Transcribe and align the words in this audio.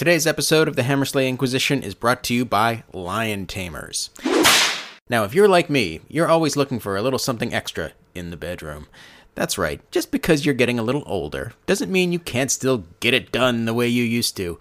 Today's 0.00 0.26
episode 0.26 0.66
of 0.66 0.76
the 0.76 0.82
Hammersla 0.82 1.28
Inquisition 1.28 1.82
is 1.82 1.94
brought 1.94 2.22
to 2.22 2.32
you 2.32 2.46
by 2.46 2.84
Lion 2.94 3.46
Tamers. 3.46 4.08
Now, 5.10 5.24
if 5.24 5.34
you're 5.34 5.46
like 5.46 5.68
me, 5.68 6.00
you're 6.08 6.26
always 6.26 6.56
looking 6.56 6.80
for 6.80 6.96
a 6.96 7.02
little 7.02 7.18
something 7.18 7.52
extra 7.52 7.92
in 8.14 8.30
the 8.30 8.38
bedroom. 8.38 8.86
That's 9.34 9.58
right, 9.58 9.82
just 9.90 10.10
because 10.10 10.46
you're 10.46 10.54
getting 10.54 10.78
a 10.78 10.82
little 10.82 11.02
older 11.04 11.52
doesn't 11.66 11.92
mean 11.92 12.12
you 12.12 12.18
can't 12.18 12.50
still 12.50 12.86
get 13.00 13.12
it 13.12 13.30
done 13.30 13.66
the 13.66 13.74
way 13.74 13.88
you 13.88 14.02
used 14.02 14.38
to. 14.38 14.58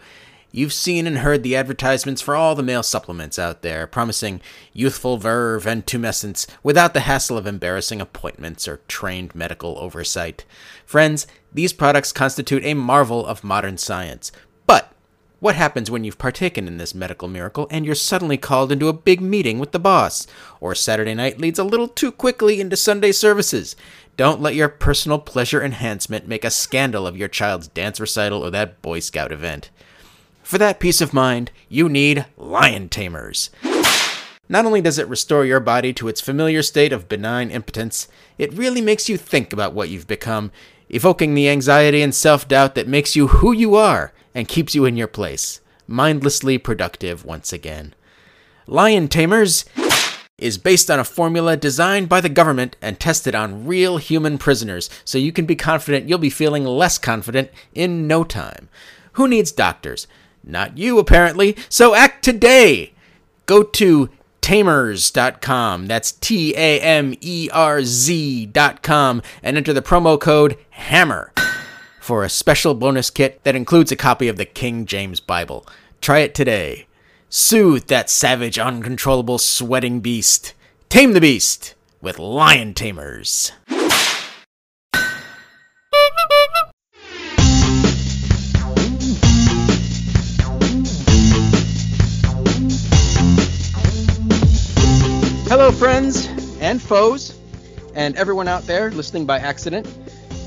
You've 0.51 0.73
seen 0.73 1.07
and 1.07 1.19
heard 1.19 1.43
the 1.43 1.55
advertisements 1.55 2.21
for 2.21 2.35
all 2.35 2.53
the 2.53 2.63
male 2.63 2.83
supplements 2.83 3.39
out 3.39 3.61
there, 3.61 3.87
promising 3.87 4.41
youthful 4.73 5.17
verve 5.17 5.65
and 5.65 5.85
tumescence 5.85 6.47
without 6.63 6.93
the 6.93 7.01
hassle 7.01 7.37
of 7.37 7.47
embarrassing 7.47 8.01
appointments 8.01 8.67
or 8.67 8.81
trained 8.89 9.33
medical 9.35 9.77
oversight. 9.77 10.43
Friends, 10.85 11.27
these 11.53 11.71
products 11.71 12.11
constitute 12.11 12.65
a 12.65 12.73
marvel 12.73 13.25
of 13.25 13.43
modern 13.43 13.77
science. 13.77 14.31
What 15.39 15.55
happens 15.55 15.89
when 15.89 16.03
you've 16.03 16.17
partaken 16.17 16.67
in 16.67 16.77
this 16.77 16.93
medical 16.93 17.29
miracle 17.29 17.65
and 17.71 17.85
you're 17.85 17.95
suddenly 17.95 18.35
called 18.35 18.73
into 18.73 18.89
a 18.89 18.93
big 18.93 19.21
meeting 19.21 19.57
with 19.57 19.71
the 19.71 19.79
boss? 19.79 20.27
Or 20.59 20.75
Saturday 20.75 21.13
night 21.13 21.39
leads 21.39 21.57
a 21.57 21.63
little 21.63 21.87
too 21.87 22.11
quickly 22.11 22.59
into 22.59 22.75
Sunday 22.75 23.13
services? 23.13 23.77
Don't 24.17 24.41
let 24.41 24.53
your 24.53 24.67
personal 24.67 25.17
pleasure 25.17 25.63
enhancement 25.63 26.27
make 26.27 26.43
a 26.43 26.51
scandal 26.51 27.07
of 27.07 27.15
your 27.15 27.29
child's 27.29 27.69
dance 27.69 28.01
recital 28.01 28.43
or 28.45 28.49
that 28.49 28.81
Boy 28.81 28.99
Scout 28.99 29.31
event. 29.31 29.69
For 30.43 30.57
that 30.57 30.81
peace 30.81 30.99
of 30.99 31.13
mind, 31.13 31.51
you 31.69 31.87
need 31.87 32.25
Lion 32.35 32.89
Tamers. 32.89 33.49
Not 34.49 34.65
only 34.65 34.81
does 34.81 34.99
it 34.99 35.07
restore 35.07 35.45
your 35.45 35.61
body 35.61 35.93
to 35.93 36.09
its 36.09 36.19
familiar 36.19 36.61
state 36.61 36.91
of 36.91 37.07
benign 37.07 37.49
impotence, 37.49 38.09
it 38.37 38.53
really 38.53 38.81
makes 38.81 39.07
you 39.07 39.15
think 39.15 39.53
about 39.53 39.73
what 39.73 39.87
you've 39.87 40.07
become, 40.07 40.51
evoking 40.89 41.33
the 41.33 41.47
anxiety 41.47 42.01
and 42.01 42.13
self 42.13 42.45
doubt 42.45 42.75
that 42.75 42.89
makes 42.89 43.15
you 43.15 43.27
who 43.27 43.53
you 43.53 43.75
are 43.75 44.11
and 44.33 44.47
keeps 44.47 44.75
you 44.75 44.85
in 44.85 44.97
your 44.97 45.07
place, 45.07 45.61
mindlessly 45.87 46.57
productive 46.57 47.25
once 47.25 47.51
again. 47.51 47.93
Lion 48.67 49.07
Tamers 49.07 49.65
is 50.37 50.57
based 50.57 50.89
on 50.89 50.99
a 50.99 51.03
formula 51.03 51.57
designed 51.57 52.07
by 52.07 52.21
the 52.21 52.29
government 52.29 52.75
and 52.81 52.99
tested 52.99 53.35
on 53.35 53.65
real 53.65 53.97
human 53.97 54.37
prisoners, 54.37 54.89
so 55.03 55.17
you 55.17 55.31
can 55.31 55.45
be 55.45 55.55
confident 55.55 56.07
you'll 56.07 56.17
be 56.17 56.29
feeling 56.29 56.65
less 56.65 56.97
confident 56.97 57.49
in 57.73 58.07
no 58.07 58.23
time. 58.23 58.69
Who 59.13 59.27
needs 59.27 59.51
doctors? 59.51 60.07
Not 60.43 60.77
you, 60.77 60.99
apparently. 60.99 61.57
So 61.67 61.93
act 61.93 62.23
today. 62.23 62.93
Go 63.45 63.63
to 63.63 64.09
tamers.com. 64.41 65.87
That's 65.87 66.11
T 66.13 66.55
A 66.55 66.79
M 66.79 67.13
E 67.19 67.49
R 67.51 67.83
Z.com 67.83 69.21
and 69.43 69.57
enter 69.57 69.73
the 69.73 69.81
promo 69.81 70.19
code 70.19 70.57
HAMMER 70.71 71.33
for 72.09 72.23
a 72.23 72.27
special 72.29 72.73
bonus 72.73 73.11
kit 73.11 73.39
that 73.43 73.55
includes 73.55 73.91
a 73.91 73.95
copy 73.95 74.27
of 74.27 74.35
the 74.35 74.43
King 74.43 74.87
James 74.87 75.19
Bible. 75.19 75.63
Try 76.01 76.21
it 76.21 76.33
today. 76.33 76.87
Soothe 77.29 77.85
that 77.85 78.09
savage, 78.09 78.57
uncontrollable, 78.57 79.37
sweating 79.37 79.99
beast. 79.99 80.55
Tame 80.89 81.13
the 81.13 81.21
beast 81.21 81.75
with 82.01 82.17
Lion 82.17 82.73
Tamers. 82.73 83.51
Hello, 95.45 95.71
friends 95.71 96.27
and 96.59 96.81
foes, 96.81 97.37
and 97.93 98.15
everyone 98.15 98.47
out 98.47 98.63
there 98.63 98.89
listening 98.89 99.27
by 99.27 99.37
accident. 99.37 99.85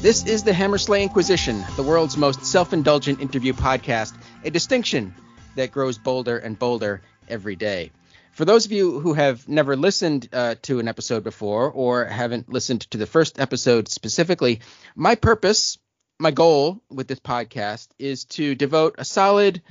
This 0.03 0.27
is 0.27 0.43
the 0.43 0.51
Hammersla 0.51 1.01
Inquisition, 1.01 1.65
the 1.77 1.85
world's 1.85 2.17
most 2.17 2.45
self 2.45 2.73
indulgent 2.73 3.21
interview 3.21 3.53
podcast, 3.53 4.13
a 4.43 4.51
distinction 4.51 5.15
that 5.55 5.71
grows 5.71 5.97
bolder 5.97 6.39
and 6.39 6.59
bolder 6.59 7.03
every 7.29 7.55
day. 7.55 7.93
For 8.33 8.45
those 8.45 8.67
of 8.67 8.73
you 8.73 8.99
who 8.99 9.15
have 9.15 9.49
never 9.49 9.77
listened 9.77 10.29
uh, 10.33 10.57
to 10.63 10.81
an 10.81 10.89
episode 10.89 11.23
before 11.23 11.71
or 11.71 12.05
haven't 12.05 12.53
listened 12.53 12.81
to 12.91 12.99
the 12.99 13.07
first 13.07 13.39
episode 13.39 13.87
specifically, 13.87 14.63
my 14.97 15.15
purpose, 15.15 15.79
my 16.19 16.33
goal 16.33 16.83
with 16.91 17.07
this 17.07 17.21
podcast 17.21 17.87
is 17.97 18.25
to 18.25 18.57
devote 18.57 18.97
a 18.99 19.05
solid 19.05 19.63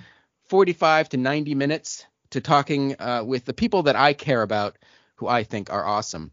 45 0.46 1.10
to 1.10 1.18
90 1.18 1.56
minutes 1.56 2.06
to 2.30 2.40
talking 2.40 2.96
uh, 3.02 3.22
with 3.26 3.44
the 3.44 3.54
people 3.54 3.84
that 3.84 3.98
I 3.98 4.14
care 4.14 4.44
about 4.44 4.78
who 5.16 5.28
I 5.28 5.44
think 5.44 5.74
are 5.74 5.86
awesome. 5.86 6.32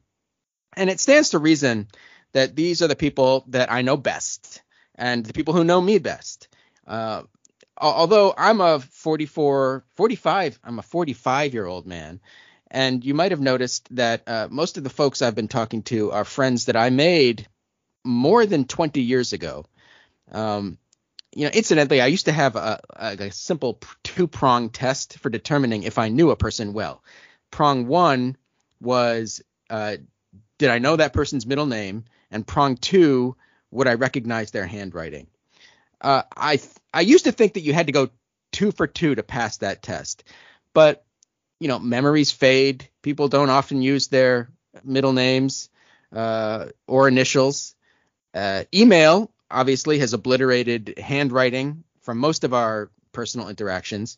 And 0.77 0.89
it 0.89 1.01
stands 1.01 1.31
to 1.31 1.41
reason 1.41 1.89
that 2.38 2.54
these 2.54 2.82
are 2.82 2.87
the 2.87 2.94
people 2.94 3.44
that 3.49 3.71
I 3.71 3.82
know 3.82 3.97
best 3.97 4.62
and 4.94 5.26
the 5.26 5.32
people 5.32 5.54
who 5.54 5.65
know 5.65 5.81
me 5.81 5.99
best. 5.99 6.47
Uh, 6.87 7.22
although 7.76 8.32
I'm 8.38 8.60
a 8.60 8.78
44, 8.78 9.84
45, 9.97 10.60
I'm 10.62 10.78
a 10.78 10.82
45 10.82 11.53
year 11.53 11.66
old 11.66 11.84
man. 11.84 12.21
And 12.71 13.04
you 13.04 13.12
might 13.15 13.32
have 13.32 13.41
noticed 13.41 13.88
that 13.97 14.22
uh, 14.28 14.47
most 14.50 14.78
of 14.78 14.84
the 14.84 14.91
folks 14.91 15.21
I've 15.21 15.34
been 15.34 15.48
talking 15.48 15.82
to 15.84 16.12
are 16.12 16.25
friends 16.25 16.66
that 16.66 16.77
I 16.77 16.91
made 16.91 17.48
more 18.04 18.47
than 18.47 18.66
20 18.66 19.03
years 19.03 19.32
ago. 19.32 19.65
Um, 20.31 20.78
you 21.34 21.44
know, 21.44 21.50
incidentally, 21.53 22.00
I 22.00 22.06
used 22.06 22.27
to 22.27 22.32
have 22.32 22.54
a, 22.54 22.81
a, 22.94 23.16
a 23.19 23.32
simple 23.32 23.81
two 24.04 24.28
prong 24.28 24.71
test 24.71 25.19
for 25.19 25.28
determining 25.28 25.82
if 25.82 25.98
I 25.98 26.09
knew 26.09 26.31
a 26.31 26.37
person 26.37 26.72
well. 26.72 27.03
Prong 27.50 27.88
one 27.88 28.37
was 28.81 29.43
uh, 29.71 29.97
did 30.59 30.71
I 30.71 30.78
know 30.78 30.97
that 30.97 31.12
person's 31.12 31.47
middle 31.47 31.66
name? 31.66 32.04
And 32.31 32.47
prong 32.47 32.77
two, 32.77 33.37
would 33.71 33.89
I 33.89 33.94
recognize 33.94 34.50
their 34.50 34.66
handwriting? 34.66 35.28
Uh, 36.00 36.22
I 36.37 36.61
I 36.93 37.00
used 37.00 37.25
to 37.25 37.33
think 37.33 37.55
that 37.55 37.62
you 37.62 37.72
had 37.72 37.87
to 37.87 37.93
go 37.93 38.11
two 38.53 38.72
for 38.72 38.87
two 38.87 39.15
to 39.15 39.22
pass 39.22 39.59
that 39.59 39.83
test, 39.83 40.25
but 40.72 41.05
you 41.61 41.69
know 41.69 41.78
memories 41.78 42.31
fade. 42.31 42.89
People 43.03 43.28
don't 43.28 43.50
often 43.50 43.83
use 43.83 44.09
their 44.09 44.50
middle 44.84 45.12
names 45.12 45.71
uh, 46.15 46.66
or 46.87 47.09
initials. 47.09 47.75
Uh, 48.34 48.65
email 48.72 49.33
obviously 49.50 49.99
has 49.99 50.12
obliterated 50.12 50.95
handwriting 50.99 51.84
from 52.03 52.19
most 52.19 52.45
of 52.45 52.55
our 52.55 52.91
personal 53.12 53.49
interactions. 53.49 54.16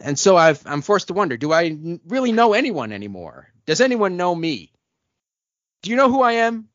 And 0.00 0.18
so 0.18 0.36
i 0.36 0.56
am 0.64 0.82
forced 0.82 1.08
to 1.08 1.14
wonder: 1.14 1.36
Do 1.36 1.52
I 1.52 1.98
really 2.06 2.32
know 2.32 2.52
anyone 2.54 2.92
anymore? 2.92 3.48
Does 3.66 3.80
anyone 3.80 4.16
know 4.16 4.34
me? 4.34 4.72
Do 5.82 5.90
you 5.90 5.96
know 5.96 6.10
who 6.10 6.22
I 6.22 6.32
am? 6.32 6.69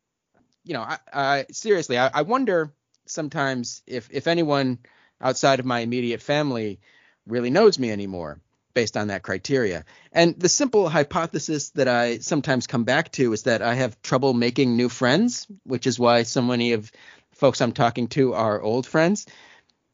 You 0.65 0.73
know, 0.73 0.81
I, 0.81 0.97
I 1.13 1.45
seriously, 1.51 1.97
I, 1.97 2.09
I 2.13 2.21
wonder 2.23 2.73
sometimes 3.05 3.81
if 3.87 4.09
if 4.11 4.27
anyone 4.27 4.79
outside 5.21 5.59
of 5.59 5.65
my 5.65 5.79
immediate 5.79 6.21
family 6.21 6.79
really 7.25 7.49
knows 7.49 7.79
me 7.79 7.91
anymore 7.91 8.39
based 8.73 8.97
on 8.97 9.07
that 9.07 9.23
criteria. 9.23 9.85
And 10.11 10.37
the 10.37 10.49
simple 10.49 10.89
hypothesis 10.89 11.69
that 11.71 11.87
I 11.87 12.17
sometimes 12.17 12.67
come 12.67 12.83
back 12.83 13.11
to 13.13 13.31
is 13.31 13.43
that 13.43 13.61
I 13.61 13.75
have 13.75 14.01
trouble 14.01 14.33
making 14.33 14.75
new 14.75 14.89
friends, 14.89 15.47
which 15.63 15.87
is 15.87 15.97
why 15.97 16.23
so 16.23 16.41
many 16.41 16.73
of 16.73 16.91
folks 17.31 17.61
I'm 17.61 17.71
talking 17.71 18.07
to 18.09 18.33
are 18.33 18.61
old 18.61 18.85
friends. 18.85 19.27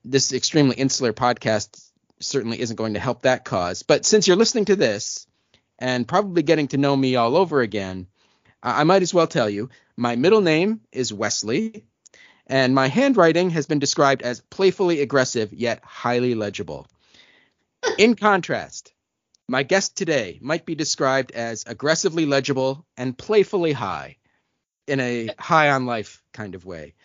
This 0.03 0.33
extremely 0.33 0.75
insular 0.75 1.13
podcast 1.13 1.91
certainly 2.19 2.59
isn't 2.59 2.75
going 2.75 2.95
to 2.95 2.99
help 2.99 3.21
that 3.21 3.45
cause. 3.45 3.83
But 3.83 4.05
since 4.05 4.27
you're 4.27 4.37
listening 4.37 4.65
to 4.65 4.75
this 4.75 5.27
and 5.77 6.07
probably 6.07 6.41
getting 6.41 6.67
to 6.69 6.77
know 6.77 6.95
me 6.95 7.15
all 7.15 7.37
over 7.37 7.61
again, 7.61 8.07
I 8.63 8.83
might 8.83 9.01
as 9.01 9.13
well 9.13 9.27
tell 9.27 9.49
you 9.49 9.69
my 10.01 10.15
middle 10.15 10.41
name 10.41 10.81
is 10.91 11.13
Wesley, 11.13 11.85
and 12.47 12.73
my 12.73 12.87
handwriting 12.87 13.51
has 13.51 13.67
been 13.67 13.77
described 13.77 14.23
as 14.23 14.41
playfully 14.41 14.99
aggressive 14.99 15.53
yet 15.53 15.83
highly 15.83 16.33
legible. 16.33 16.87
In 17.99 18.15
contrast, 18.15 18.93
my 19.47 19.61
guest 19.61 19.95
today 19.95 20.39
might 20.41 20.65
be 20.65 20.73
described 20.73 21.29
as 21.33 21.65
aggressively 21.67 22.25
legible 22.25 22.83
and 22.97 23.15
playfully 23.15 23.73
high 23.73 24.17
in 24.87 24.99
a 24.99 25.29
high 25.37 25.69
on 25.69 25.85
life 25.85 26.23
kind 26.33 26.55
of 26.55 26.65
way. 26.65 26.95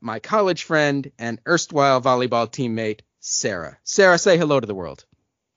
My 0.00 0.18
college 0.18 0.64
friend 0.64 1.12
and 1.20 1.40
erstwhile 1.46 2.02
volleyball 2.02 2.50
teammate, 2.50 3.02
Sarah. 3.20 3.78
Sarah, 3.84 4.18
say 4.18 4.36
hello 4.36 4.58
to 4.58 4.66
the 4.66 4.74
world. 4.74 5.04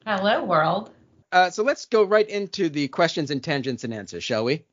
Hello, 0.06 0.44
world. 0.44 0.92
Uh, 1.32 1.50
so 1.50 1.64
let's 1.64 1.88
go 1.88 2.04
right 2.04 2.30
into 2.30 2.70
the 2.70 2.90
questions 2.90 3.32
and 3.32 3.44
tangents 3.44 3.84
and 3.84 3.92
answers, 3.92 4.24
shall 4.24 4.44
we? 4.44 4.66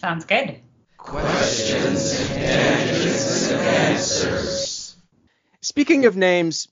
Sounds 0.00 0.24
good. 0.24 0.62
Questions 1.04 2.20
and 2.20 2.28
tangents 2.28 3.50
and 3.50 3.60
answers. 3.60 4.96
Speaking 5.60 6.06
of 6.06 6.16
names, 6.16 6.68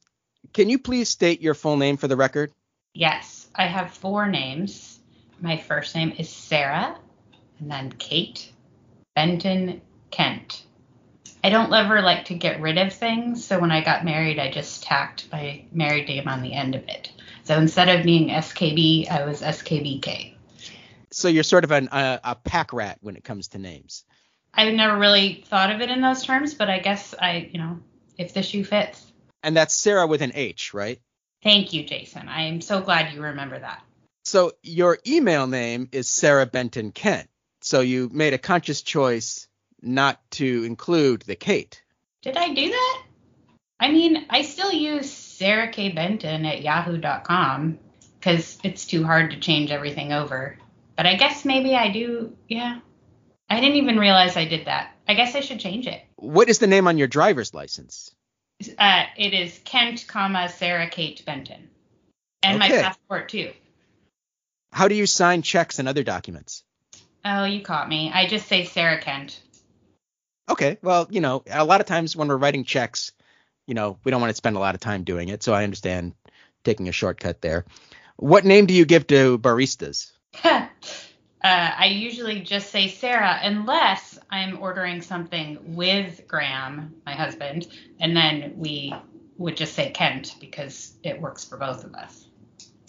can 0.53 0.69
you 0.69 0.79
please 0.79 1.09
state 1.09 1.41
your 1.41 1.55
full 1.55 1.77
name 1.77 1.97
for 1.97 2.09
the 2.09 2.17
record? 2.17 2.53
Yes, 2.95 3.49
I 3.55 3.67
have 3.67 3.93
four 3.93 4.29
names. 4.29 5.01
My 5.41 5.57
first 5.57 5.95
name 5.95 6.13
is 6.19 6.29
Sarah, 6.29 6.97
and 7.59 7.71
then 7.71 7.93
Kate, 7.93 8.53
Benton, 9.15 9.81
Kent. 10.11 10.65
I 11.43 11.51
don't 11.51 11.73
ever 11.73 12.03
like 12.03 12.27
to 12.27 12.35
get 12.35 12.61
rid 12.61 12.79
of 12.79 12.93
things, 12.93 13.45
so 13.45 13.59
when 13.59 13.71
I 13.71 13.83
got 13.83 14.05
married, 14.05 14.39
I 14.39 14.51
just 14.51 14.83
tacked 14.83 15.29
my 15.31 15.65
married 15.73 16.09
name 16.09 16.29
on 16.29 16.43
the 16.43 16.53
end 16.53 16.75
of 16.75 16.89
it. 16.89 17.13
So 17.45 17.57
instead 17.57 17.89
of 17.89 18.05
being 18.05 18.29
SKB, 18.29 19.11
I 19.11 19.25
was 19.25 19.41
SKBK. 19.41 20.35
So 21.11 21.29
you're 21.29 21.43
sort 21.43 21.65
of 21.65 21.71
an, 21.71 21.89
uh, 21.89 22.19
a 22.23 22.35
pack 22.35 22.73
rat 22.73 22.99
when 23.01 23.17
it 23.17 23.25
comes 23.25 23.49
to 23.49 23.59
names. 23.59 24.05
I've 24.53 24.75
never 24.75 24.99
really 24.99 25.45
thought 25.47 25.71
of 25.71 25.81
it 25.81 25.91
in 25.91 26.01
those 26.01 26.25
terms, 26.25 26.55
but 26.55 26.69
I 26.69 26.79
guess 26.79 27.15
I, 27.21 27.51
you 27.53 27.59
know, 27.59 27.79
if 28.17 28.35
the 28.35 28.43
shoe 28.43 28.65
fits. 28.65 29.13
And 29.43 29.57
that's 29.57 29.75
Sarah 29.75 30.07
with 30.07 30.23
an 30.23 30.33
H, 30.35 30.75
right? 30.75 31.01
Thank 31.43 31.73
you, 31.73 31.85
Jason. 31.85 32.29
I 32.29 32.43
am 32.43 32.61
so 32.61 32.81
glad 32.81 33.15
you 33.15 33.23
remember 33.23 33.59
that. 33.59 33.83
So 34.25 34.53
your 34.63 34.99
email 35.07 35.47
name 35.47 35.89
is 35.93 36.09
Sarah 36.09 36.47
Benton 36.47 36.91
Kent. 36.93 37.29
So 37.61 37.81
you 37.81 38.11
made 38.13 38.35
a 38.35 38.39
conscious 38.39 38.83
choice 38.83 39.47
not 39.81 40.21
to 40.33 40.65
include 40.65 41.23
the 41.23 41.37
Kate. 41.37 41.83
Did 42.23 42.37
I 42.37 42.53
do 42.53 42.69
that? 42.69 43.03
I 43.81 43.93
mean, 43.93 44.27
I 44.29 44.43
still 44.43 44.73
use 44.73 45.11
Sarah 45.11 45.71
K. 45.71 45.91
Benton 45.91 46.45
at 46.45 46.63
yahoo.com 46.63 47.79
because 48.19 48.59
it's 48.65 48.87
too 48.87 49.05
hard 49.05 49.31
to 49.31 49.39
change 49.39 49.71
everything 49.71 50.13
over. 50.13 50.59
But 50.99 51.07
I 51.07 51.15
guess 51.15 51.45
maybe 51.45 51.77
I 51.77 51.93
do. 51.93 52.37
Yeah. 52.49 52.81
I 53.49 53.61
didn't 53.61 53.77
even 53.77 54.01
realize 54.01 54.37
I 54.37 54.47
did 54.47 54.67
that. 54.67 54.97
I 55.07 55.15
guess 55.15 55.37
I 55.37 55.41
should 55.41 55.61
change 55.61 55.87
it. 55.87 56.03
What 56.17 56.49
is 56.49 56.59
the 56.59 56.67
name 56.67 56.89
on 56.89 56.99
your 56.99 57.07
driver's 57.07 57.55
license? 57.55 58.11
Uh, 58.77 59.05
it 59.17 59.33
is 59.33 59.61
Kent, 59.65 60.07
comma 60.09 60.49
Sarah 60.49 60.91
Kate 60.91 61.25
Benton, 61.25 61.71
and 62.43 62.61
Okay. 62.61 62.77
my 62.77 62.83
passport 62.83 63.29
too. 63.29 63.53
How 64.73 64.89
do 64.89 64.97
you 64.97 65.07
sign 65.07 65.43
checks 65.43 65.79
and 65.79 65.89
other 65.89 66.03
documents? 66.03 66.65
Oh, 67.25 67.45
you 67.45 67.63
caught 67.63 67.89
me. 67.89 68.11
I 68.13 68.27
just 68.27 68.49
say 68.49 68.65
Sarah 68.65 69.01
Kent. 69.01 69.41
Okay, 70.51 70.79
well, 70.83 71.07
you 71.11 71.21
know, 71.21 71.45
a 71.49 71.65
lot 71.65 71.81
of 71.81 71.87
times 71.87 72.17
when 72.17 72.27
we're 72.27 72.37
writing 72.37 72.65
checks, 72.65 73.13
you 73.69 73.75
know, 73.75 74.01
we 74.03 74.11
don't 74.11 74.21
want 74.21 74.33
to 74.33 74.37
spend 74.37 74.57
a 74.57 74.61
lot 74.61 74.75
of 74.75 74.81
time 74.81 75.05
doing 75.05 75.29
it, 75.29 75.45
so 75.45 75.55
I 75.55 75.63
understand 75.63 76.15
taking 76.65 76.89
a 76.89 76.93
shortcut 76.93 77.41
there. 77.41 77.67
What 78.17 78.45
name 78.45 78.67
do 78.67 78.75
you 78.75 78.85
give 78.85 79.07
to 79.07 79.39
baristas? 79.39 80.11
uh, 80.45 80.69
I 81.43 81.87
usually 81.87 82.41
just 82.41 82.71
say 82.71 82.89
Sarah 82.89 83.39
unless 83.43 84.19
I'm 84.31 84.59
ordering 84.61 85.03
something 85.03 85.75
with 85.75 86.27
Graham, 86.27 86.95
my 87.07 87.13
husband, 87.15 87.69
and 88.01 88.17
then 88.17 88.55
we 88.57 88.95
would 89.37 89.57
just 89.57 89.75
say 89.75 89.91
Kent 89.91 90.37
because 90.41 90.95
it 91.03 91.21
works 91.21 91.45
for 91.45 91.57
both 91.57 91.85
of 91.85 91.95
us. 91.95 92.27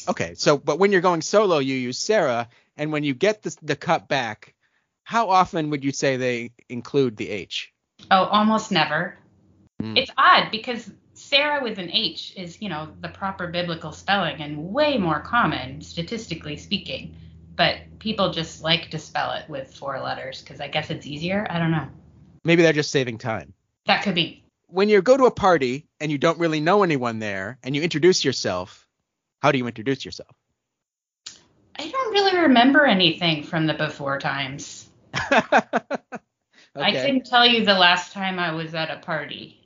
Okay, 0.07 0.33
so 0.35 0.57
but 0.57 0.79
when 0.79 0.91
you're 0.91 1.01
going 1.01 1.21
solo, 1.21 1.59
you 1.59 1.75
use 1.75 1.99
Sarah, 1.99 2.49
and 2.77 2.91
when 2.91 3.03
you 3.03 3.13
get 3.13 3.43
the, 3.43 3.55
the 3.61 3.75
cut 3.75 4.07
back, 4.07 4.55
how 5.03 5.29
often 5.29 5.69
would 5.69 5.83
you 5.83 5.91
say 5.91 6.17
they 6.17 6.51
include 6.69 7.17
the 7.17 7.29
H? 7.29 7.73
Oh, 8.11 8.25
almost 8.25 8.71
never. 8.71 9.17
Hmm. 9.79 9.97
It's 9.97 10.11
odd 10.17 10.51
because 10.51 10.91
Sarah 11.13 11.61
with 11.63 11.79
an 11.79 11.91
H 11.91 12.33
is, 12.37 12.61
you 12.61 12.69
know, 12.69 12.89
the 13.01 13.09
proper 13.09 13.47
biblical 13.47 13.91
spelling 13.91 14.41
and 14.41 14.71
way 14.71 14.97
more 14.97 15.19
common, 15.19 15.81
statistically 15.81 16.57
speaking. 16.57 17.15
But 17.59 17.99
people 17.99 18.31
just 18.31 18.63
like 18.63 18.89
to 18.91 18.97
spell 18.97 19.33
it 19.33 19.49
with 19.49 19.75
four 19.75 19.99
letters 19.99 20.41
because 20.41 20.61
I 20.61 20.69
guess 20.69 20.89
it's 20.89 21.05
easier. 21.05 21.45
I 21.49 21.59
don't 21.59 21.71
know. 21.71 21.89
Maybe 22.45 22.63
they're 22.63 22.71
just 22.71 22.89
saving 22.89 23.17
time. 23.17 23.53
That 23.85 24.01
could 24.01 24.15
be. 24.15 24.45
When 24.67 24.87
you 24.87 25.01
go 25.01 25.17
to 25.17 25.25
a 25.25 25.31
party 25.31 25.85
and 25.99 26.09
you 26.09 26.17
don't 26.17 26.39
really 26.39 26.61
know 26.61 26.83
anyone 26.83 27.19
there, 27.19 27.57
and 27.61 27.75
you 27.75 27.81
introduce 27.81 28.23
yourself, 28.23 28.87
how 29.41 29.51
do 29.51 29.57
you 29.57 29.67
introduce 29.67 30.05
yourself? 30.05 30.33
I 31.77 31.89
don't 31.89 32.13
really 32.13 32.43
remember 32.43 32.85
anything 32.85 33.43
from 33.43 33.67
the 33.67 33.73
before 33.73 34.19
times. 34.19 34.89
I 35.13 35.99
Okay. 36.77 37.01
couldn't 37.01 37.25
tell 37.25 37.45
you 37.45 37.65
the 37.65 37.73
last 37.73 38.13
time 38.13 38.39
I 38.39 38.53
was 38.53 38.73
at 38.73 38.89
a 38.89 38.99
party. 38.99 39.59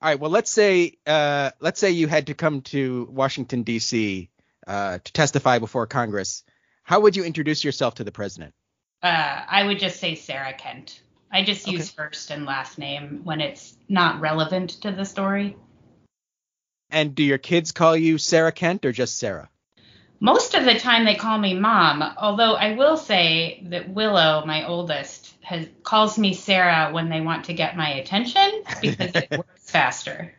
All 0.00 0.10
right. 0.10 0.20
Well, 0.20 0.30
let's 0.30 0.52
say 0.52 0.98
uh, 1.08 1.50
let's 1.58 1.80
say 1.80 1.90
you 1.90 2.06
had 2.06 2.28
to 2.28 2.34
come 2.34 2.60
to 2.62 3.08
Washington 3.10 3.64
D.C. 3.64 4.30
Uh, 4.66 4.98
to 4.98 5.12
testify 5.12 5.60
before 5.60 5.86
Congress. 5.86 6.42
How 6.82 6.98
would 7.00 7.14
you 7.14 7.22
introduce 7.22 7.62
yourself 7.62 7.94
to 7.96 8.04
the 8.04 8.10
president? 8.10 8.52
Uh, 9.00 9.42
I 9.48 9.62
would 9.62 9.78
just 9.78 10.00
say 10.00 10.16
Sarah 10.16 10.54
Kent. 10.54 11.00
I 11.30 11.44
just 11.44 11.68
Okay. 11.68 11.76
use 11.76 11.90
first 11.92 12.30
and 12.32 12.46
last 12.46 12.76
name 12.76 13.20
when 13.22 13.40
it's 13.40 13.76
not 13.88 14.20
relevant 14.20 14.70
to 14.82 14.90
the 14.90 15.04
story. 15.04 15.56
And 16.90 17.14
do 17.14 17.22
your 17.22 17.38
kids 17.38 17.70
call 17.70 17.96
you 17.96 18.18
Sarah 18.18 18.50
Kent 18.50 18.84
or 18.84 18.90
just 18.90 19.18
Sarah? 19.18 19.50
Most 20.18 20.54
of 20.54 20.64
the 20.64 20.78
time 20.78 21.04
they 21.04 21.14
call 21.14 21.38
me 21.38 21.54
mom, 21.54 22.02
although 22.16 22.54
I 22.54 22.74
will 22.74 22.96
say 22.96 23.62
that 23.66 23.88
Willow, 23.90 24.44
my 24.46 24.66
oldest, 24.66 25.36
has 25.42 25.68
calls 25.84 26.18
me 26.18 26.32
Sarah 26.34 26.90
when 26.92 27.08
they 27.08 27.20
want 27.20 27.44
to 27.44 27.52
get 27.54 27.76
my 27.76 27.90
attention 27.94 28.62
because 28.80 29.14
it 29.14 29.30
works 29.36 29.70
faster. 29.70 30.34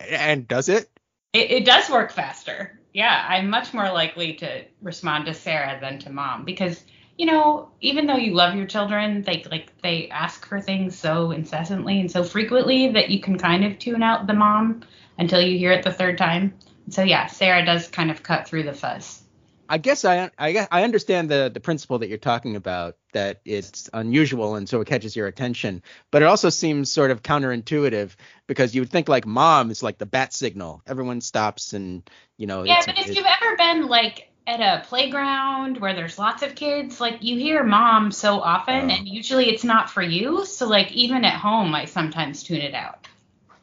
And 0.00 0.46
does 0.48 0.68
it? 0.68 0.90
It, 1.32 1.50
it 1.50 1.64
does 1.64 1.88
work 1.88 2.12
faster. 2.12 2.78
Yeah, 2.92 3.24
I'm 3.28 3.48
much 3.48 3.72
more 3.72 3.90
likely 3.90 4.34
to 4.34 4.64
respond 4.82 5.26
to 5.26 5.34
Sarah 5.34 5.78
than 5.80 5.98
to 6.00 6.10
mom 6.10 6.44
because 6.44 6.84
you 7.18 7.26
know, 7.26 7.68
even 7.80 8.06
though 8.06 8.16
you 8.16 8.32
love 8.34 8.54
your 8.54 8.66
children, 8.66 9.22
they 9.22 9.44
like 9.50 9.72
they 9.82 10.08
ask 10.08 10.46
for 10.46 10.60
things 10.60 10.98
so 10.98 11.30
incessantly 11.30 12.00
and 12.00 12.10
so 12.10 12.24
frequently 12.24 12.90
that 12.92 13.10
you 13.10 13.20
can 13.20 13.38
kind 13.38 13.64
of 13.64 13.78
tune 13.78 14.02
out 14.02 14.26
the 14.26 14.32
mom 14.32 14.82
until 15.18 15.40
you 15.40 15.58
hear 15.58 15.72
it 15.72 15.84
the 15.84 15.92
third 15.92 16.18
time. 16.18 16.54
So 16.88 17.02
yeah, 17.02 17.26
Sarah 17.26 17.64
does 17.64 17.88
kind 17.88 18.10
of 18.10 18.22
cut 18.22 18.48
through 18.48 18.64
the 18.64 18.72
fuzz. 18.72 19.22
I 19.68 19.78
guess 19.78 20.04
I 20.04 20.30
I 20.38 20.52
guess 20.52 20.68
I 20.70 20.84
understand 20.84 21.30
the 21.30 21.50
the 21.52 21.60
principle 21.60 21.98
that 22.00 22.08
you're 22.08 22.18
talking 22.18 22.56
about 22.56 22.96
that 23.12 23.40
it's 23.44 23.88
unusual 23.92 24.56
and 24.56 24.68
so 24.68 24.80
it 24.80 24.86
catches 24.88 25.14
your 25.16 25.26
attention, 25.26 25.82
but 26.10 26.22
it 26.22 26.26
also 26.26 26.48
seems 26.50 26.90
sort 26.90 27.10
of 27.10 27.22
counterintuitive 27.22 28.14
because 28.46 28.74
you 28.74 28.80
would 28.82 28.90
think 28.90 29.08
like 29.08 29.26
mom 29.26 29.70
is 29.70 29.82
like 29.82 29.98
the 29.98 30.06
bat 30.06 30.32
signal. 30.34 30.82
Everyone 30.86 31.20
stops 31.20 31.72
and 31.72 32.02
you 32.36 32.46
know. 32.46 32.64
Yeah, 32.64 32.82
but 32.84 32.98
if 32.98 33.08
it- 33.08 33.16
you've 33.16 33.26
ever 33.26 33.56
been 33.56 33.86
like 33.88 34.28
at 34.46 34.60
a 34.60 34.84
playground 34.86 35.78
where 35.78 35.94
there's 35.94 36.18
lots 36.18 36.42
of 36.42 36.54
kids, 36.56 37.00
like 37.00 37.22
you 37.22 37.38
hear 37.38 37.62
mom 37.62 38.10
so 38.10 38.40
often, 38.40 38.90
Oh. 38.90 38.94
and 38.94 39.06
usually 39.06 39.48
it's 39.48 39.62
not 39.62 39.88
for 39.88 40.02
you. 40.02 40.44
So 40.44 40.66
like 40.66 40.90
even 40.92 41.24
at 41.24 41.34
home, 41.34 41.74
I 41.74 41.84
sometimes 41.84 42.42
tune 42.42 42.60
it 42.60 42.74
out. 42.74 43.06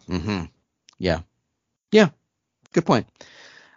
Mm-hmm. 0.08 0.46
Yeah. 0.98 1.20
Yeah. 1.92 2.10
Good 2.72 2.86
point. 2.86 3.08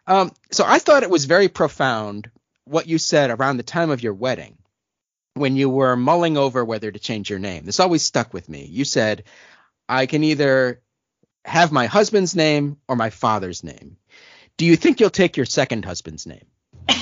Um, 0.06 0.32
so 0.50 0.64
I 0.66 0.78
thought 0.78 1.02
it 1.02 1.10
was 1.10 1.24
very 1.24 1.48
profound 1.48 2.30
what 2.64 2.86
you 2.86 2.98
said 2.98 3.30
around 3.30 3.56
the 3.56 3.62
time 3.64 3.90
of 3.90 4.02
your 4.02 4.14
wedding 4.14 4.56
when 5.34 5.56
you 5.56 5.70
were 5.70 5.96
mulling 5.96 6.36
over 6.36 6.64
whether 6.64 6.90
to 6.90 6.98
change 6.98 7.30
your 7.30 7.38
name. 7.38 7.64
This 7.64 7.80
always 7.80 8.02
stuck 8.02 8.34
with 8.34 8.48
me. 8.48 8.66
You 8.66 8.84
said, 8.84 9.24
I 9.88 10.06
can 10.06 10.24
either 10.24 10.82
have 11.44 11.72
my 11.72 11.86
husband's 11.86 12.36
name 12.36 12.76
or 12.88 12.96
my 12.96 13.10
father's 13.10 13.64
name. 13.64 13.96
Do 14.56 14.66
you 14.66 14.76
think 14.76 15.00
you'll 15.00 15.10
take 15.10 15.36
your 15.36 15.46
second 15.46 15.84
husband's 15.84 16.26
name? 16.26 16.44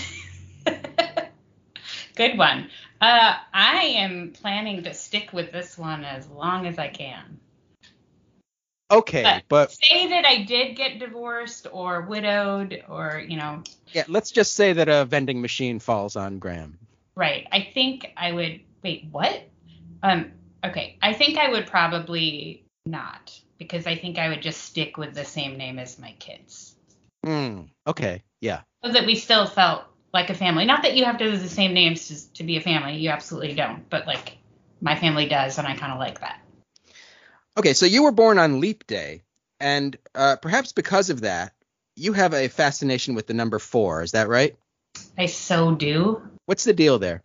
Good 2.17 2.39
one. 2.39 2.69
Uh, 3.01 3.35
I 3.53 3.77
am 3.97 4.33
planning 4.33 4.83
to 4.85 4.95
stick 4.95 5.33
with 5.33 5.53
this 5.53 5.77
one 5.79 6.05
as 6.05 6.29
long 6.29 6.67
as 6.67 6.79
I 6.79 6.89
can. 6.89 7.41
Okay, 8.91 9.23
But- 9.23 9.45
but 9.49 9.73
Say 9.73 10.09
that 10.09 10.25
I 10.27 10.43
did 10.43 10.77
get 10.77 10.99
divorced 10.99 11.67
or 11.71 12.03
widowed 12.03 12.83
or, 12.89 13.23
you 13.27 13.37
know, 13.37 13.63
yeah, 13.93 14.05
let's 14.09 14.33
just 14.33 14.55
say 14.55 14.73
that 14.75 14.89
a 14.89 15.05
vending 15.05 15.41
machine 15.41 15.79
falls 15.79 16.17
on 16.17 16.39
Graham. 16.41 16.79
Right. 17.15 17.47
I 17.51 17.69
think 17.73 18.07
I 18.17 18.33
would 18.33 18.61
wait, 18.83 19.07
what? 19.11 19.43
Um, 20.03 20.33
okay. 20.65 20.99
I 21.03 21.13
think 21.13 21.39
I 21.39 21.51
would 21.51 21.67
probably 21.67 22.65
not 22.87 23.39
because 23.59 23.87
I 23.87 23.97
think 23.97 24.19
I 24.19 24.29
would 24.31 24.43
just 24.43 24.63
stick 24.63 24.97
with 24.97 25.15
the 25.15 25.25
same 25.25 25.57
name 25.57 25.79
as 25.79 25.99
my 25.99 26.13
kids. 26.19 26.75
Hmm. 27.25 27.63
Okay. 27.87 28.23
Yeah. 28.41 28.63
So 28.85 28.93
that 28.93 29.07
we 29.07 29.17
still 29.17 29.47
felt 29.47 29.85
like 30.13 30.31
a 30.31 30.35
family. 30.35 30.65
Not 30.65 30.83
that 30.83 30.97
you 30.97 31.05
have 31.05 31.19
to 31.19 31.25
use 31.25 31.43
the 31.43 31.49
same 31.49 31.75
names 31.75 32.09
to, 32.09 32.33
to 32.35 32.45
be 32.45 32.57
a 32.57 32.61
family. 32.61 32.97
You 32.97 33.11
absolutely 33.11 33.55
don't. 33.55 33.89
But 33.91 34.07
like 34.07 34.39
my 34.81 34.97
family 34.97 35.27
does, 35.27 35.59
and 35.59 35.67
I 35.67 35.77
kind 35.77 35.93
of 35.93 35.99
like 35.99 36.21
that. 36.21 36.41
Okay, 37.57 37.75
so 37.75 37.85
you 37.87 38.05
were 38.05 38.13
born 38.13 38.39
on 38.39 38.61
Leap 38.61 38.87
Day, 38.87 39.23
and 39.59 39.97
uh, 40.15 40.37
perhaps 40.37 40.73
because 40.73 41.11
of 41.11 41.23
that, 41.23 41.53
you 41.97 42.13
have 42.15 42.33
a 42.33 42.49
fascination 42.49 43.15
with 43.15 43.27
the 43.27 43.35
number 43.35 43.59
four. 43.59 44.03
Is 44.03 44.13
that 44.13 44.29
right? 44.29 44.57
I 45.19 45.27
so 45.27 45.75
do. 45.75 46.23
What's 46.51 46.65
the 46.65 46.73
deal 46.73 46.99
there? 46.99 47.23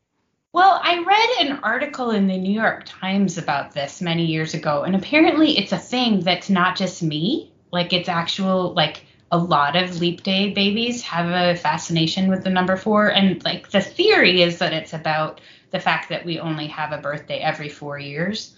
Well, 0.54 0.80
I 0.84 1.04
read 1.04 1.48
an 1.48 1.60
article 1.64 2.12
in 2.12 2.28
the 2.28 2.38
New 2.38 2.54
York 2.54 2.84
Times 2.86 3.40
about 3.40 3.72
this 3.72 4.00
many 4.00 4.24
years 4.24 4.54
ago, 4.54 4.84
and 4.84 4.96
apparently 4.96 5.58
it's 5.58 5.72
a 5.72 5.80
thing 5.80 6.20
that's 6.20 6.48
not 6.48 6.76
just 6.76 7.02
me. 7.02 7.52
Like 7.72 7.92
it's 7.92 8.08
actual 8.08 8.76
like 8.76 9.04
a 9.32 9.38
lot 9.40 9.76
of 9.76 10.00
leap 10.00 10.22
day 10.22 10.54
babies 10.54 11.02
have 11.02 11.32
a 11.32 11.60
fascination 11.60 12.30
with 12.30 12.44
the 12.44 12.52
number 12.52 12.78
4 12.78 13.08
and 13.08 13.44
like 13.44 13.72
the 13.72 13.82
theory 13.82 14.44
is 14.44 14.60
that 14.60 14.74
it's 14.74 14.94
about 14.94 15.42
the 15.72 15.80
fact 15.80 16.10
that 16.10 16.24
we 16.24 16.40
only 16.40 16.68
have 16.68 16.92
a 16.92 17.02
birthday 17.02 17.40
every 17.40 17.70
4 17.70 17.98
years. 17.98 18.54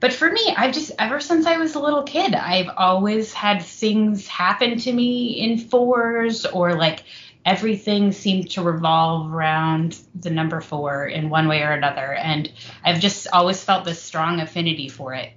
But 0.00 0.12
for 0.12 0.30
me, 0.30 0.54
I've 0.54 0.74
just 0.74 0.92
ever 0.98 1.20
since 1.20 1.46
I 1.46 1.56
was 1.56 1.76
a 1.76 1.80
little 1.80 2.02
kid, 2.02 2.34
I've 2.34 2.68
always 2.76 3.32
had 3.32 3.62
things 3.62 4.26
happen 4.26 4.78
to 4.80 4.92
me 4.92 5.40
in 5.40 5.56
fours 5.56 6.44
or 6.44 6.74
like 6.74 7.04
everything 7.44 8.12
seemed 8.12 8.50
to 8.50 8.62
revolve 8.62 9.32
around 9.32 9.98
the 10.14 10.30
number 10.30 10.60
four 10.60 11.06
in 11.06 11.30
one 11.30 11.48
way 11.48 11.62
or 11.62 11.72
another. 11.72 12.12
And 12.14 12.50
I've 12.84 13.00
just 13.00 13.26
always 13.32 13.62
felt 13.62 13.84
this 13.84 14.02
strong 14.02 14.40
affinity 14.40 14.88
for 14.88 15.14
it. 15.14 15.32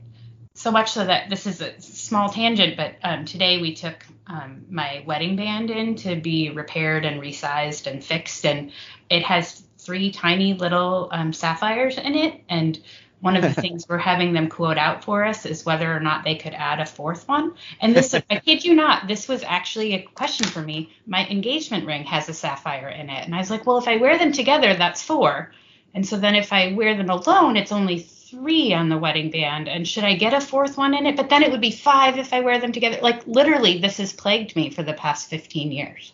So 0.56 0.72
much 0.72 0.92
so 0.92 1.06
that 1.06 1.30
this 1.30 1.48
is 1.48 1.62
a 1.62 1.80
small 1.82 2.30
tangent, 2.30 2.78
but 2.78 2.96
um, 3.04 3.26
today 3.26 3.60
we 3.60 3.74
took 3.74 4.06
um, 4.28 4.66
my 4.70 5.04
wedding 5.08 5.36
band 5.36 5.72
in 5.72 5.96
to 5.96 6.16
be 6.16 6.52
repaired 6.52 7.06
and 7.06 7.22
resized 7.22 7.88
and 7.88 8.04
fixed. 8.04 8.46
And 8.46 8.72
it 9.10 9.24
has 9.24 9.64
three 9.80 10.12
tiny 10.12 10.54
little 10.54 11.10
um, 11.12 11.34
sapphires 11.34 11.98
in 11.98 12.16
it. 12.16 12.42
And 12.50 12.80
one 13.24 13.38
of 13.38 13.42
the 13.42 13.54
things 13.62 13.88
we're 13.88 13.98
having 13.98 14.34
them 14.34 14.50
quote 14.50 14.78
out 14.78 15.04
for 15.04 15.24
us 15.24 15.46
is 15.46 15.66
whether 15.66 15.92
or 15.92 16.02
not 16.02 16.24
they 16.24 16.36
could 16.36 16.54
add 16.54 16.80
a 16.80 16.86
fourth 16.86 17.28
one. 17.28 17.56
And 17.80 17.96
this, 17.96 18.14
I 18.14 18.40
kid 18.40 18.64
you 18.64 18.76
not, 18.76 19.08
this 19.08 19.28
was 19.28 19.44
actually 19.44 19.94
a 19.94 20.04
question 20.04 20.46
for 20.46 20.62
me. 20.62 20.94
My 21.08 21.26
engagement 21.28 21.86
ring 21.86 22.04
has 22.04 22.28
a 22.30 22.34
sapphire 22.34 22.90
in 22.90 23.10
it. 23.10 23.26
And 23.26 23.34
I 23.34 23.40
was 23.40 23.50
like, 23.50 23.66
well, 23.66 23.78
if 23.78 23.88
I 23.88 23.96
wear 23.96 24.18
them 24.20 24.34
together, 24.34 24.76
that's 24.76 25.02
four. 25.02 25.52
And 25.96 26.06
so 26.06 26.18
then 26.18 26.36
if 26.36 26.52
I 26.52 26.74
wear 26.74 26.98
them 26.98 27.10
alone, 27.10 27.56
it's 27.56 27.72
only 27.72 28.00
three 28.00 28.74
on 28.74 28.90
the 28.90 28.98
wedding 28.98 29.32
band. 29.32 29.70
And 29.70 29.88
should 29.88 30.04
I 30.04 30.16
get 30.16 30.34
a 30.34 30.42
fourth 30.42 30.78
one 30.78 30.94
in 30.94 31.06
it? 31.06 31.16
But 31.16 31.30
then 31.30 31.44
it 31.44 31.52
would 31.52 31.62
be 31.62 31.72
five 31.72 32.18
if 32.18 32.34
I 32.34 32.42
wear 32.42 32.60
them 32.60 32.74
together. 32.74 33.00
Like 33.02 33.26
literally, 33.26 33.80
this 33.80 33.98
has 33.98 34.12
plagued 34.12 34.56
me 34.56 34.70
for 34.70 34.84
the 34.84 34.94
past 34.94 35.30
15 35.30 35.72
years. 35.72 36.14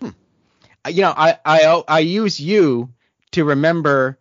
Hmm. 0.00 0.10
You 0.86 1.02
know, 1.02 1.14
I, 1.16 1.38
I, 1.44 1.82
I 1.88 1.98
use 2.00 2.38
you 2.38 2.90
to 3.32 3.44
remember 3.44 4.18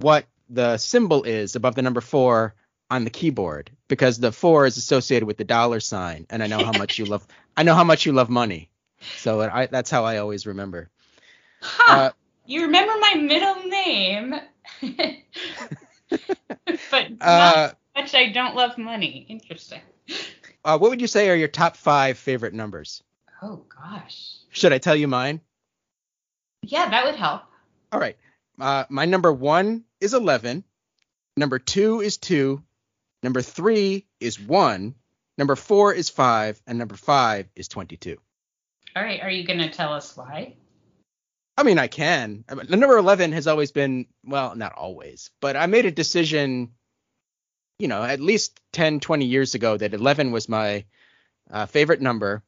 what 0.00 0.26
the 0.48 0.76
symbol 0.78 1.24
is 1.24 1.56
above 1.56 1.74
the 1.74 1.82
number 1.82 2.00
four 2.00 2.54
on 2.90 3.04
the 3.04 3.10
keyboard 3.10 3.70
because 3.88 4.18
the 4.18 4.32
four 4.32 4.66
is 4.66 4.76
associated 4.76 5.26
with 5.26 5.36
the 5.36 5.44
dollar 5.44 5.80
sign, 5.80 6.26
and 6.30 6.42
I 6.42 6.46
know 6.46 6.60
how 6.60 6.72
much 6.72 6.98
you 6.98 7.06
love. 7.06 7.26
I 7.56 7.62
know 7.62 7.74
how 7.74 7.84
much 7.84 8.06
you 8.06 8.12
love 8.12 8.28
money, 8.28 8.70
so 9.16 9.40
I, 9.40 9.66
that's 9.66 9.90
how 9.90 10.04
I 10.04 10.18
always 10.18 10.46
remember. 10.46 10.90
Huh. 11.60 11.92
Uh, 11.92 12.10
you 12.46 12.62
remember 12.62 12.92
my 13.00 13.14
middle 13.14 13.68
name, 13.68 14.34
but 16.90 17.06
uh, 17.20 17.70
much 17.96 18.14
I 18.14 18.30
don't 18.30 18.54
love 18.54 18.76
money. 18.76 19.26
Interesting. 19.28 19.80
Uh, 20.64 20.78
what 20.78 20.90
would 20.90 21.00
you 21.00 21.06
say 21.06 21.30
are 21.30 21.36
your 21.36 21.48
top 21.48 21.76
five 21.76 22.18
favorite 22.18 22.54
numbers? 22.54 23.02
Oh 23.42 23.64
gosh. 23.68 24.36
Should 24.50 24.72
I 24.72 24.78
tell 24.78 24.96
you 24.96 25.08
mine? 25.08 25.40
Yeah, 26.62 26.88
that 26.88 27.04
would 27.04 27.16
help. 27.16 27.42
All 27.92 28.00
right. 28.00 28.16
Uh, 28.60 28.84
my 28.88 29.04
number 29.04 29.32
one 29.32 29.84
is 30.00 30.14
11. 30.14 30.64
Number 31.36 31.58
two 31.58 32.00
is 32.00 32.16
two. 32.16 32.62
Number 33.22 33.42
three 33.42 34.06
is 34.20 34.38
one. 34.38 34.94
Number 35.36 35.56
four 35.56 35.92
is 35.92 36.10
five. 36.10 36.60
And 36.66 36.78
number 36.78 36.96
five 36.96 37.48
is 37.56 37.68
22. 37.68 38.16
All 38.96 39.02
right. 39.02 39.20
Are 39.20 39.30
you 39.30 39.44
going 39.44 39.58
to 39.58 39.70
tell 39.70 39.92
us 39.92 40.16
why? 40.16 40.54
I 41.56 41.62
mean, 41.62 41.78
I 41.78 41.86
can. 41.86 42.44
The 42.48 42.76
number 42.76 42.96
11 42.96 43.32
has 43.32 43.46
always 43.46 43.70
been, 43.70 44.06
well, 44.24 44.56
not 44.56 44.72
always, 44.72 45.30
but 45.40 45.56
I 45.56 45.66
made 45.66 45.86
a 45.86 45.92
decision, 45.92 46.72
you 47.78 47.86
know, 47.86 48.02
at 48.02 48.20
least 48.20 48.60
10, 48.72 48.98
20 49.00 49.24
years 49.24 49.54
ago 49.54 49.76
that 49.76 49.94
11 49.94 50.32
was 50.32 50.48
my 50.48 50.84
uh, 51.48 51.66
favorite 51.66 52.00
number. 52.00 52.42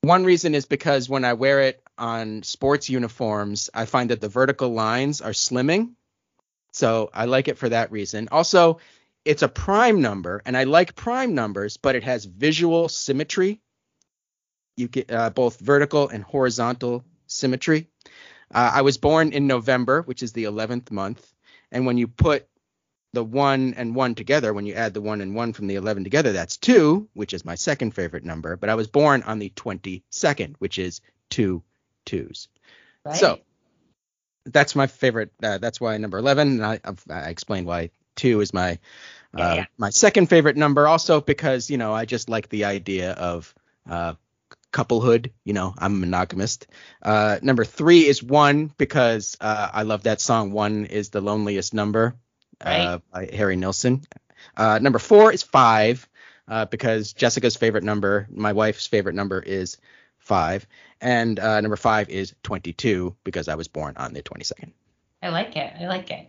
One 0.00 0.24
reason 0.24 0.54
is 0.56 0.66
because 0.66 1.08
when 1.08 1.24
I 1.24 1.34
wear 1.34 1.60
it 1.62 1.80
on 1.98 2.42
sports 2.42 2.88
uniforms, 2.88 3.70
I 3.72 3.86
find 3.86 4.10
that 4.10 4.20
the 4.20 4.28
vertical 4.28 4.70
lines 4.70 5.20
are 5.20 5.30
slimming. 5.30 5.94
So 6.72 7.10
I 7.12 7.24
like 7.24 7.48
it 7.48 7.58
for 7.58 7.68
that 7.68 7.90
reason. 7.90 8.28
Also, 8.30 8.78
it's 9.24 9.42
a 9.42 9.48
prime 9.48 10.00
number, 10.00 10.42
and 10.44 10.56
I 10.56 10.64
like 10.64 10.94
prime 10.94 11.34
numbers, 11.34 11.76
but 11.76 11.96
it 11.96 12.04
has 12.04 12.24
visual 12.24 12.88
symmetry. 12.88 13.60
You 14.76 14.88
get 14.88 15.10
uh, 15.10 15.30
both 15.30 15.58
vertical 15.58 16.08
and 16.08 16.22
horizontal 16.22 17.04
symmetry. 17.26 17.88
Uh, 18.54 18.70
I 18.74 18.82
was 18.82 18.98
born 18.98 19.32
in 19.32 19.46
November, 19.46 20.02
which 20.02 20.22
is 20.22 20.32
the 20.32 20.44
11th 20.44 20.90
month, 20.90 21.32
and 21.72 21.86
when 21.86 21.98
you 21.98 22.06
put 22.06 22.46
the 23.12 23.24
one 23.24 23.74
and 23.74 23.94
one 23.94 24.14
together, 24.14 24.52
when 24.52 24.66
you 24.66 24.74
add 24.74 24.92
the 24.92 25.00
one 25.00 25.20
and 25.22 25.34
one 25.34 25.54
from 25.54 25.66
the 25.66 25.76
11 25.76 26.04
together, 26.04 26.32
that's 26.32 26.58
two, 26.58 27.08
which 27.14 27.32
is 27.32 27.44
my 27.44 27.54
second 27.54 27.92
favorite 27.92 28.24
number. 28.24 28.56
But 28.56 28.68
I 28.68 28.74
was 28.74 28.88
born 28.88 29.22
on 29.22 29.38
the 29.38 29.50
22nd, 29.50 30.56
which 30.58 30.78
is 30.78 31.00
two 31.30 31.62
twos. 32.06 32.48
Right. 33.04 33.16
So 33.16 33.40
that's 34.46 34.74
my 34.74 34.86
favorite. 34.86 35.32
Uh, 35.42 35.58
that's 35.58 35.80
why 35.80 35.96
number 35.98 36.18
11. 36.18 36.62
And 36.62 36.64
I, 36.64 36.80
I 37.10 37.28
explained 37.28 37.66
why 37.66 37.90
two 38.14 38.40
is 38.40 38.54
my 38.54 38.78
uh, 39.34 39.38
yeah, 39.38 39.54
yeah. 39.54 39.64
my 39.76 39.90
second 39.90 40.28
favorite 40.28 40.56
number. 40.56 40.86
Also 40.86 41.20
because 41.20 41.70
you 41.70 41.78
know 41.78 41.92
I 41.92 42.04
just 42.06 42.28
like 42.28 42.48
the 42.48 42.64
idea 42.64 43.12
of 43.12 43.54
uh, 43.88 44.14
couplehood. 44.72 45.32
You 45.44 45.52
know 45.52 45.74
I'm 45.76 45.94
a 45.94 45.98
monogamist. 45.98 46.66
Uh, 47.02 47.38
number 47.42 47.64
three 47.64 48.06
is 48.06 48.22
one 48.22 48.72
because 48.78 49.36
uh, 49.40 49.70
I 49.72 49.82
love 49.82 50.04
that 50.04 50.20
song. 50.20 50.52
One 50.52 50.86
is 50.86 51.10
the 51.10 51.20
loneliest 51.20 51.74
number 51.74 52.16
right. 52.64 52.80
Uh, 52.80 52.98
by 53.12 53.28
Harry 53.32 53.56
Nilsson. 53.56 54.02
number 54.58 54.98
four 54.98 55.32
is 55.32 55.42
five 55.42 56.08
because 56.70 57.12
Jessica's 57.12 57.56
favorite 57.56 57.84
number, 57.84 58.26
my 58.30 58.52
wife's 58.52 58.86
favorite 58.86 59.14
number 59.14 59.40
is 59.40 59.76
five. 60.26 60.66
And 61.00 61.38
uh, 61.38 61.60
number 61.60 61.76
five 61.76 62.08
is 62.08 62.34
22 62.42 63.16
because 63.24 63.48
I 63.48 63.54
was 63.54 63.68
born 63.68 63.94
on 63.96 64.12
the 64.12 64.22
22nd. 64.22 64.72
I 65.22 65.28
like 65.30 65.56
it. 65.56 65.72
I 65.80 65.86
like 65.86 66.10
it. 66.10 66.28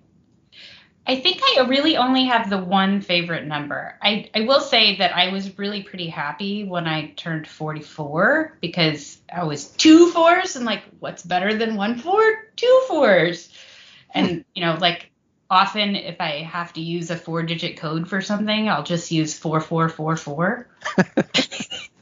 I 1.09 1.21
think 1.21 1.41
I 1.41 1.65
really 1.67 1.95
only 1.95 2.25
have 2.25 2.49
the 2.49 2.57
one 2.57 2.99
favorite 2.99 3.45
number. 3.45 3.97
I, 4.01 4.29
I 4.35 4.41
will 4.41 4.59
say 4.59 4.97
that 4.97 5.15
I 5.15 5.31
was 5.31 5.57
really 5.57 5.81
pretty 5.81 6.07
happy 6.07 6.65
when 6.65 6.85
I 6.85 7.11
turned 7.15 7.47
44 7.47 8.57
because 8.59 9.17
I 9.33 9.45
was 9.45 9.69
two 9.69 10.11
fours 10.11 10.57
and 10.57 10.65
like, 10.65 10.83
what's 10.99 11.23
better 11.23 11.57
than 11.57 11.75
one 11.75 11.97
four? 11.97 12.21
Two 12.57 12.83
fours. 12.89 13.49
And, 14.13 14.43
you 14.53 14.65
know, 14.65 14.77
like 14.81 15.09
often 15.49 15.95
if 15.95 16.19
I 16.19 16.41
have 16.41 16.73
to 16.73 16.81
use 16.81 17.09
a 17.09 17.15
four 17.15 17.41
digit 17.41 17.77
code 17.77 18.09
for 18.09 18.21
something, 18.21 18.67
I'll 18.67 18.83
just 18.83 19.09
use 19.09 19.37
4444. 19.37 20.67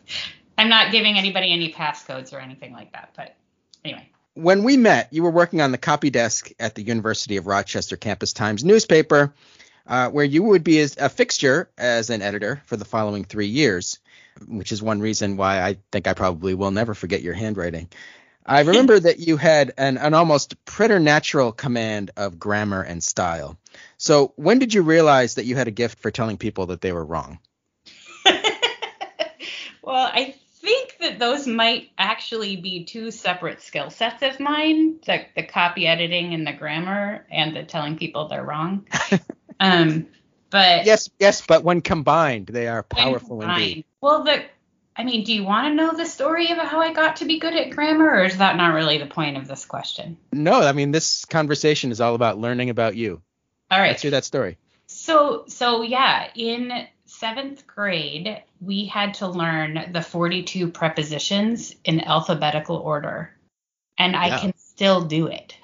I'm 0.57 0.69
not 0.69 0.91
giving 0.91 1.17
anybody 1.17 1.51
any 1.51 1.71
passcodes 1.71 2.33
or 2.33 2.39
anything 2.39 2.73
like 2.73 2.93
that, 2.93 3.11
but 3.15 3.35
anyway. 3.83 4.09
When 4.35 4.63
we 4.63 4.77
met, 4.77 5.13
you 5.13 5.23
were 5.23 5.31
working 5.31 5.61
on 5.61 5.71
the 5.71 5.77
copy 5.77 6.09
desk 6.09 6.51
at 6.59 6.75
the 6.75 6.83
University 6.83 7.37
of 7.37 7.47
Rochester 7.47 7.95
Campus 7.95 8.33
Times 8.33 8.63
newspaper, 8.63 9.33
uh, 9.87 10.09
where 10.09 10.25
you 10.25 10.43
would 10.43 10.63
be 10.63 10.81
a 10.81 11.09
fixture 11.09 11.69
as 11.77 12.09
an 12.09 12.21
editor 12.21 12.61
for 12.65 12.75
the 12.75 12.85
following 12.85 13.23
three 13.23 13.47
years, 13.47 13.99
which 14.47 14.71
is 14.71 14.81
one 14.81 14.99
reason 14.99 15.37
why 15.37 15.61
I 15.61 15.77
think 15.91 16.07
I 16.07 16.13
probably 16.13 16.53
will 16.53 16.71
never 16.71 16.93
forget 16.93 17.21
your 17.21 17.33
handwriting. 17.33 17.89
I 18.45 18.61
remember 18.61 18.99
that 18.99 19.19
you 19.19 19.37
had 19.37 19.73
an, 19.77 19.97
an 19.97 20.13
almost 20.13 20.63
preternatural 20.65 21.51
command 21.51 22.11
of 22.17 22.39
grammar 22.39 22.81
and 22.81 23.03
style. 23.03 23.57
So, 23.97 24.33
when 24.35 24.59
did 24.59 24.73
you 24.73 24.81
realize 24.81 25.35
that 25.35 25.45
you 25.45 25.55
had 25.55 25.67
a 25.67 25.71
gift 25.71 25.99
for 25.99 26.11
telling 26.11 26.37
people 26.37 26.67
that 26.67 26.81
they 26.81 26.91
were 26.91 27.05
wrong? 27.05 27.39
well, 28.25 30.11
I 30.13 30.35
think 30.65 30.97
that 30.99 31.19
those 31.19 31.47
might 31.47 31.91
actually 31.97 32.57
be 32.57 32.83
two 32.83 33.11
separate 33.11 33.61
skill 33.61 33.89
sets 33.89 34.23
of 34.23 34.39
mine 34.39 34.99
the, 35.05 35.21
the 35.35 35.43
copy 35.43 35.87
editing 35.87 36.33
and 36.33 36.45
the 36.45 36.53
grammar 36.53 37.25
and 37.31 37.55
the 37.55 37.63
telling 37.63 37.97
people 37.97 38.27
they're 38.27 38.43
wrong. 38.43 38.87
Um 39.57 40.07
but 40.49 40.85
yes 40.85 41.09
yes 41.17 41.41
but 41.47 41.63
when 41.63 41.79
combined 41.79 42.47
they 42.47 42.67
are 42.67 42.83
powerful 42.83 43.41
indeed. 43.41 43.85
well 44.01 44.23
the 44.25 44.43
i 44.97 45.03
mean 45.05 45.23
do 45.23 45.33
you 45.33 45.45
want 45.45 45.67
to 45.67 45.73
know 45.73 45.95
the 45.95 46.05
story 46.05 46.51
of 46.51 46.57
how 46.57 46.81
i 46.81 46.91
got 46.91 47.15
to 47.15 47.25
be 47.25 47.39
good 47.39 47.53
at 47.55 47.69
grammar 47.69 48.09
or 48.09 48.25
is 48.25 48.37
that 48.37 48.57
not 48.57 48.73
really 48.73 48.97
the 48.97 49.05
point 49.05 49.37
of 49.37 49.47
this 49.47 49.63
question? 49.63 50.17
No 50.33 50.59
i 50.59 50.73
mean 50.73 50.91
this 50.91 51.23
conversation 51.23 51.89
is 51.91 52.01
all 52.01 52.15
about 52.15 52.37
learning 52.37 52.69
about 52.69 52.97
you. 52.97 53.21
All 53.71 53.79
right. 53.79 53.89
Let's 53.89 54.01
hear 54.01 54.11
that 54.11 54.25
story. 54.25 54.57
So 54.87 55.45
so 55.47 55.83
yeah 55.83 56.27
in 56.35 56.85
seventh 57.19 57.65
grade, 57.67 58.43
we 58.61 58.85
had 58.85 59.15
to 59.15 59.27
learn 59.27 59.91
the 59.91 60.01
42 60.01 60.71
prepositions 60.71 61.75
in 61.83 62.01
alphabetical 62.01 62.77
order, 62.77 63.31
and 63.97 64.13
yeah. 64.13 64.21
I 64.21 64.39
can 64.39 64.53
still 64.57 65.01
do 65.01 65.27
it. 65.27 65.55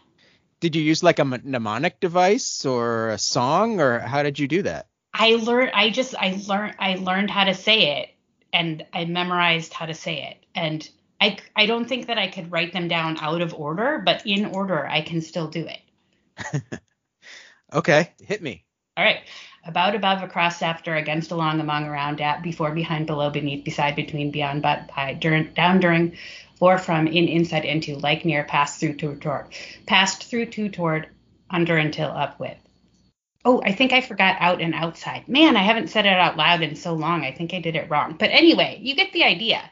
Did 0.59 0.75
you 0.75 0.81
use 0.81 1.03
like 1.03 1.19
a 1.19 1.25
mnemonic 1.25 1.99
device 1.99 2.65
or 2.65 3.09
a 3.09 3.17
song, 3.17 3.79
or 3.81 3.99
how 3.99 4.23
did 4.23 4.37
you 4.39 4.47
do 4.47 4.61
that? 4.63 4.87
I 5.13 5.35
learned. 5.35 5.71
I 5.73 5.89
just 5.89 6.15
I 6.15 6.39
learned. 6.47 6.75
I 6.79 6.95
learned 6.95 7.31
how 7.31 7.45
to 7.45 7.53
say 7.53 7.99
it, 7.99 8.09
and 8.53 8.85
I 8.93 9.05
memorized 9.05 9.73
how 9.73 9.87
to 9.87 9.93
say 9.93 10.23
it, 10.23 10.45
and 10.55 10.87
I 11.19 11.37
I 11.55 11.65
don't 11.65 11.87
think 11.87 12.07
that 12.07 12.17
I 12.17 12.27
could 12.27 12.51
write 12.51 12.73
them 12.73 12.87
down 12.87 13.17
out 13.19 13.41
of 13.41 13.53
order, 13.53 14.01
but 14.05 14.25
in 14.25 14.45
order 14.45 14.87
I 14.87 15.01
can 15.01 15.21
still 15.21 15.47
do 15.47 15.67
it. 15.67 16.79
okay, 17.73 18.11
hit 18.21 18.41
me. 18.41 18.65
All 18.97 19.03
right 19.03 19.21
about, 19.65 19.95
above, 19.95 20.23
across, 20.23 20.61
after, 20.61 20.95
against, 20.95 21.31
along, 21.31 21.59
among, 21.59 21.85
around, 21.85 22.19
at, 22.19 22.41
before, 22.41 22.71
behind, 22.71 23.07
below, 23.07 23.29
beneath, 23.29 23.63
beside, 23.63 23.95
between, 23.95 24.31
beyond, 24.31 24.61
but, 24.61 24.89
by, 24.95 25.13
during, 25.13 25.53
down, 25.53 25.79
during, 25.79 26.17
or 26.59 26.77
from, 26.77 27.07
in, 27.07 27.27
inside, 27.27 27.65
into, 27.65 27.95
like, 27.97 28.25
near, 28.25 28.43
past, 28.43 28.79
through, 28.79 28.95
to, 28.95 29.15
toward, 29.15 29.47
passed 29.85 30.23
through, 30.23 30.47
to, 30.47 30.69
toward, 30.69 31.07
under, 31.49 31.77
until, 31.77 32.09
up, 32.09 32.39
with. 32.39 32.57
Oh, 33.45 33.61
I 33.63 33.71
think 33.73 33.91
I 33.91 34.01
forgot 34.01 34.37
out 34.39 34.61
and 34.61 34.73
outside. 34.73 35.27
Man, 35.27 35.57
I 35.57 35.63
haven't 35.63 35.89
said 35.89 36.05
it 36.05 36.13
out 36.13 36.37
loud 36.37 36.61
in 36.61 36.75
so 36.75 36.93
long. 36.93 37.23
I 37.25 37.31
think 37.31 37.55
I 37.55 37.59
did 37.59 37.75
it 37.75 37.89
wrong. 37.89 38.15
But 38.19 38.29
anyway, 38.29 38.77
you 38.81 38.95
get 38.95 39.13
the 39.13 39.23
idea. 39.23 39.63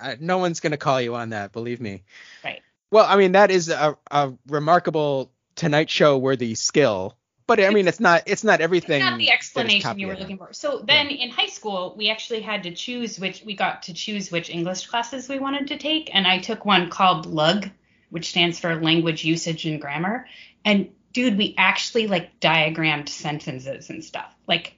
Uh, 0.00 0.16
no 0.18 0.38
one's 0.38 0.58
going 0.58 0.72
to 0.72 0.76
call 0.76 1.00
you 1.00 1.14
on 1.14 1.30
that, 1.30 1.52
believe 1.52 1.80
me. 1.80 2.02
Right. 2.42 2.60
Well, 2.90 3.06
I 3.08 3.16
mean, 3.16 3.32
that 3.32 3.52
is 3.52 3.68
a, 3.68 3.96
a 4.10 4.32
remarkable 4.48 5.30
Tonight 5.54 5.90
Show 5.90 6.18
worthy 6.18 6.56
skill 6.56 7.16
but 7.46 7.60
I 7.60 7.70
mean, 7.70 7.86
it's 7.86 8.00
not 8.00 8.22
it's 8.26 8.44
not 8.44 8.60
everything. 8.60 9.02
It's 9.02 9.10
not 9.10 9.18
the 9.18 9.30
explanation 9.30 9.98
you 9.98 10.06
were 10.06 10.16
looking 10.16 10.38
for. 10.38 10.52
So 10.52 10.82
then 10.86 11.10
yeah. 11.10 11.24
in 11.24 11.30
high 11.30 11.46
school, 11.46 11.94
we 11.96 12.10
actually 12.10 12.40
had 12.40 12.62
to 12.62 12.74
choose 12.74 13.18
which 13.18 13.42
we 13.44 13.54
got 13.54 13.82
to 13.84 13.94
choose 13.94 14.30
which 14.30 14.48
English 14.50 14.86
classes 14.86 15.28
we 15.28 15.38
wanted 15.38 15.68
to 15.68 15.78
take, 15.78 16.14
and 16.14 16.26
I 16.26 16.38
took 16.38 16.64
one 16.64 16.88
called 16.88 17.26
LUG, 17.26 17.70
which 18.10 18.30
stands 18.30 18.58
for 18.58 18.74
Language 18.76 19.24
Usage 19.24 19.66
and 19.66 19.80
Grammar. 19.80 20.26
And 20.64 20.90
dude, 21.12 21.36
we 21.36 21.54
actually 21.58 22.06
like 22.06 22.40
diagrammed 22.40 23.08
sentences 23.08 23.90
and 23.90 24.02
stuff. 24.02 24.34
Like 24.46 24.76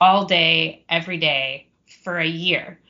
all 0.00 0.24
day, 0.24 0.84
every 0.88 1.18
day 1.18 1.68
for 2.02 2.18
a 2.18 2.26
year. 2.26 2.80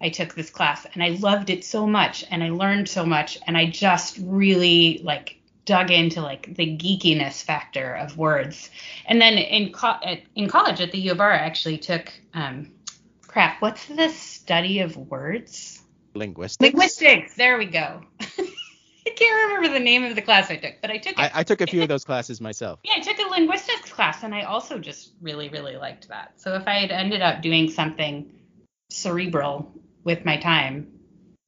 I 0.00 0.08
took 0.08 0.34
this 0.34 0.50
class 0.50 0.84
and 0.92 1.02
I 1.02 1.10
loved 1.10 1.48
it 1.48 1.64
so 1.64 1.86
much 1.86 2.24
and 2.28 2.42
I 2.42 2.50
learned 2.50 2.88
so 2.88 3.06
much 3.06 3.38
and 3.46 3.56
I 3.56 3.66
just 3.66 4.18
really 4.20 5.00
like 5.04 5.36
dug 5.64 5.90
into 5.90 6.20
like 6.20 6.54
the 6.56 6.76
geekiness 6.76 7.42
factor 7.42 7.94
of 7.94 8.16
words. 8.18 8.70
And 9.06 9.20
then 9.20 9.34
in 9.34 9.72
co- 9.72 9.98
at, 10.02 10.20
in 10.34 10.48
college 10.48 10.80
at 10.80 10.92
the 10.92 10.98
U 10.98 11.12
of 11.12 11.20
R, 11.20 11.32
I 11.32 11.38
actually 11.38 11.78
took 11.78 12.12
um, 12.34 12.72
crap. 13.26 13.62
What's 13.62 13.86
the 13.86 14.08
study 14.08 14.80
of 14.80 14.96
words? 14.96 15.82
Linguistics. 16.14 16.62
Linguistics. 16.62 17.34
There 17.34 17.58
we 17.58 17.66
go. 17.66 18.02
I 18.20 19.10
can't 19.16 19.50
remember 19.50 19.76
the 19.76 19.84
name 19.84 20.04
of 20.04 20.14
the 20.14 20.22
class 20.22 20.50
I 20.50 20.56
took, 20.56 20.74
but 20.80 20.90
I 20.90 20.98
took. 20.98 21.18
I, 21.18 21.30
I 21.34 21.42
took 21.42 21.60
a 21.60 21.66
few 21.66 21.82
of 21.82 21.88
those 21.88 22.04
classes 22.04 22.40
myself. 22.40 22.80
Yeah, 22.84 22.94
I 22.96 23.00
took 23.00 23.18
a 23.18 23.28
linguistics 23.30 23.92
class, 23.92 24.22
and 24.22 24.34
I 24.34 24.42
also 24.42 24.78
just 24.78 25.12
really, 25.20 25.48
really 25.48 25.76
liked 25.76 26.08
that. 26.08 26.40
So 26.40 26.54
if 26.54 26.68
I 26.68 26.74
had 26.74 26.90
ended 26.90 27.20
up 27.20 27.42
doing 27.42 27.68
something 27.68 28.30
cerebral 28.90 29.72
with 30.04 30.24
my 30.24 30.36
time 30.36 30.91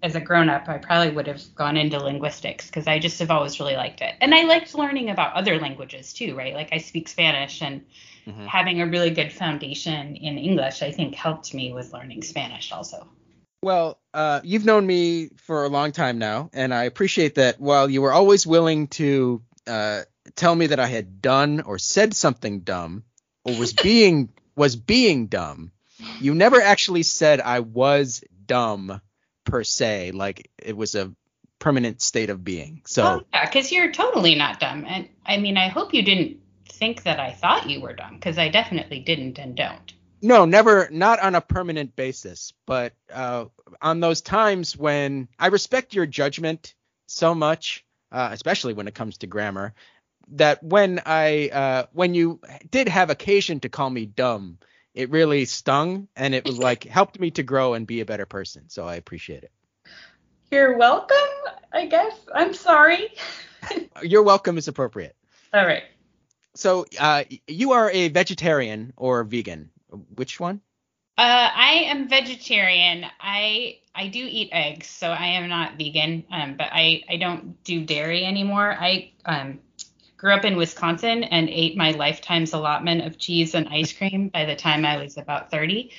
as 0.04 0.14
a 0.14 0.20
grown 0.20 0.50
up, 0.50 0.68
I 0.68 0.76
probably 0.76 1.12
would 1.14 1.26
have 1.26 1.42
gone 1.54 1.78
into 1.78 1.98
linguistics 1.98 2.66
because 2.66 2.86
I 2.86 2.98
just 2.98 3.18
have 3.20 3.30
always 3.30 3.58
really 3.58 3.74
liked 3.74 4.02
it. 4.02 4.14
And 4.20 4.34
I 4.34 4.42
liked 4.44 4.74
learning 4.74 5.08
about 5.08 5.34
other 5.34 5.58
languages 5.58 6.12
too, 6.12 6.36
right? 6.36 6.52
Like 6.52 6.68
I 6.72 6.78
speak 6.78 7.08
Spanish, 7.08 7.62
and 7.62 7.86
Mhm. 8.26 8.46
having 8.46 8.82
a 8.82 8.86
really 8.86 9.10
good 9.10 9.32
foundation 9.32 10.16
in 10.16 10.36
English, 10.38 10.82
I 10.82 10.90
think, 10.92 11.14
helped 11.14 11.54
me 11.54 11.72
with 11.72 11.92
learning 11.92 12.22
Spanish 12.22 12.70
also. 12.70 13.08
Well, 13.62 13.98
uh, 14.12 14.42
you've 14.44 14.66
known 14.66 14.86
me 14.86 15.30
for 15.36 15.64
a 15.64 15.70
long 15.70 15.92
time 15.92 16.18
now, 16.18 16.50
and 16.52 16.72
I 16.74 16.84
appreciate 16.84 17.36
that 17.36 17.58
while 17.58 17.88
you 17.88 18.02
were 18.02 18.12
always 18.12 18.46
willing 18.46 18.88
to 18.88 19.42
uh, 19.66 20.02
tell 20.36 20.54
me 20.54 20.66
that 20.66 20.80
I 20.80 20.86
had 20.86 21.22
done 21.22 21.62
or 21.62 21.78
said 21.78 22.14
something 22.14 22.60
dumb 22.60 23.04
or 23.42 23.54
was 23.54 23.72
being 23.82 24.28
was 24.54 24.76
being 24.76 25.28
dumb, 25.28 25.72
you 26.20 26.34
never 26.34 26.60
actually 26.60 27.04
said 27.04 27.40
I 27.40 27.60
was 27.60 28.22
dumb 28.46 29.00
per 29.44 29.64
se, 29.64 30.12
like 30.12 30.50
it 30.58 30.76
was 30.76 30.94
a 30.94 31.12
permanent 31.58 32.02
state 32.02 32.30
of 32.30 32.44
being. 32.44 32.82
So 32.86 33.04
Oh, 33.04 33.22
yeah, 33.32 33.46
because 33.46 33.72
you're 33.72 33.92
totally 33.92 34.34
not 34.34 34.60
dumb. 34.60 34.84
And 34.86 35.08
I 35.24 35.38
mean, 35.38 35.56
I 35.56 35.68
hope 35.68 35.94
you 35.94 36.02
didn't 36.02 36.38
think 36.68 37.04
that 37.04 37.20
I 37.20 37.32
thought 37.32 37.70
you 37.70 37.80
were 37.80 37.94
dumb 37.94 38.14
because 38.14 38.38
I 38.38 38.48
definitely 38.48 39.00
didn't 39.00 39.38
and 39.38 39.56
don't. 39.56 39.92
No, 40.20 40.44
never, 40.44 40.88
not 40.90 41.20
on 41.20 41.34
a 41.34 41.40
permanent 41.40 41.94
basis, 41.96 42.52
but 42.66 42.94
uh, 43.12 43.46
on 43.82 44.00
those 44.00 44.22
times 44.22 44.76
when 44.76 45.28
I 45.38 45.48
respect 45.48 45.94
your 45.94 46.06
judgment 46.06 46.74
so 47.06 47.34
much, 47.34 47.84
uh, 48.10 48.30
especially 48.32 48.72
when 48.72 48.88
it 48.88 48.94
comes 48.94 49.18
to 49.18 49.26
grammar, 49.26 49.74
that 50.28 50.62
when 50.62 51.00
I, 51.04 51.50
uh, 51.50 51.86
when 51.92 52.14
you 52.14 52.40
did 52.70 52.88
have 52.88 53.10
occasion 53.10 53.60
to 53.60 53.68
call 53.68 53.90
me 53.90 54.06
dumb, 54.06 54.58
it 54.94 55.10
really 55.10 55.44
stung, 55.44 56.08
and 56.16 56.34
it 56.34 56.44
was 56.44 56.58
like 56.68 56.84
helped 56.84 57.18
me 57.18 57.30
to 57.32 57.42
grow 57.42 57.74
and 57.74 57.86
be 57.86 58.00
a 58.00 58.06
better 58.06 58.26
person. 58.26 58.68
So 58.68 58.86
I 58.86 58.96
appreciate 58.96 59.42
it. 59.42 59.52
You're 60.50 60.76
welcome, 60.78 61.16
I 61.72 61.86
guess. 61.86 62.14
I'm 62.34 62.54
sorry. 62.54 63.08
Your 64.02 64.22
welcome 64.22 64.56
is 64.56 64.68
appropriate. 64.68 65.16
All 65.52 65.66
right. 65.66 65.84
So 66.54 66.86
uh, 67.00 67.24
you 67.48 67.72
are 67.72 67.90
a 67.90 68.08
vegetarian 68.08 68.92
or 68.96 69.24
vegan? 69.24 69.70
Which 70.14 70.38
one? 70.38 70.60
Uh, 71.16 71.50
I 71.54 71.84
am 71.86 72.08
vegetarian. 72.08 73.04
I 73.20 73.78
I 73.94 74.08
do 74.08 74.18
eat 74.28 74.48
eggs, 74.52 74.88
so 74.88 75.08
I 75.08 75.26
am 75.26 75.48
not 75.48 75.76
vegan. 75.78 76.24
Um, 76.30 76.56
but 76.56 76.68
I 76.72 77.02
I 77.08 77.16
don't 77.16 77.62
do 77.64 77.84
dairy 77.84 78.24
anymore. 78.24 78.76
I 78.78 79.12
um 79.24 79.60
grew 80.24 80.32
up 80.32 80.46
in 80.46 80.56
Wisconsin 80.56 81.22
and 81.22 81.50
ate 81.50 81.76
my 81.76 81.90
lifetime's 81.90 82.54
allotment 82.54 83.04
of 83.06 83.18
cheese 83.18 83.54
and 83.54 83.68
ice 83.68 83.92
cream 83.92 84.28
by 84.28 84.46
the 84.46 84.56
time 84.56 84.86
I 84.86 84.96
was 84.96 85.18
about 85.18 85.50
30, 85.50 85.90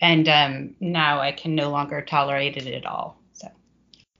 and 0.00 0.28
um 0.28 0.76
now 0.78 1.20
I 1.20 1.32
can 1.32 1.56
no 1.56 1.70
longer 1.70 2.00
tolerate 2.00 2.56
it 2.56 2.68
at 2.68 2.86
all. 2.86 3.18
So 3.32 3.48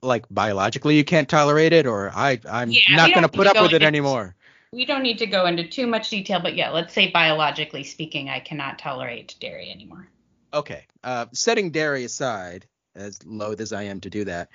Like 0.03 0.27
biologically, 0.31 0.97
you 0.97 1.05
can't 1.05 1.29
tolerate 1.29 1.73
it, 1.73 1.87
or 1.87 2.11
I, 2.13 2.41
I'm 2.51 2.71
Yeah, 2.71 2.97
not 2.97 3.15
going 3.15 3.23
to 3.23 3.29
put 3.29 3.47
up 3.47 3.61
with 3.61 3.73
it 3.73 3.85
anymore. 3.85 4.35
we 4.73 4.85
don't 4.85 5.03
need 5.05 5.19
to 5.19 5.27
go 5.27 5.47
into 5.47 5.69
too 5.69 5.87
much 5.87 6.11
detail, 6.11 6.41
but 6.41 6.57
yeah, 6.57 6.71
let's 6.71 6.93
say 6.93 7.13
biologically 7.13 7.85
speaking, 7.85 8.31
I 8.31 8.41
cannot 8.41 8.81
tolerate 8.81 9.37
dairy 9.39 9.71
anymore. 9.71 10.09
Okay. 10.53 10.87
Uh, 11.05 11.27
setting 11.33 11.71
dairy 11.71 12.03
aside, 12.05 12.67
as 12.97 13.25
loath 13.25 13.61
as 13.61 13.73
I 13.73 13.85
am 13.85 14.01
to 14.01 14.11
do 14.11 14.25
that, 14.25 14.49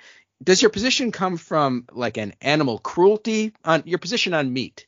does 0.44 0.60
your 0.60 0.70
position 0.70 1.12
come 1.12 1.38
from 1.38 1.86
like 1.92 2.18
an 2.18 2.34
animal 2.42 2.78
cruelty 2.78 3.54
on 3.64 3.84
your 3.86 3.98
position 3.98 4.34
on 4.34 4.52
meat? 4.52 4.87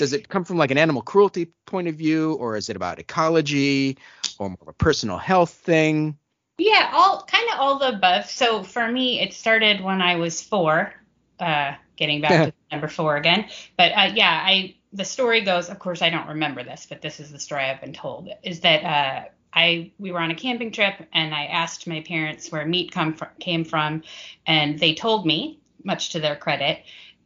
Does 0.00 0.14
it 0.14 0.30
come 0.30 0.44
from 0.44 0.56
like 0.56 0.70
an 0.70 0.78
animal 0.78 1.02
cruelty 1.02 1.52
point 1.66 1.86
of 1.86 1.94
view, 1.94 2.32
or 2.36 2.56
is 2.56 2.70
it 2.70 2.76
about 2.76 2.98
ecology, 2.98 3.98
or 4.38 4.48
more 4.48 4.56
of 4.62 4.68
a 4.68 4.72
personal 4.72 5.18
health 5.18 5.50
thing? 5.50 6.16
Yeah, 6.56 6.88
all 6.94 7.26
kind 7.26 7.46
of 7.52 7.60
all 7.60 7.78
the 7.78 7.88
above. 7.88 8.24
So 8.24 8.62
for 8.62 8.90
me, 8.90 9.20
it 9.20 9.34
started 9.34 9.82
when 9.82 10.00
I 10.00 10.16
was 10.16 10.40
four. 10.40 10.94
Uh, 11.38 11.74
getting 11.96 12.22
back 12.22 12.46
to 12.48 12.52
number 12.72 12.88
four 12.88 13.18
again, 13.18 13.50
but 13.76 13.92
uh, 13.92 14.10
yeah, 14.14 14.42
I 14.42 14.76
the 14.94 15.04
story 15.04 15.42
goes. 15.42 15.68
Of 15.68 15.78
course, 15.78 16.00
I 16.00 16.08
don't 16.08 16.28
remember 16.28 16.64
this, 16.64 16.86
but 16.88 17.02
this 17.02 17.20
is 17.20 17.30
the 17.30 17.38
story 17.38 17.64
I've 17.64 17.82
been 17.82 17.92
told. 17.92 18.30
Is 18.42 18.60
that 18.60 18.82
uh, 18.82 19.28
I 19.52 19.92
we 19.98 20.12
were 20.12 20.20
on 20.20 20.30
a 20.30 20.34
camping 20.34 20.72
trip 20.72 20.94
and 21.12 21.34
I 21.34 21.44
asked 21.44 21.86
my 21.86 22.00
parents 22.00 22.50
where 22.50 22.64
meat 22.64 22.90
come 22.90 23.18
came 23.38 23.66
from, 23.66 24.02
and 24.46 24.78
they 24.78 24.94
told 24.94 25.26
me, 25.26 25.60
much 25.84 26.12
to 26.12 26.20
their 26.20 26.36
credit, 26.36 26.84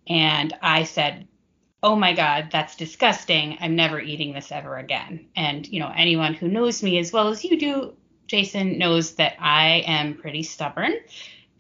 and 0.09 0.53
I 0.61 0.83
said, 0.83 1.29
"Oh 1.85 1.95
my 1.95 2.15
God, 2.15 2.49
that's 2.51 2.75
disgusting! 2.77 3.59
I'm 3.61 3.77
never 3.77 4.01
eating 4.01 4.33
this 4.33 4.51
ever 4.51 4.79
again." 4.79 5.27
And 5.37 5.69
you 5.69 5.81
know, 5.81 5.93
anyone 5.95 6.35
who 6.35 6.49
knows 6.49 6.83
me 6.83 6.99
as 6.99 7.13
well 7.13 7.29
as 7.29 7.45
you 7.45 7.59
do, 7.59 7.93
Jason 8.27 8.79
knows 8.79 9.17
that 9.17 9.37
I 9.39 9.85
am 9.87 10.15
pretty 10.15 10.43
stubborn, 10.43 10.95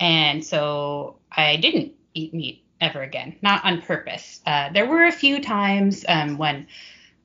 and 0.00 0.44
so 0.44 1.16
I 1.30 1.56
didn't 1.56 1.92
eat 2.14 2.32
meat 2.32 2.64
ever 2.80 3.02
again, 3.02 3.36
not 3.42 3.64
on 3.64 3.82
purpose. 3.82 4.40
Uh, 4.46 4.70
there 4.72 4.86
were 4.86 5.04
a 5.04 5.12
few 5.12 5.42
times 5.42 6.04
um, 6.08 6.38
when 6.38 6.66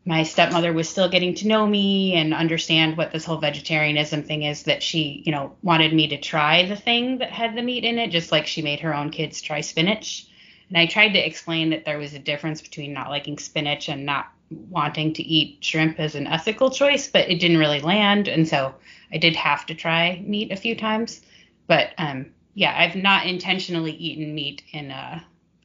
my 0.05 0.23
stepmother 0.23 0.73
was 0.73 0.89
still 0.89 1.09
getting 1.09 1.35
to 1.35 1.47
know 1.47 1.65
me 1.65 2.13
and 2.13 2.33
understand 2.33 2.97
what 2.97 3.11
this 3.11 3.25
whole 3.25 3.37
vegetarianism 3.37 4.23
thing 4.23 4.43
is 4.43 4.63
that 4.63 4.81
she, 4.81 5.21
you 5.25 5.31
know, 5.31 5.55
wanted 5.61 5.93
me 5.93 6.07
to 6.07 6.17
try 6.17 6.65
the 6.65 6.75
thing 6.75 7.19
that 7.19 7.31
had 7.31 7.55
the 7.55 7.61
meat 7.61 7.83
in 7.83 7.99
it, 7.99 8.09
just 8.09 8.31
like 8.31 8.47
she 8.47 8.61
made 8.61 8.79
her 8.79 8.95
own 8.95 9.09
kids 9.09 9.41
try 9.41 9.61
spinach. 9.61 10.25
And 10.69 10.77
I 10.77 10.85
tried 10.85 11.13
to 11.13 11.19
explain 11.19 11.71
that 11.71 11.85
there 11.85 11.97
was 11.97 12.13
a 12.13 12.19
difference 12.19 12.61
between 12.61 12.93
not 12.93 13.09
liking 13.09 13.37
spinach 13.37 13.89
and 13.89 14.05
not 14.05 14.31
wanting 14.69 15.13
to 15.13 15.23
eat 15.23 15.63
shrimp 15.63 15.99
as 15.99 16.15
an 16.15 16.27
ethical 16.27 16.69
choice, 16.69 17.07
but 17.07 17.29
it 17.29 17.39
didn't 17.39 17.57
really 17.57 17.81
land. 17.81 18.27
And 18.27 18.47
so 18.47 18.75
I 19.11 19.17
did 19.17 19.35
have 19.35 19.65
to 19.67 19.75
try 19.75 20.23
meat 20.25 20.51
a 20.51 20.55
few 20.55 20.75
times. 20.75 21.21
But 21.67 21.93
um, 21.97 22.27
yeah, 22.53 22.73
I've 22.75 22.95
not 22.95 23.25
intentionally 23.25 23.93
eaten 23.93 24.33
meat 24.33 24.63
in, 24.71 24.91
uh, 24.91 25.19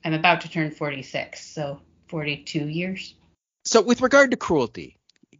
I'm 0.05 0.15
about 0.15 0.43
to 0.43 0.51
turn 0.51 0.71
46, 0.71 1.45
so 1.45 1.81
42 2.09 2.69
years. 2.69 3.15
So, 3.65 3.81
with 3.81 4.03
regard 4.03 4.31
to 4.31 4.37
cruelty, 4.37 4.99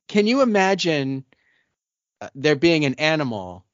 can 0.09 0.27
you 0.27 0.41
imagine 0.41 1.25
uh, 2.21 2.31
there 2.35 2.57
being 2.57 2.87
an 2.87 2.95
animal 2.95 3.67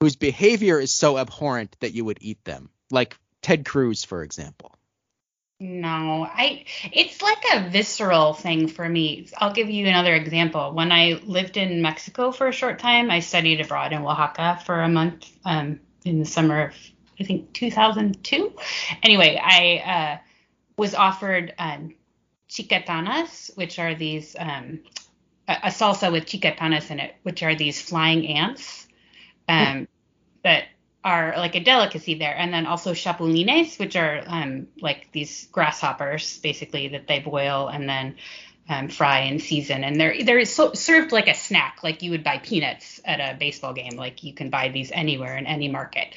whose 0.00 0.16
behavior 0.16 0.78
is 0.78 0.92
so 0.92 1.16
abhorrent 1.16 1.74
that 1.80 1.94
you 1.94 2.04
would 2.04 2.18
eat 2.20 2.44
them, 2.44 2.68
like 2.90 3.16
Ted 3.40 3.64
Cruz, 3.64 4.04
for 4.04 4.22
example? 4.22 4.75
No, 5.58 6.28
I 6.30 6.64
it's 6.92 7.22
like 7.22 7.42
a 7.54 7.70
visceral 7.70 8.34
thing 8.34 8.68
for 8.68 8.86
me. 8.86 9.26
I'll 9.38 9.54
give 9.54 9.70
you 9.70 9.86
another 9.86 10.14
example. 10.14 10.72
When 10.72 10.92
I 10.92 11.20
lived 11.24 11.56
in 11.56 11.80
Mexico 11.80 12.30
for 12.30 12.46
a 12.46 12.52
short 12.52 12.78
time, 12.78 13.10
I 13.10 13.20
studied 13.20 13.62
abroad 13.62 13.94
in 13.94 14.02
Oaxaca 14.02 14.60
for 14.66 14.82
a 14.82 14.88
month 14.88 15.30
um, 15.46 15.80
in 16.04 16.18
the 16.18 16.26
summer 16.26 16.66
of 16.66 16.74
I 17.18 17.24
think 17.24 17.54
2002. 17.54 18.52
Anyway, 19.02 19.40
I 19.42 19.78
uh, 19.78 20.18
was 20.76 20.94
offered 20.94 21.54
um, 21.58 21.94
chicatanas, 22.50 23.56
which 23.56 23.78
are 23.78 23.94
these 23.94 24.36
um, 24.38 24.80
a, 25.48 25.52
a 25.64 25.68
salsa 25.68 26.12
with 26.12 26.26
chicatanas 26.26 26.90
in 26.90 27.00
it, 27.00 27.14
which 27.22 27.42
are 27.42 27.54
these 27.54 27.80
flying 27.80 28.26
ants 28.26 28.86
um, 29.48 29.88
that 30.44 30.64
are 31.06 31.34
like 31.36 31.54
a 31.54 31.60
delicacy 31.60 32.14
there, 32.14 32.34
and 32.36 32.52
then 32.52 32.66
also 32.66 32.92
chapulines, 32.92 33.78
which 33.78 33.94
are 33.94 34.24
um, 34.26 34.66
like 34.80 35.12
these 35.12 35.46
grasshoppers, 35.52 36.38
basically 36.40 36.88
that 36.88 37.06
they 37.06 37.20
boil 37.20 37.68
and 37.68 37.88
then 37.88 38.16
um, 38.68 38.88
fry 38.88 39.20
and 39.20 39.40
season, 39.40 39.84
and 39.84 40.00
they're 40.00 40.24
they're 40.24 40.44
so, 40.44 40.72
served 40.72 41.12
like 41.12 41.28
a 41.28 41.34
snack, 41.34 41.78
like 41.84 42.02
you 42.02 42.10
would 42.10 42.24
buy 42.24 42.38
peanuts 42.38 43.00
at 43.04 43.20
a 43.20 43.38
baseball 43.38 43.72
game. 43.72 43.96
Like 43.96 44.24
you 44.24 44.34
can 44.34 44.50
buy 44.50 44.70
these 44.70 44.90
anywhere 44.90 45.36
in 45.36 45.46
any 45.46 45.68
market, 45.68 46.08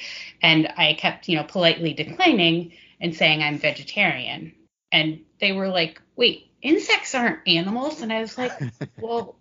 and 0.42 0.66
I 0.76 0.94
kept 0.94 1.28
you 1.28 1.36
know 1.36 1.44
politely 1.44 1.92
declining 1.92 2.72
and 3.00 3.14
saying 3.14 3.44
I'm 3.44 3.58
vegetarian, 3.58 4.54
and 4.90 5.20
they 5.40 5.52
were 5.52 5.68
like, 5.68 6.02
wait, 6.16 6.50
insects 6.62 7.14
aren't 7.14 7.46
animals, 7.46 8.02
and 8.02 8.12
I 8.12 8.22
was 8.22 8.36
like, 8.36 8.52
well, 9.00 9.36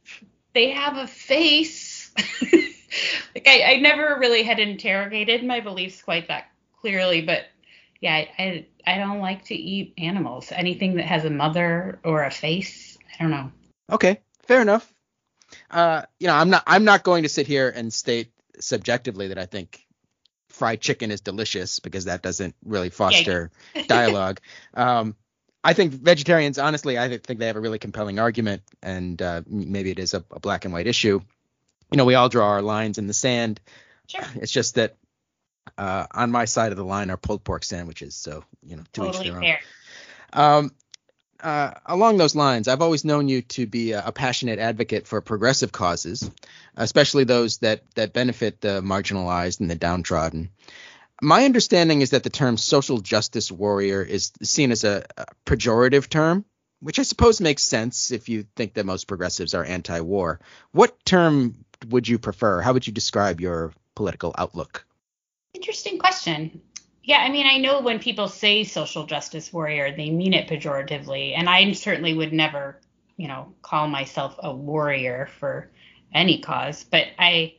they 0.53 0.69
have 0.69 0.97
a 0.97 1.07
face. 1.07 2.13
like 3.35 3.47
I, 3.47 3.73
I 3.73 3.75
never 3.77 4.17
really 4.19 4.43
had 4.43 4.59
interrogated 4.59 5.43
my 5.45 5.59
beliefs 5.59 6.01
quite 6.01 6.27
that 6.27 6.51
clearly, 6.81 7.21
but 7.21 7.45
yeah, 8.01 8.13
I, 8.13 8.29
I 8.37 8.65
I 8.87 8.97
don't 8.97 9.19
like 9.19 9.45
to 9.45 9.55
eat 9.55 9.93
animals. 9.97 10.51
Anything 10.51 10.95
that 10.95 11.05
has 11.05 11.25
a 11.25 11.29
mother 11.29 11.99
or 12.03 12.23
a 12.23 12.31
face, 12.31 12.97
I 13.13 13.23
don't 13.23 13.31
know. 13.31 13.51
Okay, 13.91 14.19
fair 14.47 14.61
enough. 14.61 14.91
Uh, 15.69 16.03
you 16.19 16.27
know, 16.27 16.35
I'm 16.35 16.49
not 16.49 16.63
I'm 16.65 16.83
not 16.83 17.03
going 17.03 17.23
to 17.23 17.29
sit 17.29 17.47
here 17.47 17.69
and 17.69 17.93
state 17.93 18.31
subjectively 18.59 19.29
that 19.29 19.37
I 19.37 19.45
think 19.45 19.85
fried 20.49 20.81
chicken 20.81 21.11
is 21.11 21.21
delicious 21.21 21.79
because 21.79 22.05
that 22.05 22.21
doesn't 22.21 22.55
really 22.65 22.89
foster 22.89 23.51
Yeah. 23.75 23.83
dialogue. 23.87 24.39
Um, 24.73 25.15
I 25.63 25.73
think 25.73 25.93
vegetarians, 25.93 26.57
honestly, 26.57 26.97
I 26.97 27.17
think 27.17 27.39
they 27.39 27.47
have 27.47 27.57
a 27.57 27.61
really 27.61 27.79
compelling 27.79 28.17
argument, 28.17 28.61
and 28.81 29.21
uh, 29.21 29.41
maybe 29.45 29.91
it 29.91 29.99
is 29.99 30.13
a, 30.13 30.23
a 30.31 30.39
black 30.39 30.63
and 30.63 30.73
white 30.73 30.87
issue. 30.87 31.21
You 31.91 31.97
know, 31.97 32.05
we 32.05 32.15
all 32.15 32.29
draw 32.29 32.49
our 32.49 32.61
lines 32.61 32.97
in 32.97 33.07
the 33.07 33.13
sand. 33.13 33.59
Sure. 34.07 34.25
It's 34.35 34.51
just 34.51 34.75
that 34.75 34.95
uh, 35.77 36.05
on 36.11 36.31
my 36.31 36.45
side 36.45 36.71
of 36.71 36.77
the 36.77 36.85
line 36.85 37.09
are 37.09 37.17
pulled 37.17 37.43
pork 37.43 37.63
sandwiches, 37.63 38.15
so 38.15 38.43
you 38.63 38.75
know, 38.75 38.83
to 38.93 39.05
each 39.05 39.11
Totally 39.13 39.29
their 39.29 39.37
own. 39.37 39.43
fair. 39.43 39.59
Um, 40.33 40.71
uh, 41.41 41.71
along 41.85 42.17
those 42.17 42.35
lines, 42.35 42.67
I've 42.67 42.81
always 42.81 43.05
known 43.05 43.29
you 43.29 43.41
to 43.43 43.65
be 43.65 43.93
a, 43.93 44.07
a 44.07 44.11
passionate 44.11 44.59
advocate 44.59 45.07
for 45.07 45.21
progressive 45.21 45.71
causes, 45.71 46.29
especially 46.75 47.23
those 47.23 47.59
that 47.59 47.83
that 47.95 48.13
benefit 48.13 48.61
the 48.61 48.81
marginalized 48.81 49.61
and 49.61 49.69
the 49.69 49.75
downtrodden. 49.75 50.49
My 51.21 51.45
understanding 51.45 52.01
is 52.01 52.11
that 52.11 52.23
the 52.23 52.29
term 52.29 52.57
social 52.57 52.99
justice 52.99 53.51
warrior 53.51 54.01
is 54.01 54.31
seen 54.41 54.71
as 54.71 54.83
a, 54.83 55.05
a 55.17 55.25
pejorative 55.45 56.07
term, 56.07 56.45
which 56.81 56.99
I 56.99 57.03
suppose 57.03 57.41
makes 57.41 57.63
sense 57.63 58.11
if 58.11 58.29
you 58.29 58.45
think 58.55 58.73
that 58.73 58.85
most 58.85 59.07
progressives 59.07 59.53
are 59.53 59.63
anti-war. 59.63 60.39
What 60.71 61.03
term 61.05 61.65
would 61.87 62.07
you 62.07 62.19
prefer? 62.19 62.61
How 62.61 62.73
would 62.73 62.85
you 62.85 62.93
describe 62.93 63.39
your 63.39 63.73
political 63.95 64.33
outlook? 64.37 64.85
Interesting 65.53 65.97
question. 65.97 66.61
Yeah, 67.03 67.19
I 67.19 67.29
mean, 67.29 67.47
I 67.47 67.57
know 67.57 67.81
when 67.81 67.99
people 67.99 68.27
say 68.27 68.63
social 68.63 69.05
justice 69.05 69.51
warrior, 69.51 69.95
they 69.95 70.09
mean 70.09 70.33
it 70.33 70.47
pejoratively, 70.47 71.33
and 71.35 71.49
I 71.49 71.71
certainly 71.71 72.13
would 72.13 72.33
never, 72.33 72.79
you 73.17 73.27
know, 73.27 73.53
call 73.61 73.87
myself 73.87 74.35
a 74.39 74.53
warrior 74.53 75.27
for 75.39 75.71
any 76.13 76.39
cause. 76.39 76.83
But 76.83 77.07
I, 77.17 77.55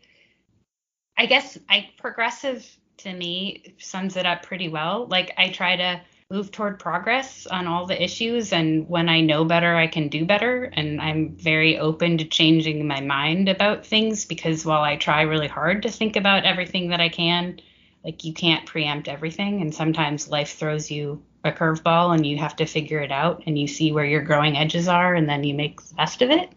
I 1.16 1.26
guess, 1.26 1.59
I 1.68 1.90
progressive 1.98 2.64
to 2.98 3.12
me 3.12 3.74
sums 3.78 4.16
it 4.16 4.26
up 4.26 4.42
pretty 4.42 4.68
well. 4.68 5.06
Like 5.06 5.33
I 5.37 5.48
try 5.48 5.76
to 5.76 6.00
move 6.31 6.51
toward 6.53 6.79
progress 6.79 7.47
on 7.47 7.66
all 7.66 7.87
the 7.87 8.01
issues, 8.03 8.53
and 8.53 8.88
when 8.88 9.09
I 9.09 9.21
know 9.21 9.45
better, 9.45 9.75
I 9.75 9.87
can 9.88 10.09
do 10.09 10.25
better. 10.25 10.64
And 10.64 11.01
I'm 11.01 11.37
very 11.37 11.79
open 11.79 12.19
to 12.19 12.25
changing 12.25 12.87
my 12.87 13.01
mind 13.01 13.49
about 13.49 13.85
things 13.85 14.25
because 14.25 14.64
while 14.64 14.83
I 14.83 14.97
try 14.97 15.23
really 15.23 15.49
hard 15.49 15.83
to 15.83 15.90
think 15.90 16.16
about 16.16 16.45
everything 16.45 16.90
that 16.90 17.01
I 17.01 17.09
can 17.09 17.61
like 18.05 18.25
you 18.25 18.33
can't 18.33 18.66
preempt 18.66 19.09
everything 19.09 19.61
and 19.61 19.75
sometimes 19.75 20.29
life 20.29 20.57
throws 20.57 20.90
you 20.90 21.23
a 21.45 21.53
curveball 21.53 22.14
and 22.14 22.27
you 22.27 22.38
have 22.38 22.57
to 22.57 22.66
figure 22.66 23.01
it 23.01 23.12
out 23.12 23.43
and 23.47 23.59
you 23.59 23.66
see 23.66 23.93
where 23.93 24.05
your 24.05 24.23
growing 24.23 24.57
edges 24.57 24.88
are 24.88 25.14
and 25.14 25.29
then 25.29 25.45
you 25.45 25.55
make 25.55 25.81
the 25.81 25.95
best 25.95 26.23
of 26.23 26.31
it 26.31 26.51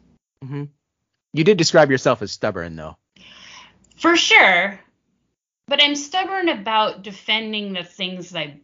Mm-hmm. 0.43 0.65
You 1.31 1.43
did 1.45 1.57
describe 1.57 1.89
yourself 1.89 2.21
as 2.21 2.33
stubborn, 2.33 2.75
though. 2.75 2.97
for 3.95 4.17
sure 4.17 4.79
but 5.67 5.81
i'm 5.81 5.95
stubborn 5.95 6.49
about 6.49 7.01
defending 7.01 7.71
the 7.71 7.83
things 7.83 8.35
i 8.35 8.59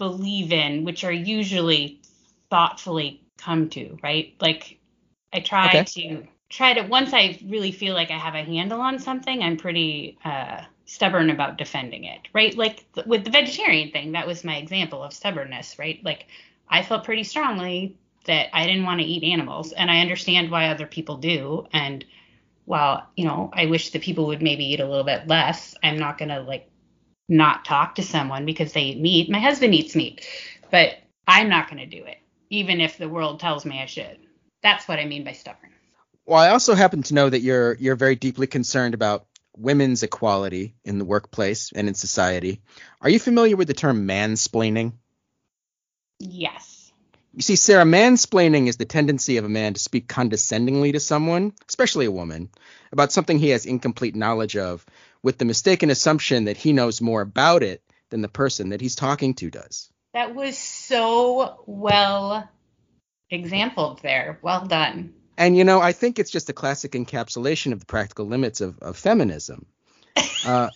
believe 0.00 0.52
in 0.52 0.84
which 0.84 1.04
are 1.04 1.12
usually 1.12 2.02
thoughtfully 2.50 3.22
come 3.38 3.70
to 3.70 3.98
right? 4.02 4.34
Like 4.40 4.80
i 5.32 5.40
try 5.40 5.68
Okay. 5.68 5.86
to 5.86 6.26
try 6.50 6.74
to 6.74 6.82
once 6.82 7.12
i 7.14 7.38
really 7.48 7.72
feel 7.72 7.94
like 7.94 8.10
i 8.10 8.18
have 8.18 8.34
a 8.36 8.44
handle 8.44 8.80
on 8.80 8.98
something 8.98 9.42
i'm 9.42 9.56
pretty 9.58 10.18
uh 10.24 10.62
stubborn 10.86 11.30
about 11.30 11.58
defending 11.58 12.04
it 12.04 12.22
right? 12.34 12.56
Like 12.56 12.84
th- 12.94 13.06
with 13.06 13.24
the 13.24 13.30
vegetarian 13.30 13.92
thing 13.92 14.12
that 14.12 14.26
was 14.26 14.44
my 14.44 14.56
example 14.56 15.02
of 15.04 15.12
stubbornness 15.14 15.78
right? 15.78 16.00
Like 16.04 16.26
i 16.68 16.82
felt 16.82 17.04
pretty 17.04 17.24
strongly 17.24 17.96
that 18.26 18.48
i 18.54 18.66
didn't 18.66 18.84
want 18.84 19.00
to 19.00 19.06
eat 19.06 19.24
animals 19.24 19.72
and 19.72 19.90
i 19.90 20.00
understand 20.00 20.50
why 20.50 20.68
other 20.68 20.86
people 20.86 21.18
do 21.18 21.66
and 21.72 22.04
while 22.66 23.08
you 23.16 23.24
know 23.26 23.50
i 23.54 23.66
wish 23.66 23.90
that 23.90 24.02
people 24.02 24.26
would 24.28 24.42
maybe 24.42 24.64
eat 24.72 24.80
a 24.80 24.88
little 24.88 25.04
bit 25.04 25.28
less 25.28 25.76
i'm 25.82 25.98
not 25.98 26.18
going 26.18 26.30
to 26.30 26.40
like 26.40 26.69
not 27.30 27.64
talk 27.64 27.94
to 27.94 28.02
someone 28.02 28.44
because 28.46 28.72
they 28.72 28.82
eat 28.82 29.00
meat 29.00 29.30
my 29.30 29.38
husband 29.40 29.74
eats 29.74 29.96
meat 29.96 30.26
but 30.70 30.96
i'm 31.28 31.48
not 31.48 31.70
going 31.70 31.78
to 31.78 31.86
do 31.86 32.04
it 32.04 32.18
even 32.50 32.80
if 32.80 32.98
the 32.98 33.08
world 33.08 33.40
tells 33.40 33.64
me 33.64 33.80
i 33.80 33.86
should 33.86 34.18
that's 34.62 34.88
what 34.88 34.98
i 34.98 35.06
mean 35.06 35.24
by 35.24 35.32
stubborn 35.32 35.70
Well, 36.26 36.38
I 36.40 36.50
also 36.50 36.74
happen 36.74 37.02
to 37.04 37.14
know 37.14 37.28
that 37.30 37.40
you're 37.40 37.74
you're 37.74 37.96
very 37.96 38.16
deeply 38.16 38.46
concerned 38.46 38.94
about 38.94 39.26
women's 39.56 40.02
equality 40.02 40.74
in 40.84 40.98
the 40.98 41.04
workplace 41.04 41.72
and 41.74 41.88
in 41.88 41.94
society. 41.94 42.62
Are 43.00 43.10
you 43.10 43.18
familiar 43.18 43.56
with 43.56 43.68
the 43.68 43.74
term 43.74 44.06
mansplaining? 44.06 44.92
yes 46.20 46.92
You 47.32 47.42
see, 47.42 47.56
Sarah, 47.56 47.84
mansplaining 47.84 48.66
is 48.68 48.76
the 48.76 48.84
tendency 48.84 49.36
of 49.38 49.44
a 49.44 49.48
man 49.48 49.74
to 49.74 49.80
speak 49.80 50.08
condescendingly 50.08 50.92
to 50.92 51.00
someone, 51.00 51.52
especially 51.68 52.06
a 52.06 52.10
woman, 52.12 52.50
about 52.92 53.12
something 53.12 53.38
he 53.38 53.50
has 53.50 53.66
incomplete 53.66 54.16
knowledge 54.16 54.56
of, 54.56 54.84
with 55.22 55.38
the 55.38 55.44
mistaken 55.44 55.90
assumption 55.90 56.44
that 56.44 56.56
he 56.56 56.72
knows 56.72 57.00
more 57.00 57.20
about 57.20 57.62
it 57.62 57.82
than 58.10 58.22
the 58.22 58.28
person 58.28 58.70
that 58.70 58.80
he's 58.80 58.94
talking 58.94 59.34
to 59.34 59.50
does. 59.50 59.90
that 60.14 60.34
was 60.34 60.58
so 60.58 61.62
well 61.66 62.48
exampled 63.30 64.00
there 64.02 64.38
well 64.42 64.66
done 64.66 65.14
And 65.38 65.56
you 65.56 65.64
know, 65.64 65.80
I 65.80 65.92
think 65.92 66.18
it's 66.18 66.30
just 66.30 66.50
a 66.50 66.52
classic 66.52 66.92
encapsulation 66.92 67.72
of 67.72 67.80
the 67.80 67.86
practical 67.86 68.26
limits 68.26 68.60
of, 68.60 68.78
of 68.80 68.96
feminism. 68.96 69.66
Uh, 70.46 70.70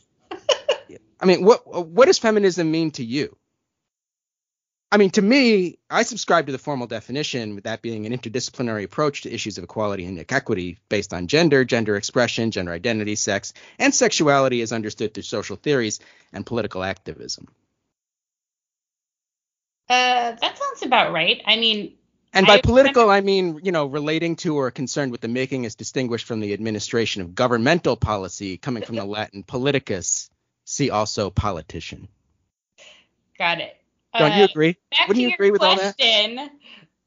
I 1.21 1.27
mean, 1.27 1.43
what 1.45 1.67
what 1.89 2.05
does 2.07 2.19
feminism 2.19 2.71
mean 2.71 2.91
to 2.93 3.05
you? 3.05 3.37
I 4.95 4.97
mean, 4.97 5.11
to 5.11 5.23
me, 5.23 5.81
I 5.91 6.05
subscribe 6.05 6.47
to 6.47 6.53
the 6.53 6.59
formal 6.59 6.87
definition, 6.87 7.57
with 7.57 7.65
that 7.65 7.83
being 7.83 8.07
an 8.07 8.17
interdisciplinary 8.17 8.85
approach 8.85 9.23
to 9.23 9.35
issues 9.35 9.59
of 9.59 9.65
equality 9.65 10.05
and 10.05 10.25
equity 10.29 10.79
based 10.89 11.13
on 11.13 11.27
gender, 11.27 11.65
gender 11.65 11.97
expression, 11.97 12.53
gender 12.53 12.71
identity, 12.71 13.17
sex, 13.17 13.55
and 13.81 13.93
sexuality 13.93 14.63
as 14.63 14.71
understood 14.73 15.13
through 15.13 15.25
social 15.25 15.57
theories 15.57 15.99
and 16.33 16.47
political 16.47 16.85
activism. 16.85 17.49
uh 19.89 20.33
that 20.41 20.57
sounds 20.57 20.83
about 20.85 21.13
right 21.13 21.43
i 21.45 21.57
mean 21.57 21.93
And 22.33 22.47
by 22.47 22.55
I- 22.55 22.61
political, 22.61 23.11
I 23.11 23.21
mean, 23.21 23.61
you 23.65 23.73
know, 23.73 23.87
relating 23.87 24.37
to 24.37 24.57
or 24.57 24.71
concerned 24.71 25.11
with 25.13 25.21
the 25.21 25.29
making 25.29 25.67
as 25.67 25.75
distinguished 25.75 26.27
from 26.27 26.39
the 26.41 26.53
administration 26.53 27.21
of 27.23 27.35
governmental 27.35 27.97
policy 27.97 28.59
coming 28.59 28.85
from 28.85 28.95
the 28.97 29.05
Latin 29.05 29.43
politicus. 29.43 30.31
See 30.65 30.91
also 30.91 31.31
politician. 31.31 32.09
got 33.39 33.61
it 33.61 33.77
Don't 34.19 34.33
Uh, 34.33 34.37
you 34.39 34.45
agree? 34.45 34.77
back 34.91 35.09
Wouldn't 35.09 35.17
to 35.17 35.23
you 35.23 35.29
your 35.29 35.35
agree 35.35 35.51
with 35.51 35.63
all 35.63 35.77
that? 35.77 35.97
question 35.97 36.51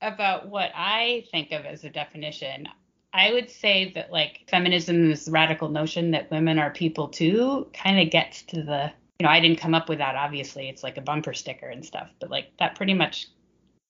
about 0.02 0.48
what 0.50 0.72
I 0.76 1.26
think 1.32 1.52
of 1.52 1.66
as 1.66 1.84
a 1.84 1.90
definition, 1.90 2.68
I 3.14 3.32
would 3.34 3.50
say 3.50 3.92
that 3.96 4.12
like 4.12 4.42
feminism 4.50 5.12
is 5.12 5.26
the 5.26 5.32
radical 5.32 5.70
notion 5.70 6.12
that 6.12 6.30
women 6.30 6.60
are 6.60 6.70
people 6.70 7.08
too 7.08 7.68
kind 7.74 8.00
of 8.00 8.12
gets 8.12 8.44
to 8.44 8.62
the 8.62 8.92
you 9.20 9.24
know 9.26 9.30
I 9.30 9.40
didn't 9.40 9.60
come 9.60 9.74
up 9.74 9.90
with 9.90 9.98
that 10.00 10.16
obviously 10.16 10.70
it's 10.70 10.84
like 10.84 10.98
a 10.98 11.02
bumper 11.02 11.34
sticker 11.34 11.68
and 11.68 11.84
stuff 11.84 12.10
but 12.20 12.30
like 12.30 12.52
that 12.60 12.76
pretty 12.76 12.94
much 12.94 13.28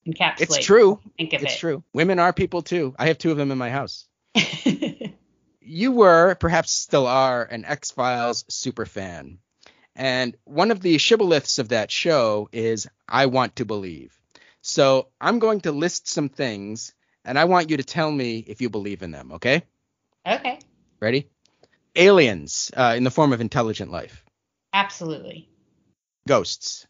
encapsulates 0.07 0.41
It's 0.41 0.65
true. 0.65 0.99
think 1.17 1.33
of 1.33 1.43
It's 1.43 1.55
it. 1.55 1.59
true. 1.59 1.83
Women 1.93 2.19
are 2.19 2.31
people 2.31 2.61
too. 2.61 2.95
I 2.97 3.07
have 3.07 3.17
two 3.17 3.31
of 3.31 3.37
them 3.37 3.51
in 3.51 3.57
my 3.57 3.69
house. 3.69 4.07
You 5.69 5.91
were, 5.91 6.35
perhaps 6.35 6.71
still 6.71 7.07
are, 7.07 7.43
an 7.43 7.65
X 7.65 7.91
Files 7.91 8.45
super 8.47 8.85
fan. 8.85 9.39
And 9.97 10.37
one 10.45 10.69
of 10.69 10.79
the 10.79 10.97
shibboleths 10.99 11.57
of 11.57 11.69
that 11.69 11.89
show 11.91 12.49
is 12.51 12.87
I 13.09 13.25
want 13.25 13.55
to 13.55 13.65
believe. 13.65 14.15
So 14.61 15.07
I'm 15.19 15.39
going 15.39 15.61
to 15.61 15.71
list 15.71 16.07
some 16.07 16.29
things 16.29 16.93
and 17.25 17.37
I 17.39 17.45
want 17.45 17.71
you 17.71 17.77
to 17.77 17.83
tell 17.83 18.11
me 18.11 18.37
if 18.47 18.61
you 18.61 18.69
believe 18.69 19.01
in 19.01 19.09
them, 19.11 19.31
okay? 19.33 19.63
okay, 20.25 20.59
Ready? 21.01 21.27
Aliens 21.95 22.69
uh, 22.77 22.93
in 22.95 23.03
the 23.03 23.11
form 23.11 23.33
of 23.33 23.41
intelligent 23.41 23.91
life. 23.91 24.23
absolutely. 24.73 25.49
Ghosts. 26.27 26.85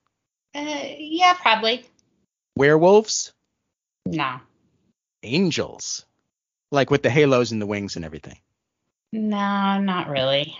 Uh, 0.54 0.66
yeah, 0.98 1.34
probably. 1.40 1.86
Werewolves. 2.58 3.32
No. 4.06 4.40
Angels. 5.24 6.06
Like 6.72 6.90
with 6.92 7.04
the 7.04 7.10
halos 7.10 7.52
and 7.52 7.62
the 7.62 7.68
wings 7.68 7.96
and 7.96 8.04
everything. 8.04 8.38
No, 9.14 9.80
not 9.80 10.10
really. 10.10 10.56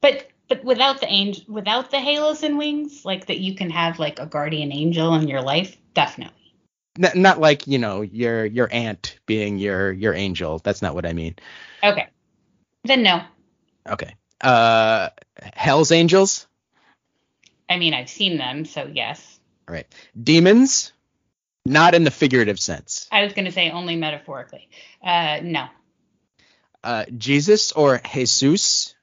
But 0.00 0.28
but 0.50 0.64
without 0.64 1.00
the 1.00 1.06
angel, 1.06 1.44
without 1.48 1.92
the 1.92 2.00
halos 2.00 2.42
and 2.42 2.58
wings, 2.58 3.04
like 3.04 3.26
that, 3.26 3.38
you 3.38 3.54
can 3.54 3.70
have 3.70 4.00
like 4.00 4.18
a 4.18 4.26
guardian 4.26 4.72
angel 4.72 5.14
in 5.14 5.28
your 5.28 5.40
life. 5.40 5.76
Definitely. 5.94 6.54
N- 7.00 7.22
not 7.22 7.38
like, 7.38 7.68
you 7.68 7.78
know, 7.78 8.02
your 8.02 8.44
your 8.44 8.68
aunt 8.72 9.16
being 9.26 9.58
your 9.58 9.92
your 9.92 10.12
angel. 10.12 10.58
That's 10.58 10.82
not 10.82 10.94
what 10.96 11.06
I 11.06 11.12
mean. 11.12 11.36
Okay. 11.84 12.08
Then 12.82 13.04
no. 13.04 13.22
Okay. 13.88 14.16
Uh 14.40 15.10
Hell's 15.54 15.92
Angels. 15.92 16.48
I 17.68 17.78
mean, 17.78 17.94
I've 17.94 18.10
seen 18.10 18.36
them, 18.36 18.64
so 18.64 18.90
yes. 18.92 19.38
All 19.68 19.74
right. 19.74 19.86
Demons. 20.20 20.92
Not 21.64 21.94
in 21.94 22.02
the 22.02 22.10
figurative 22.10 22.58
sense. 22.58 23.06
I 23.12 23.22
was 23.22 23.34
gonna 23.34 23.52
say 23.52 23.70
only 23.70 23.94
metaphorically. 23.94 24.68
Uh, 25.00 25.38
no. 25.44 25.68
Uh 26.82 27.04
Jesus 27.16 27.70
or 27.70 28.00
Jesus. 28.12 28.96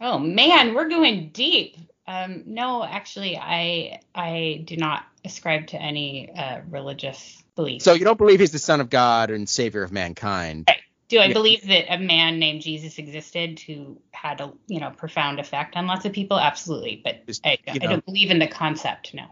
Oh 0.00 0.18
man, 0.18 0.74
we're 0.74 0.88
going 0.88 1.30
deep. 1.32 1.76
Um, 2.06 2.44
no, 2.46 2.82
actually, 2.82 3.36
I 3.36 4.00
I 4.14 4.62
do 4.66 4.76
not 4.76 5.04
ascribe 5.24 5.68
to 5.68 5.76
any 5.80 6.30
uh, 6.34 6.60
religious 6.68 7.42
beliefs. 7.54 7.84
So 7.84 7.92
you 7.92 8.04
don't 8.04 8.16
believe 8.18 8.40
he's 8.40 8.52
the 8.52 8.58
son 8.58 8.80
of 8.80 8.90
God 8.90 9.30
and 9.30 9.48
savior 9.48 9.82
of 9.82 9.92
mankind. 9.92 10.64
Right. 10.68 10.80
Do 11.08 11.18
I 11.20 11.28
Yeah. 11.28 11.34
believe 11.34 11.66
that 11.66 11.92
a 11.92 11.98
man 11.98 12.38
named 12.38 12.62
Jesus 12.62 12.98
existed 12.98 13.60
who 13.60 14.00
had 14.12 14.40
a 14.40 14.52
you 14.68 14.80
know 14.80 14.90
profound 14.90 15.38
effect 15.38 15.76
on 15.76 15.86
lots 15.86 16.04
of 16.06 16.12
people? 16.12 16.38
Absolutely, 16.38 17.00
but 17.04 17.26
Just, 17.26 17.44
I, 17.44 17.58
I 17.68 17.78
know. 17.78 17.90
don't 17.90 18.04
believe 18.04 18.30
in 18.30 18.38
the 18.38 18.48
concept. 18.48 19.12
No, 19.14 19.26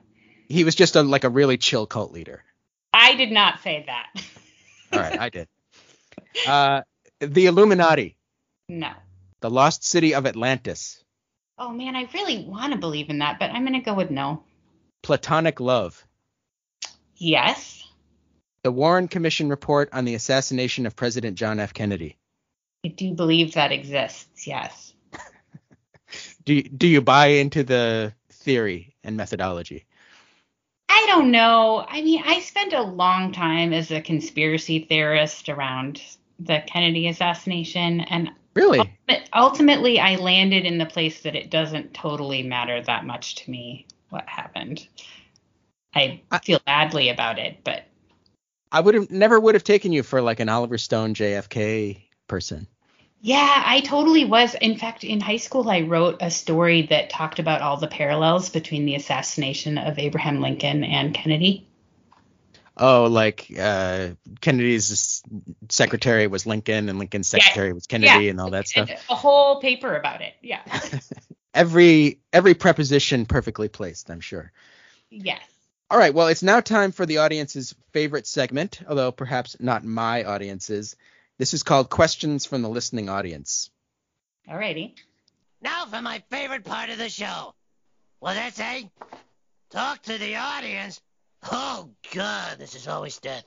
He 0.48 0.64
was 0.64 0.74
just 0.74 0.96
a 0.96 1.02
like 1.02 1.24
a 1.24 1.31
really 1.31 1.57
chill 1.57 1.87
cult 1.87 2.12
leader. 2.12 2.44
I 2.92 3.14
did 3.14 3.31
not 3.33 3.61
say 3.61 3.85
that. 3.87 4.09
All 4.92 5.00
right, 5.00 5.14
I 5.18 5.28
did. 5.31 5.48
Uh, 6.46 6.83
the 7.20 7.46
Illuminati, 7.46 8.16
no. 8.68 8.90
The 9.40 9.51
lost 9.51 9.85
city 9.85 10.14
of 10.14 10.27
Atlantis, 10.27 11.03
Oh 11.59 11.70
man, 11.72 11.96
I 11.96 12.09
really 12.14 12.44
want 12.44 12.72
to 12.72 12.79
believe 12.79 13.11
in 13.11 13.18
that, 13.18 13.38
but 13.38 13.51
I'm 13.51 13.64
gonna 13.64 13.81
go 13.83 13.94
with 13.94 14.11
no. 14.11 14.44
platonic 15.03 15.61
love, 15.61 16.05
Yes, 17.16 17.85
the 18.62 18.70
Warren 18.72 19.09
Commission 19.09 19.48
report 19.48 19.88
on 19.92 20.05
the 20.05 20.14
assassination 20.14 20.87
of 20.87 20.94
President 20.96 21.37
John 21.37 21.59
F. 21.61 21.72
Kennedy. 21.74 22.16
I 22.85 22.88
do 22.88 23.12
believe 23.14 23.55
that 23.55 23.72
exists. 23.72 24.46
Yes. 24.46 24.92
Do 26.44 26.55
you, 26.55 26.62
do 26.62 26.87
you 26.87 27.03
buy 27.03 27.27
into 27.27 27.62
the 27.62 28.14
theory 28.31 28.94
and 29.05 29.16
methodology? 29.16 29.85
I 30.88 31.05
don't 31.07 31.31
know. 31.31 31.85
I 31.87 32.01
mean, 32.03 32.22
I 32.24 32.40
spent 32.40 32.72
a 32.72 32.81
long 32.83 33.33
time 33.33 33.72
as 33.74 33.90
a 33.90 34.01
conspiracy 34.01 34.87
theorist 34.88 35.48
around 35.51 36.01
the 36.38 36.62
Kennedy 36.66 37.09
assassination, 37.09 38.01
and 38.01 38.31
Really? 38.59 38.99
Ultimately, 39.35 40.01
I 40.01 40.16
landed 40.16 40.64
in 40.64 40.79
the 40.79 40.87
place 40.87 41.21
that 41.23 41.37
it 41.37 41.51
doesn't 41.51 41.94
totally 41.94 42.42
matter 42.42 42.83
that 42.83 43.07
much 43.07 43.37
to 43.37 43.51
me 43.51 43.87
what 44.11 44.29
happened. 44.29 44.87
I 45.94 46.23
I- 46.31 46.38
feel 46.38 46.61
badly 46.66 47.09
about 47.09 47.38
it, 47.38 47.59
but 47.64 47.85
I 48.73 48.81
would 48.81 48.94
have 48.94 49.11
never 49.11 49.38
would 49.40 49.55
have 49.55 49.64
taken 49.64 49.92
you 49.92 50.03
for 50.03 50.21
like 50.21 50.40
an 50.40 50.49
Oliver 50.49 50.77
Stone 50.77 51.14
JFK 51.14 52.03
person. 52.27 52.66
yeah, 53.21 53.62
I 53.64 53.81
totally 53.81 54.25
was. 54.25 54.55
In 54.57 54.77
fact, 54.77 55.05
in 55.05 55.21
high 55.21 55.37
school, 55.38 55.68
I 55.71 55.83
wrote 55.83 56.18
a 56.21 56.31
story 56.31 56.83
that 56.90 57.11
talked 57.11 57.38
about 57.38 57.62
all 57.62 57.77
the 57.77 57.88
parallels 57.88 58.51
between 58.51 58.87
the 58.87 58.94
assassination 58.97 59.79
of 59.79 59.99
Abraham 59.99 60.40
Lincoln 60.40 60.85
and 60.85 61.14
Kennedy. 61.14 61.67
Oh, 62.78 63.04
like 63.04 63.52
uh, 63.58 64.10
Kennedy's 64.40 65.22
secretary 65.68 66.26
was 66.26 66.46
Lincoln 66.46 66.88
and 66.88 66.98
Lincoln's 66.98 67.28
secretary 67.28 67.72
was 67.72 67.86
Kennedy 67.86 68.28
and 68.28 68.40
all 68.40 68.50
that 68.50 68.68
stuff. 68.68 68.88
And 68.88 68.98
a 69.10 69.14
whole 69.14 69.60
paper 69.60 69.96
about 69.96 70.20
it. 70.22 70.34
Yeah. 70.42 70.62
Every 71.54 72.20
every 72.32 72.54
preposition 72.54 73.26
perfectly 73.26 73.68
placed, 73.68 74.10
I'm 74.10 74.20
sure. 74.20 74.52
yes. 75.10 75.40
All 75.90 75.98
right, 75.98 76.12
well, 76.12 76.28
it's 76.28 76.42
now 76.42 76.60
time 76.60 76.92
for 76.92 77.06
the 77.06 77.18
audience's 77.18 77.74
favorite 77.92 78.26
segment, 78.26 78.80
although 78.86 79.10
perhaps 79.10 79.56
not 79.58 79.82
my 79.82 80.22
audience's. 80.24 80.94
This 81.38 81.54
is 81.54 81.62
called 81.62 81.88
Questions 81.88 82.44
from 82.44 82.60
the 82.62 82.68
Listening 82.68 83.08
Audience. 83.08 83.70
Alrighty. 84.48 84.94
Now 85.62 85.86
for 85.86 86.02
my 86.02 86.22
favorite 86.30 86.64
part 86.64 86.90
of 86.90 86.98
the 86.98 87.08
show. 87.08 87.54
What's 88.20 88.36
that 88.36 88.54
say? 88.54 88.90
Talk 89.70 90.02
to 90.02 90.18
the 90.18 90.36
audience? 90.36 91.00
Oh, 91.44 91.90
God, 92.12 92.59
this 92.59 92.74
is 92.74 92.88
always 92.88 93.18
death. 93.18 93.44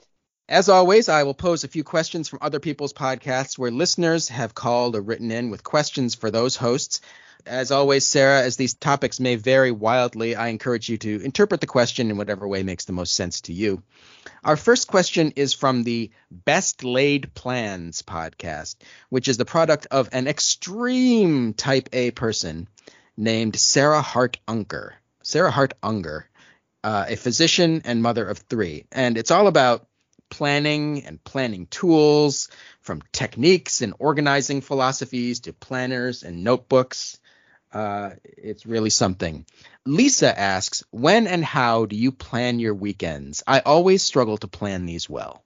As 0.50 0.68
always, 0.68 1.08
I 1.08 1.24
will 1.24 1.34
pose 1.34 1.64
a 1.64 1.70
few 1.70 1.84
questions 1.84 2.28
from 2.28 2.40
other 2.42 2.60
people's 2.60 2.94
podcasts 2.94 3.58
where 3.58 3.72
listeners 3.72 4.28
have 4.28 4.54
called 4.54 4.96
or 4.96 5.02
written 5.02 5.32
in 5.32 5.50
with 5.50 5.64
questions 5.64 6.14
for 6.14 6.30
those 6.30 6.58
hosts. 6.58 7.00
As 7.46 7.72
always, 7.72 8.06
Sarah, 8.06 8.42
as 8.42 8.58
these 8.58 8.74
topics 8.74 9.20
may 9.20 9.36
vary 9.36 9.72
wildly, 9.72 10.36
I 10.36 10.50
encourage 10.50 10.90
you 10.90 10.98
to 11.00 11.22
interpret 11.24 11.62
the 11.62 11.68
question 11.68 12.12
in 12.12 12.18
whatever 12.18 12.48
way 12.48 12.64
makes 12.64 12.86
the 12.86 12.94
most 12.94 13.14
sense 13.14 13.42
to 13.42 13.54
you. 13.54 13.82
Our 14.44 14.58
first 14.58 14.88
question 14.88 15.32
is 15.36 15.54
from 15.54 15.84
the 15.84 16.12
Best 16.30 16.84
Laid 16.84 17.34
Plans 17.34 18.02
podcast, 18.02 18.76
which 19.10 19.28
is 19.28 19.38
the 19.38 19.46
product 19.46 19.88
of 19.90 20.10
an 20.12 20.28
extreme 20.28 21.54
type 21.54 21.90
A 21.94 22.12
person 22.12 22.68
named 23.18 23.56
Sarah 23.56 24.02
Hart 24.02 24.38
Unger. 24.48 24.96
Sarah 25.24 25.52
Hart 25.52 25.74
Unger, 25.82 26.28
uh, 26.84 27.06
a 27.08 27.16
physician 27.16 27.82
and 27.86 28.02
mother 28.02 28.28
of 28.28 28.40
three. 28.40 28.86
And 28.92 29.18
it's 29.18 29.32
all 29.32 29.48
about 29.48 29.88
planning 30.30 31.06
and 31.06 31.24
planning 31.24 31.68
tools, 31.68 32.50
from 32.82 33.02
techniques 33.12 33.82
and 33.82 33.94
organizing 34.00 34.62
philosophies 34.62 35.42
to 35.42 35.54
planners 35.54 36.24
and 36.24 36.44
notebooks. 36.44 37.20
Uh, 37.72 38.12
it's 38.24 38.66
really 38.66 38.90
something. 38.90 39.46
Lisa 39.86 40.38
asks, 40.38 40.84
when 40.92 41.28
and 41.28 41.44
how 41.44 41.86
do 41.86 41.96
you 41.96 42.12
plan 42.12 42.60
your 42.60 42.74
weekends? 42.74 43.44
I 43.48 43.60
always 43.60 44.02
struggle 44.02 44.38
to 44.38 44.48
plan 44.48 44.86
these 44.86 45.10
well. 45.10 45.44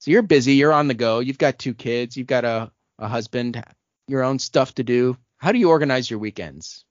So 0.00 0.10
you're 0.10 0.22
busy, 0.22 0.54
you're 0.54 0.72
on 0.72 0.88
the 0.88 0.94
go, 0.94 1.20
you've 1.20 1.38
got 1.38 1.58
two 1.58 1.74
kids, 1.74 2.16
you've 2.16 2.26
got 2.26 2.44
a, 2.44 2.70
a 2.98 3.08
husband, 3.08 3.62
your 4.06 4.22
own 4.24 4.38
stuff 4.38 4.74
to 4.76 4.84
do. 4.84 5.16
How 5.36 5.52
do 5.52 5.58
you 5.58 5.70
organize 5.70 6.10
your 6.10 6.18
weekends? 6.18 6.84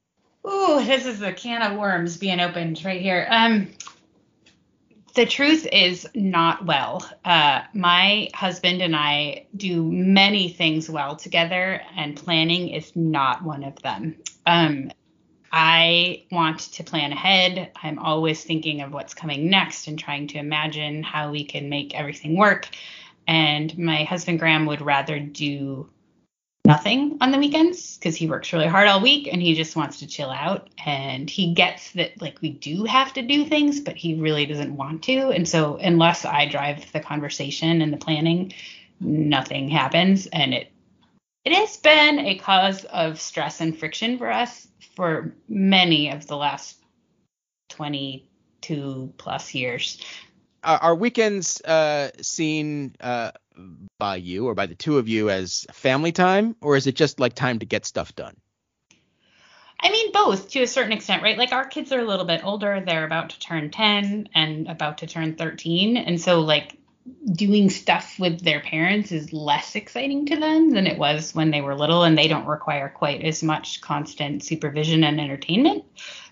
Ooh, 0.47 0.83
this 0.83 1.05
is 1.05 1.21
a 1.21 1.33
can 1.33 1.61
of 1.61 1.77
worms 1.77 2.17
being 2.17 2.39
opened 2.39 2.83
right 2.85 3.01
here. 3.01 3.27
Um, 3.29 3.67
the 5.13 5.25
truth 5.25 5.67
is 5.71 6.07
not 6.13 6.65
well. 6.65 7.09
Uh, 7.25 7.63
my 7.73 8.29
husband 8.33 8.81
and 8.81 8.95
I 8.95 9.47
do 9.55 9.83
many 9.91 10.49
things 10.49 10.89
well 10.89 11.15
together, 11.15 11.81
and 11.95 12.15
planning 12.15 12.69
is 12.69 12.95
not 12.95 13.43
one 13.43 13.63
of 13.63 13.81
them. 13.81 14.15
Um, 14.45 14.91
I 15.51 16.25
want 16.31 16.59
to 16.59 16.83
plan 16.83 17.11
ahead. 17.11 17.71
I'm 17.81 17.99
always 17.99 18.43
thinking 18.43 18.81
of 18.81 18.93
what's 18.93 19.13
coming 19.13 19.49
next 19.49 19.87
and 19.87 19.97
trying 19.97 20.27
to 20.27 20.37
imagine 20.37 21.03
how 21.03 21.31
we 21.31 21.45
can 21.45 21.67
make 21.69 21.95
everything 21.95 22.37
work. 22.37 22.69
And 23.27 23.77
my 23.77 24.03
husband 24.03 24.39
Graham 24.39 24.65
would 24.67 24.81
rather 24.81 25.19
do 25.19 25.89
nothing 26.67 27.17
on 27.21 27.31
the 27.31 27.37
weekends 27.37 27.97
because 27.97 28.17
he 28.17 28.27
works 28.27 28.51
really 28.51 28.67
hard 28.67 28.89
all 28.89 29.01
week 29.01 29.29
and 29.31 29.41
he 29.41 29.55
just 29.55 29.77
wants 29.77 29.99
to 29.99 30.05
chill 30.05 30.29
out. 30.29 30.69
And 30.85 31.29
he 31.29 31.53
gets 31.53 31.93
that 31.93 32.21
like 32.21 32.41
we 32.41 32.49
do 32.49 32.83
have 32.83 33.13
to 33.13 33.21
do 33.21 33.45
things 33.45 33.79
but 33.79 33.95
he 33.95 34.15
really 34.15 34.45
doesn't 34.45 34.75
want 34.75 35.03
to. 35.03 35.29
And 35.29 35.47
so 35.47 35.77
unless 35.77 36.25
i 36.25 36.45
drive 36.45 36.91
the 36.91 36.99
conversation 36.99 37.81
and 37.81 37.91
the 37.91 37.97
planning 37.97 38.53
nothing 38.99 39.69
happens. 39.69 40.27
And 40.27 40.53
it 40.53 40.71
it 41.45 41.53
has 41.53 41.77
been 41.77 42.19
a 42.19 42.35
cause 42.35 42.83
of 42.83 43.21
stress 43.21 43.61
and 43.61 43.77
friction 43.77 44.17
for 44.17 44.29
us 44.29 44.67
for 44.95 45.33
many 45.47 46.11
of 46.11 46.27
the 46.27 46.35
last 46.35 46.75
22 47.69 49.13
plus 49.17 49.55
years. 49.55 50.01
Are, 50.65 50.79
are 50.79 50.95
weekends 50.95 51.61
uh, 51.61 52.09
seen 52.21 52.93
uh, 52.99 53.31
by 53.99 54.17
you 54.17 54.47
or 54.47 54.55
by 54.55 54.65
the 54.65 54.75
two 54.75 54.97
of 54.97 55.07
you 55.07 55.29
as 55.29 55.65
family 55.71 56.11
time, 56.11 56.55
or 56.61 56.75
is 56.75 56.87
it 56.87 56.95
just 56.95 57.19
like 57.19 57.33
time 57.33 57.59
to 57.59 57.65
get 57.65 57.85
stuff 57.85 58.15
done? 58.15 58.35
I 59.79 59.91
mean, 59.91 60.11
both 60.11 60.49
to 60.49 60.63
a 60.63 60.67
certain 60.67 60.91
extent, 60.91 61.21
right? 61.21 61.37
Like 61.37 61.51
our 61.51 61.65
kids 61.65 61.91
are 61.91 61.99
a 61.99 62.05
little 62.05 62.25
bit 62.25 62.43
older. 62.43 62.81
They're 62.85 63.05
about 63.05 63.29
to 63.31 63.39
turn 63.39 63.69
10 63.69 64.29
and 64.33 64.67
about 64.67 64.99
to 64.99 65.07
turn 65.07 65.35
13. 65.35 65.97
And 65.97 66.19
so, 66.19 66.41
like, 66.41 66.77
doing 67.31 67.69
stuff 67.69 68.19
with 68.19 68.41
their 68.41 68.59
parents 68.59 69.11
is 69.11 69.31
less 69.31 69.75
exciting 69.75 70.25
to 70.25 70.35
them 70.35 70.71
than 70.71 70.87
it 70.87 70.97
was 70.97 71.33
when 71.33 71.51
they 71.51 71.61
were 71.61 71.75
little. 71.75 72.03
And 72.03 72.17
they 72.17 72.27
don't 72.27 72.47
require 72.47 72.89
quite 72.89 73.21
as 73.21 73.43
much 73.43 73.81
constant 73.81 74.43
supervision 74.43 75.03
and 75.03 75.21
entertainment, 75.21 75.85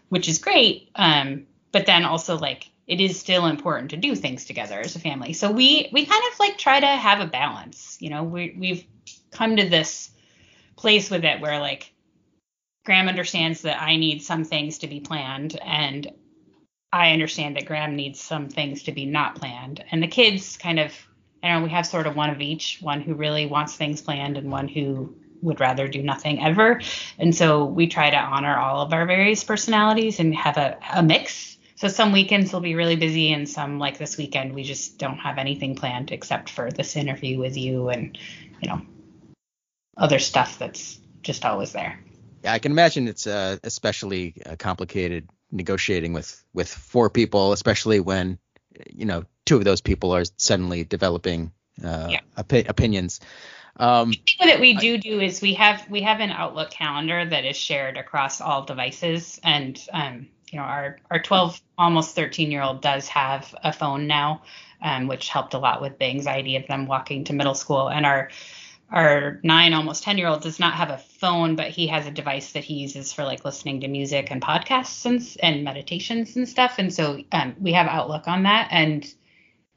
which 0.09 0.27
is 0.27 0.39
great. 0.39 0.89
Um, 0.95 1.45
but 1.71 1.85
then 1.85 2.03
also, 2.03 2.37
like, 2.37 2.71
it 2.87 3.01
is 3.01 3.19
still 3.19 3.47
important 3.47 3.91
to 3.91 3.97
do 3.97 4.15
things 4.15 4.45
together 4.45 4.79
as 4.79 4.95
a 4.95 4.99
family. 4.99 5.33
So 5.33 5.51
we 5.51 5.89
we 5.91 6.05
kind 6.05 6.23
of 6.31 6.39
like 6.39 6.57
try 6.57 6.79
to 6.79 6.87
have 6.87 7.19
a 7.19 7.27
balance. 7.27 7.97
You 7.99 8.09
know, 8.09 8.23
we 8.23 8.55
we've 8.57 8.85
come 9.31 9.55
to 9.57 9.67
this 9.67 10.11
place 10.75 11.09
with 11.09 11.23
it 11.23 11.41
where 11.41 11.59
like 11.59 11.91
Graham 12.85 13.07
understands 13.07 13.61
that 13.61 13.81
I 13.81 13.97
need 13.97 14.21
some 14.21 14.43
things 14.43 14.79
to 14.79 14.87
be 14.87 14.99
planned, 14.99 15.59
and 15.63 16.11
I 16.93 17.11
understand 17.11 17.55
that 17.55 17.65
Graham 17.65 17.95
needs 17.95 18.21
some 18.21 18.47
things 18.49 18.83
to 18.83 18.91
be 18.91 19.05
not 19.05 19.35
planned. 19.35 19.83
And 19.91 20.03
the 20.03 20.07
kids 20.07 20.55
kind 20.55 20.79
of, 20.79 20.93
I 21.41 21.47
don't 21.47 21.61
know, 21.61 21.63
we 21.65 21.71
have 21.71 21.87
sort 21.87 22.05
of 22.05 22.15
one 22.15 22.29
of 22.29 22.41
each 22.41 22.79
one 22.81 23.01
who 23.01 23.15
really 23.15 23.47
wants 23.47 23.75
things 23.75 24.01
planned, 24.01 24.37
and 24.37 24.51
one 24.51 24.67
who 24.67 25.15
would 25.41 25.59
rather 25.59 25.87
do 25.87 26.01
nothing 26.01 26.43
ever. 26.43 26.81
And 27.17 27.33
so 27.33 27.65
we 27.65 27.87
try 27.87 28.09
to 28.09 28.17
honor 28.17 28.55
all 28.57 28.81
of 28.81 28.93
our 28.93 29.05
various 29.05 29.43
personalities 29.43 30.19
and 30.19 30.35
have 30.35 30.57
a, 30.57 30.77
a 30.93 31.03
mix. 31.03 31.54
So 31.75 31.89
some 31.89 32.13
weekends 32.13 32.53
will 32.53 32.61
be 32.61 32.75
really 32.75 32.95
busy, 32.95 33.33
and 33.33 33.47
some, 33.47 33.79
like 33.79 33.97
this 33.97 34.17
weekend, 34.17 34.53
we 34.53 34.63
just 34.63 34.97
don't 34.97 35.17
have 35.17 35.37
anything 35.37 35.75
planned 35.75 36.11
except 36.11 36.49
for 36.49 36.71
this 36.71 36.95
interview 36.95 37.37
with 37.37 37.57
you 37.57 37.89
and, 37.89 38.17
you 38.61 38.69
know, 38.69 38.81
other 39.97 40.19
stuff 40.19 40.57
that's 40.57 40.99
just 41.21 41.43
always 41.43 41.73
there. 41.73 41.99
Yeah, 42.43 42.53
I 42.53 42.59
can 42.59 42.71
imagine 42.71 43.07
it's 43.07 43.27
uh, 43.27 43.57
especially 43.63 44.35
uh, 44.45 44.55
complicated 44.57 45.27
negotiating 45.51 46.13
with 46.13 46.43
with 46.53 46.69
four 46.69 47.09
people, 47.09 47.53
especially 47.53 47.99
when 47.99 48.37
you 48.93 49.05
know 49.05 49.23
two 49.45 49.57
of 49.57 49.63
those 49.63 49.81
people 49.81 50.11
are 50.15 50.23
suddenly 50.37 50.83
developing 50.83 51.51
uh, 51.83 52.09
Yeah. 52.11 52.19
opi- 52.37 52.69
opinions. 52.69 53.19
Um, 53.77 54.13
What 54.37 54.47
that 54.47 54.59
we 54.59 54.75
do 54.75 54.97
do 54.97 55.19
is 55.19 55.41
we 55.41 55.55
have 55.55 55.89
we 55.89 56.01
have 56.01 56.19
an 56.19 56.31
Outlook 56.31 56.69
calendar 56.71 57.25
that 57.25 57.45
is 57.45 57.57
shared 57.57 57.97
across 57.97 58.41
all 58.41 58.63
devices, 58.63 59.39
and 59.43 59.81
um, 59.91 60.27
you 60.51 60.59
know 60.59 60.65
our 60.65 60.99
our 61.11 61.19
12 61.19 61.61
almost 61.77 62.15
13 62.15 62.51
year 62.51 62.61
old 62.61 62.81
does 62.81 63.07
have 63.07 63.53
a 63.63 63.73
phone 63.73 64.07
now, 64.07 64.41
um, 64.81 65.07
which 65.07 65.29
helped 65.29 65.53
a 65.53 65.59
lot 65.59 65.81
with 65.81 65.97
the 65.99 66.05
anxiety 66.05 66.55
of 66.55 66.67
them 66.67 66.87
walking 66.87 67.23
to 67.25 67.33
middle 67.33 67.55
school, 67.55 67.87
and 67.89 68.05
our 68.05 68.29
our 68.91 69.39
nine 69.43 69.73
almost 69.73 70.03
10 70.03 70.17
year 70.17 70.27
old 70.27 70.41
does 70.41 70.59
not 70.59 70.75
have 70.75 70.89
a 70.91 70.97
phone 70.97 71.55
but 71.55 71.69
he 71.69 71.87
has 71.87 72.05
a 72.05 72.11
device 72.11 72.51
that 72.51 72.63
he 72.63 72.75
uses 72.75 73.11
for 73.11 73.23
like 73.23 73.43
listening 73.43 73.81
to 73.81 73.87
music 73.87 74.29
and 74.29 74.41
podcasts 74.41 75.05
and, 75.05 75.37
and 75.41 75.63
meditations 75.63 76.35
and 76.35 76.47
stuff. 76.47 76.75
And 76.77 76.93
so 76.93 77.23
um, 77.31 77.55
we 77.59 77.73
have 77.73 77.87
outlook 77.87 78.27
on 78.27 78.43
that 78.43 78.67
and 78.71 79.11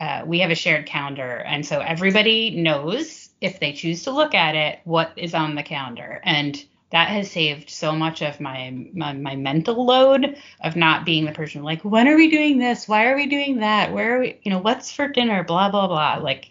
uh, 0.00 0.22
we 0.26 0.40
have 0.40 0.50
a 0.50 0.54
shared 0.54 0.86
calendar. 0.86 1.38
And 1.38 1.64
so 1.64 1.80
everybody 1.80 2.50
knows 2.50 3.30
if 3.40 3.60
they 3.60 3.72
choose 3.72 4.04
to 4.04 4.10
look 4.10 4.34
at 4.34 4.54
it 4.54 4.80
what 4.84 5.12
is 5.16 5.34
on 5.34 5.54
the 5.54 5.62
calendar. 5.62 6.20
And 6.22 6.62
that 6.90 7.08
has 7.08 7.30
saved 7.30 7.68
so 7.70 7.92
much 7.92 8.22
of 8.22 8.40
my, 8.40 8.74
my 8.94 9.12
my 9.12 9.36
mental 9.36 9.84
load 9.84 10.36
of 10.62 10.76
not 10.76 11.04
being 11.04 11.24
the 11.26 11.32
person 11.32 11.62
like 11.62 11.84
when 11.84 12.08
are 12.08 12.16
we 12.16 12.30
doing 12.30 12.58
this? 12.58 12.88
Why 12.88 13.06
are 13.06 13.16
we 13.16 13.26
doing 13.26 13.58
that? 13.58 13.92
Where 13.92 14.16
are 14.16 14.20
we 14.20 14.40
you 14.42 14.50
know 14.50 14.60
what's 14.60 14.90
for 14.90 15.08
dinner? 15.08 15.44
Blah 15.44 15.70
blah 15.70 15.86
blah. 15.86 16.16
Like 16.22 16.50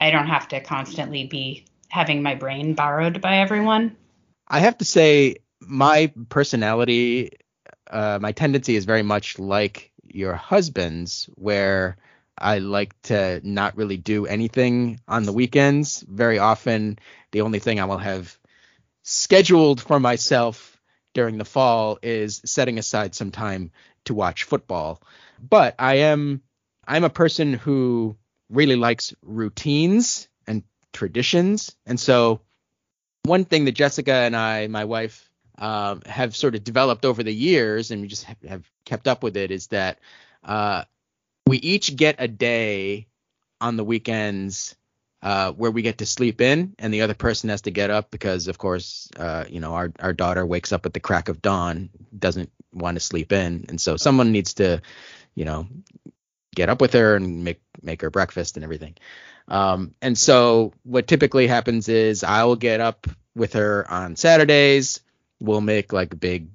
i 0.00 0.10
don't 0.10 0.26
have 0.26 0.48
to 0.48 0.60
constantly 0.60 1.26
be 1.26 1.64
having 1.88 2.22
my 2.22 2.34
brain 2.34 2.74
borrowed 2.74 3.20
by 3.20 3.38
everyone. 3.38 3.96
I 4.48 4.58
have 4.58 4.76
to 4.78 4.84
say, 4.84 5.36
my 5.60 6.12
personality, 6.28 7.30
uh, 7.90 8.18
my 8.20 8.32
tendency 8.32 8.74
is 8.76 8.84
very 8.84 9.02
much 9.02 9.38
like 9.38 9.92
your 10.06 10.34
husband's, 10.34 11.30
where 11.36 11.96
I 12.36 12.58
like 12.58 13.00
to 13.02 13.40
not 13.44 13.76
really 13.76 13.96
do 13.96 14.26
anything 14.26 15.00
on 15.06 15.22
the 15.22 15.32
weekends. 15.32 16.04
Very 16.08 16.38
often, 16.38 16.98
the 17.30 17.42
only 17.42 17.60
thing 17.60 17.78
I 17.80 17.84
will 17.84 17.98
have 17.98 18.36
scheduled 19.04 19.80
for 19.80 20.00
myself 20.00 20.80
during 21.12 21.38
the 21.38 21.44
fall 21.44 21.98
is 22.02 22.42
setting 22.44 22.78
aside 22.78 23.14
some 23.14 23.30
time 23.30 23.70
to 24.06 24.14
watch 24.14 24.44
football. 24.44 25.00
But 25.38 25.76
I 25.78 25.96
am 25.96 26.42
I'm 26.86 27.04
a 27.04 27.10
person 27.10 27.52
who 27.52 28.16
really 28.50 28.76
likes 28.76 29.14
routines 29.22 30.28
and 30.46 30.64
traditions, 30.92 31.76
and 31.86 31.98
so 31.98 32.40
one 33.24 33.44
thing 33.44 33.64
that 33.64 33.72
Jessica 33.72 34.12
and 34.12 34.36
I, 34.36 34.66
my 34.66 34.84
wife, 34.84 35.30
um, 35.56 36.02
have 36.04 36.36
sort 36.36 36.54
of 36.54 36.64
developed 36.64 37.04
over 37.04 37.22
the 37.22 37.32
years, 37.32 37.90
and 37.90 38.02
we 38.02 38.08
just 38.08 38.24
have, 38.24 38.36
have 38.46 38.70
kept 38.84 39.08
up 39.08 39.22
with 39.22 39.36
it, 39.36 39.50
is 39.50 39.68
that 39.68 39.98
uh, 40.42 40.84
we 41.46 41.58
each 41.58 41.96
get 41.96 42.16
a 42.18 42.28
day 42.28 43.06
on 43.60 43.76
the 43.76 43.84
weekends 43.84 44.76
uh, 45.24 45.52
where 45.52 45.70
we 45.70 45.80
get 45.80 45.98
to 45.98 46.06
sleep 46.06 46.42
in, 46.42 46.74
and 46.78 46.92
the 46.92 47.00
other 47.00 47.14
person 47.14 47.48
has 47.48 47.62
to 47.62 47.70
get 47.70 47.88
up 47.88 48.10
because, 48.10 48.46
of 48.46 48.58
course, 48.58 49.08
uh, 49.16 49.44
you 49.48 49.58
know, 49.58 49.72
our 49.72 49.90
our 49.98 50.12
daughter 50.12 50.44
wakes 50.44 50.70
up 50.70 50.84
at 50.84 50.92
the 50.92 51.00
crack 51.00 51.30
of 51.30 51.40
dawn, 51.40 51.88
doesn't 52.16 52.52
want 52.74 52.96
to 52.96 53.00
sleep 53.00 53.32
in, 53.32 53.64
and 53.70 53.80
so 53.80 53.96
someone 53.96 54.32
needs 54.32 54.54
to, 54.54 54.82
you 55.34 55.46
know, 55.46 55.66
get 56.54 56.68
up 56.68 56.82
with 56.82 56.92
her 56.92 57.16
and 57.16 57.42
make 57.42 57.62
make 57.82 58.02
her 58.02 58.10
breakfast 58.10 58.58
and 58.58 58.64
everything. 58.64 58.94
Um, 59.48 59.94
and 60.02 60.16
so 60.16 60.74
what 60.82 61.06
typically 61.06 61.46
happens 61.46 61.88
is 61.88 62.22
I'll 62.22 62.56
get 62.56 62.80
up 62.80 63.06
with 63.34 63.54
her 63.54 63.90
on 63.90 64.16
Saturdays. 64.16 65.00
We'll 65.40 65.62
make 65.62 65.90
like 65.92 66.12
a 66.12 66.16
big 66.16 66.48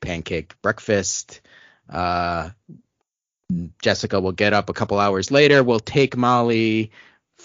pancake 0.00 0.60
breakfast. 0.60 1.40
Uh, 1.88 2.50
Jessica 3.80 4.20
will 4.20 4.32
get 4.32 4.52
up 4.52 4.68
a 4.70 4.74
couple 4.74 4.98
hours 4.98 5.30
later. 5.30 5.62
We'll 5.62 5.80
take 5.80 6.16
Molly 6.16 6.90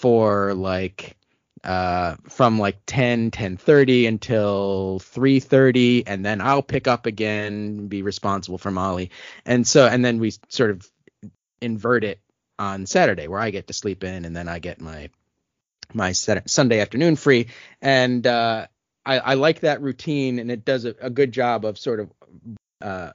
for 0.04 0.54
like 0.54 1.16
uh, 1.63 2.18
from 2.28 2.60
like 2.60 2.78
10 2.88 3.32
10:30 3.32 4.06
until 4.10 5.00
3:30 5.00 6.04
and 6.08 6.26
then 6.26 6.42
I'll 6.42 6.62
pick 6.62 6.89
up 6.89 7.06
again 7.06 7.88
be 7.88 8.02
responsible 8.02 8.58
for 8.58 8.70
Molly. 8.70 9.12
And 9.46 9.66
so 9.66 9.88
and 9.88 10.04
then 10.04 10.20
we 10.20 10.34
sort 10.50 10.72
of 10.72 10.86
invert 11.62 12.04
it 12.04 12.20
on 12.60 12.86
Saturday 12.86 13.30
where 13.30 13.39
I 13.39 13.52
get 13.52 13.68
to 13.68 13.74
sleep 13.74 14.04
in 14.04 14.26
and 14.26 14.36
then 14.36 14.50
I 14.50 14.60
get 14.60 14.82
my 14.82 15.10
my 15.94 16.12
Sat- 16.12 16.50
Sunday 16.50 16.82
afternoon 16.82 17.16
free. 17.16 17.48
And 17.82 18.28
uh, 18.28 18.68
I, 19.06 19.20
I 19.20 19.34
like 19.36 19.62
that 19.62 19.82
routine 19.82 20.38
and 20.39 20.52
it 20.52 20.66
does 20.66 20.84
a, 20.84 20.96
a 21.00 21.10
good 21.10 21.32
job 21.32 21.63
of 21.63 21.80
sort 21.80 22.02
of 22.02 22.12
uh, 22.82 23.12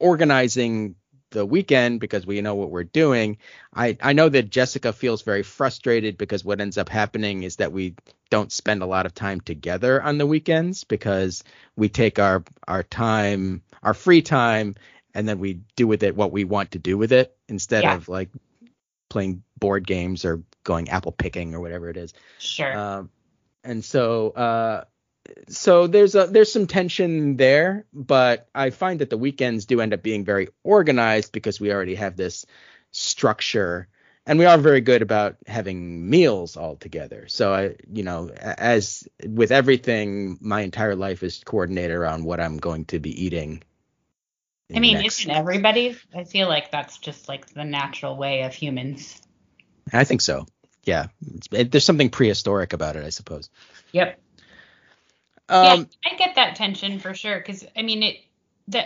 organizing 0.00 0.96
the 1.34 1.46
weekend 1.46 2.00
because 2.00 2.26
we 2.26 2.40
know 2.40 2.56
what 2.56 2.70
we're 2.70 2.84
doing. 2.84 3.38
I, 3.74 3.98
I 4.02 4.14
know 4.14 4.30
that 4.30 4.50
Jessica 4.50 4.94
feels 4.94 5.22
very 5.22 5.44
frustrated 5.44 6.18
because 6.18 6.44
what 6.44 6.62
ends 6.62 6.78
up 6.78 6.88
happening 6.88 7.44
is 7.44 7.56
that 7.56 7.72
we 7.72 7.96
don't 8.30 8.52
spend 8.52 8.82
a 8.82 8.86
lot 8.86 9.06
of 9.06 9.14
time 9.14 9.40
together 9.42 10.02
on 10.02 10.18
the 10.18 10.26
weekends 10.26 10.84
because 10.84 11.44
we 11.76 11.90
take 11.90 12.18
our 12.20 12.44
our 12.68 12.84
time, 12.84 13.62
our 13.82 13.94
free 13.94 14.22
time, 14.22 14.76
and 15.14 15.28
then 15.28 15.40
we 15.40 15.60
do 15.76 15.86
with 15.88 16.04
it 16.04 16.16
what 16.16 16.32
we 16.32 16.44
want 16.44 16.72
to 16.72 16.80
do 16.80 16.98
with 16.98 17.12
it 17.12 17.36
instead 17.48 17.84
Yeah. 17.84 17.96
of 17.96 18.08
like 18.08 18.30
playing 19.10 19.42
board 19.58 19.86
games 19.86 20.24
or 20.24 20.42
going 20.64 20.88
apple 20.90 21.12
picking 21.12 21.54
or 21.54 21.60
whatever 21.60 21.90
it 21.90 21.96
is. 21.98 22.14
sure 22.38 22.72
Um, 22.74 23.10
and 23.64 23.84
so 23.84 24.30
uh, 24.30 24.84
so 25.48 25.86
there's 25.86 26.14
a 26.14 26.26
there's 26.26 26.52
some 26.52 26.66
tension 26.66 27.36
there, 27.36 27.86
but 27.92 28.48
I 28.54 28.70
find 28.70 29.00
that 29.00 29.10
the 29.10 29.18
weekends 29.18 29.64
do 29.66 29.80
end 29.80 29.94
up 29.94 30.02
being 30.02 30.24
very 30.24 30.48
organized 30.62 31.32
because 31.32 31.60
we 31.60 31.72
already 31.72 31.94
have 31.94 32.16
this 32.16 32.44
structure 32.90 33.88
and 34.26 34.38
we 34.38 34.46
are 34.46 34.56
very 34.56 34.80
good 34.80 35.02
about 35.02 35.36
having 35.46 36.08
meals 36.08 36.56
all 36.56 36.76
together. 36.76 37.26
So 37.28 37.52
I 37.54 37.76
you 37.92 38.02
know 38.02 38.28
as 38.30 39.06
with 39.26 39.50
everything 39.50 40.38
my 40.40 40.60
entire 40.62 40.94
life 40.96 41.22
is 41.22 41.42
coordinated 41.44 41.96
around 41.96 42.24
what 42.24 42.40
I'm 42.40 42.56
going 42.58 42.84
to 42.86 42.98
be 42.98 43.24
eating. 43.24 43.62
i 44.74 44.80
mean 44.80 44.94
next- 44.98 45.20
isn't 45.20 45.30
everybody 45.30 45.94
i 46.14 46.24
feel 46.24 46.48
like 46.48 46.70
that's 46.70 46.96
just 46.98 47.28
like 47.28 47.46
the 47.52 47.64
natural 47.64 48.16
way 48.16 48.42
of 48.42 48.54
humans 48.54 49.20
I 49.92 50.04
think 50.04 50.22
so. 50.22 50.46
Yeah. 50.84 51.08
It- 51.52 51.70
there's 51.70 51.84
something 51.84 52.08
prehistoric 52.08 52.72
about 52.72 52.96
it, 52.96 53.04
I 53.04 53.10
suppose. 53.10 53.50
yep 53.92 54.18
Um 55.48 55.88
yeah, 56.04 56.12
I 56.12 56.16
get 56.16 56.34
that 56.36 56.56
tension 56.56 56.98
for 56.98 57.14
sure 57.14 57.38
because 57.38 57.64
I 57.76 57.82
mean 57.82 58.02
it 58.02 58.16
the 58.68 58.84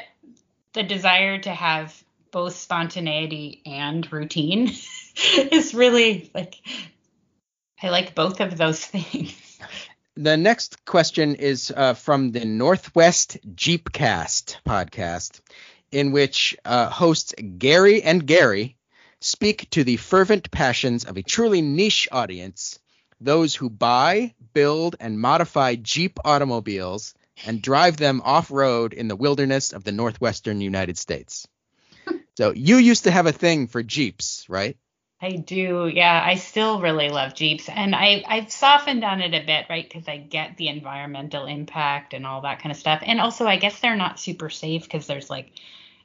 the 0.73 0.83
desire 0.83 1.39
to 1.39 1.51
have 1.51 2.03
both 2.31 2.55
spontaneity 2.57 3.63
and 3.65 4.11
routine 4.13 4.69
is 5.37 5.75
really 5.75 6.31
like 6.35 6.55
I 7.83 7.91
like 7.91 8.15
both 8.15 8.41
of 8.41 8.57
those 8.57 8.85
things. 8.85 9.59
The 10.17 10.37
next 10.37 10.85
question 10.85 11.37
is 11.37 11.73
uh, 11.75 11.95
from 11.95 12.33
the 12.33 12.45
Northwest 12.45 13.39
Jeepcast 13.55 14.57
podcast, 14.67 15.41
in 15.93 16.11
which 16.11 16.57
uh, 16.65 16.91
hosts 16.91 17.35
Gary 17.59 18.03
and 18.03 18.27
Gary 18.27 18.77
speak 19.21 19.71
to 19.71 19.85
the 19.85 19.97
fervent 19.97 20.51
passions 20.51 21.05
of 21.05 21.17
a 21.17 21.23
truly 21.23 21.63
niche 21.63 22.09
audience, 22.11 22.81
those 23.21 23.55
who 23.55 23.71
buy, 23.71 24.35
build, 24.53 24.97
and 25.01 25.21
modify 25.21 25.75
Jeep 25.75 26.19
automobiles 26.25 27.15
and 27.47 27.63
drive 27.63 27.97
them 27.97 28.21
off 28.25 28.51
road 28.51 28.93
in 28.93 29.09
the 29.09 29.17
wilderness 29.17 29.73
of 29.73 29.85
the 29.85 29.93
northwestern 29.93 30.61
United 30.61 30.99
States. 30.99 31.47
So 32.37 32.53
you 32.53 32.77
used 32.77 33.05
to 33.05 33.11
have 33.11 33.27
a 33.27 33.33
thing 33.33 33.67
for 33.67 33.83
Jeeps, 33.83 34.47
right? 34.49 34.77
I 35.21 35.33
do, 35.33 35.91
yeah. 35.93 36.23
I 36.25 36.37
still 36.37 36.81
really 36.81 37.09
love 37.09 37.35
Jeeps, 37.35 37.69
and 37.69 37.95
I 37.95 38.23
I've 38.27 38.53
softened 38.53 39.03
on 39.03 39.21
it 39.21 39.35
a 39.35 39.45
bit, 39.45 39.67
right? 39.69 39.83
Because 39.83 40.07
I 40.07 40.19
get 40.19 40.57
the 40.57 40.69
environmental 40.69 41.47
impact 41.47 42.15
and 42.15 42.25
all 42.25 42.43
that 42.43 42.63
kind 42.63 42.71
of 42.71 42.79
stuff, 42.79 43.03
and 43.05 43.21
also 43.21 43.45
I 43.45 43.57
guess 43.57 43.81
they're 43.81 43.97
not 43.97 44.21
super 44.21 44.49
safe 44.49 44.85
because 44.85 45.09
there's 45.09 45.29
like 45.29 45.51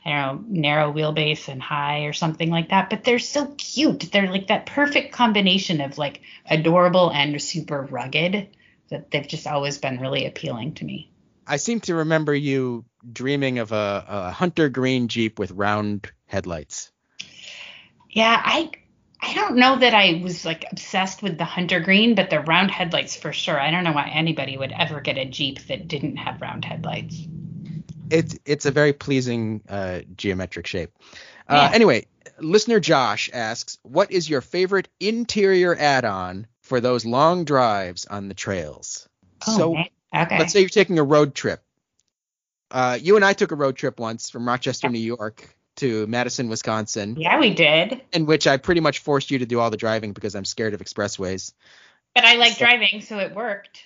I 0.06 0.10
don't 0.12 0.52
know 0.52 0.62
narrow 0.62 0.92
wheelbase 0.92 1.48
and 1.48 1.62
high 1.62 2.02
or 2.02 2.14
something 2.14 2.50
like 2.50 2.70
that, 2.70 2.90
but 2.90 3.04
they're 3.04 3.20
so 3.20 3.54
cute. 3.58 4.12
They're 4.12 4.30
like 4.30 4.48
that 4.48 4.66
perfect 4.66 5.14
combination 5.14 5.80
of 5.82 5.98
like 5.98 6.22
adorable 6.50 7.10
and 7.10 7.42
super 7.42 7.84
rugged 7.84 8.50
that 8.90 9.12
they've 9.12 9.28
just 9.28 9.48
always 9.48 9.78
been 9.78 10.00
really 10.00 10.26
appealing 10.26 10.74
to 10.76 10.86
me. 10.86 11.10
I 11.48 11.58
seem 11.58 11.80
to 11.82 11.96
remember 11.96 12.34
you 12.34 12.86
dreaming 13.12 13.60
of 13.60 13.72
a, 13.72 14.06
a 14.08 14.32
hunter 14.32 14.70
green 14.70 15.08
Jeep 15.08 15.40
with 15.40 15.52
round 15.52 16.12
headlights. 16.26 16.92
Yeah, 18.10 18.42
I 18.44 18.72
I 19.22 19.34
don't 19.34 19.56
know 19.56 19.78
that 19.78 19.94
I 19.94 20.22
was 20.22 20.44
like 20.44 20.66
obsessed 20.70 21.24
with 21.24 21.38
the 21.38 21.46
hunter 21.46 21.80
green, 21.80 22.14
but 22.14 22.30
the 22.30 22.42
round 22.42 22.72
headlights 22.72 23.16
for 23.16 23.32
sure. 23.32 23.60
I 23.60 23.72
don't 23.72 23.86
know 23.86 23.94
why 23.94 24.10
anybody 24.14 24.58
would 24.58 24.74
ever 24.74 25.00
get 25.00 25.18
a 25.18 25.26
Jeep 25.26 25.60
that 25.68 25.88
didn't 25.88 26.18
have 26.18 26.42
round 26.42 26.66
headlights. 26.66 27.26
It's 28.10 28.38
it's 28.46 28.66
a 28.66 28.72
very 28.72 28.94
pleasing 28.94 29.62
uh, 29.70 30.02
geometric 30.16 30.68
shape. 30.68 30.92
Uh, 31.48 31.68
Yeah. 31.70 31.76
Anyway, 31.76 32.08
listener 32.40 32.80
Josh 32.80 33.30
asks, 33.34 33.78
"What 33.84 34.12
is 34.12 34.30
your 34.30 34.42
favorite 34.42 34.88
interior 35.00 35.76
add-on 35.78 36.48
for 36.62 36.80
those 36.82 37.06
long 37.06 37.46
drives 37.46 38.06
on 38.06 38.28
the 38.28 38.34
trails?" 38.34 39.08
Oh, 39.48 39.58
so 39.58 39.78
okay. 40.16 40.38
let's 40.40 40.54
say 40.54 40.60
you're 40.62 40.70
taking 40.70 41.00
a 41.00 41.04
road 41.04 41.36
trip. 41.36 41.62
Uh, 42.72 42.98
you 43.00 43.16
and 43.16 43.24
I 43.26 43.34
took 43.34 43.52
a 43.52 43.56
road 43.56 43.76
trip 43.76 44.00
once 44.00 44.30
from 44.30 44.48
Rochester, 44.48 44.90
New 44.90 45.00
York 45.00 45.56
to 45.76 46.06
Madison, 46.08 46.50
Wisconsin, 46.50 47.16
yeah, 47.20 47.40
we 47.40 47.52
did. 47.54 48.02
in 48.12 48.26
which 48.28 48.46
I 48.48 48.58
pretty 48.58 48.82
much 48.82 49.00
forced 49.00 49.32
you 49.32 49.40
to 49.40 49.46
do 49.46 49.60
all 49.60 49.70
the 49.72 49.78
driving 49.78 50.14
because 50.14 50.36
I'm 50.36 50.46
scared 50.46 50.74
of 50.76 50.82
expressways. 50.82 51.54
But 52.16 52.26
I 52.26 52.36
like 52.36 52.54
So- 52.54 52.66
driving, 52.66 53.02
so 53.02 53.18
it 53.20 53.34
worked. 53.36 53.86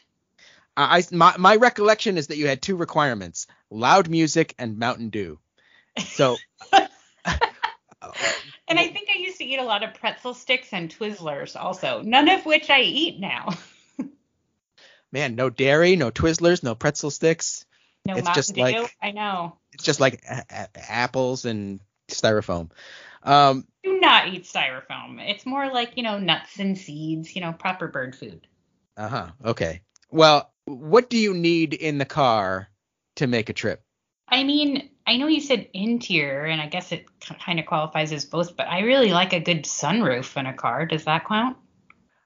I 0.78 1.04
my, 1.12 1.36
my 1.38 1.56
recollection 1.56 2.18
is 2.18 2.28
that 2.28 2.38
you 2.38 2.48
had 2.48 2.62
two 2.62 2.76
requirements: 2.76 3.48
loud 3.72 4.10
music 4.10 4.54
and 4.60 4.78
Mountain 4.78 5.10
Dew. 5.10 5.40
So. 6.00 6.38
And 8.70 8.78
I 8.78 8.88
think 8.90 9.08
I 9.14 9.18
used 9.20 9.38
to 9.38 9.46
eat 9.46 9.60
a 9.60 9.64
lot 9.64 9.82
of 9.84 9.94
pretzel 9.94 10.34
sticks 10.34 10.74
and 10.74 10.90
Twizzlers 10.94 11.56
also, 11.56 12.02
none 12.02 12.28
of 12.30 12.46
which 12.46 12.70
I 12.70 12.82
eat 12.82 13.18
now. 13.20 13.50
Man, 15.12 15.36
no 15.36 15.50
dairy, 15.50 15.96
no 15.96 16.12
Twizzlers, 16.12 16.64
no 16.64 16.76
pretzel 16.76 17.10
sticks. 17.10 17.66
No 18.06 18.16
It's 18.18 18.26
Mountain 18.26 18.40
just 18.42 18.56
Dew. 18.56 18.62
like- 18.62 18.98
I 19.02 19.12
know. 19.12 19.58
It's 19.72 19.84
just 19.86 20.02
like 20.02 20.22
a- 20.30 20.46
a- 20.50 20.92
apples 20.92 21.46
and 21.46 21.80
styrofoam. 22.10 22.70
Um, 23.24 23.66
Do 23.84 24.00
not 24.02 24.28
eat 24.34 24.44
styrofoam. 24.44 25.20
It's 25.26 25.46
more 25.46 25.72
like, 25.72 25.94
you 25.96 26.04
know, 26.04 26.20
nuts 26.20 26.60
and 26.60 26.78
seeds, 26.78 27.34
you 27.36 27.42
know, 27.42 27.54
proper 27.54 27.88
bird 27.88 28.16
food. 28.18 28.48
uh 28.98 29.08
huh. 29.08 29.28
Okay. 29.46 29.82
Well, 30.12 30.52
what 30.68 31.10
do 31.10 31.18
you 31.18 31.34
need 31.34 31.74
in 31.74 31.98
the 31.98 32.06
car 32.06 32.70
to 33.16 33.28
make 33.28 33.50
a 33.50 33.54
trip? 33.54 33.82
I 34.28 34.44
mean, 34.44 34.90
I 35.06 35.16
know 35.16 35.28
you 35.28 35.40
said 35.40 35.70
interior, 35.74 36.44
and 36.44 36.62
I 36.62 36.68
guess 36.68 36.92
it 36.92 37.06
kind 37.22 37.60
of 37.60 37.66
qualifies 37.66 38.12
as 38.12 38.26
both, 38.26 38.58
but 38.58 38.68
I 38.68 38.82
really 38.82 39.12
like 39.12 39.32
a 39.32 39.40
good 39.40 39.64
sunroof 39.64 40.36
in 40.36 40.46
a 40.46 40.54
car. 40.54 40.86
Does 40.86 41.06
that 41.06 41.26
count? 41.26 41.56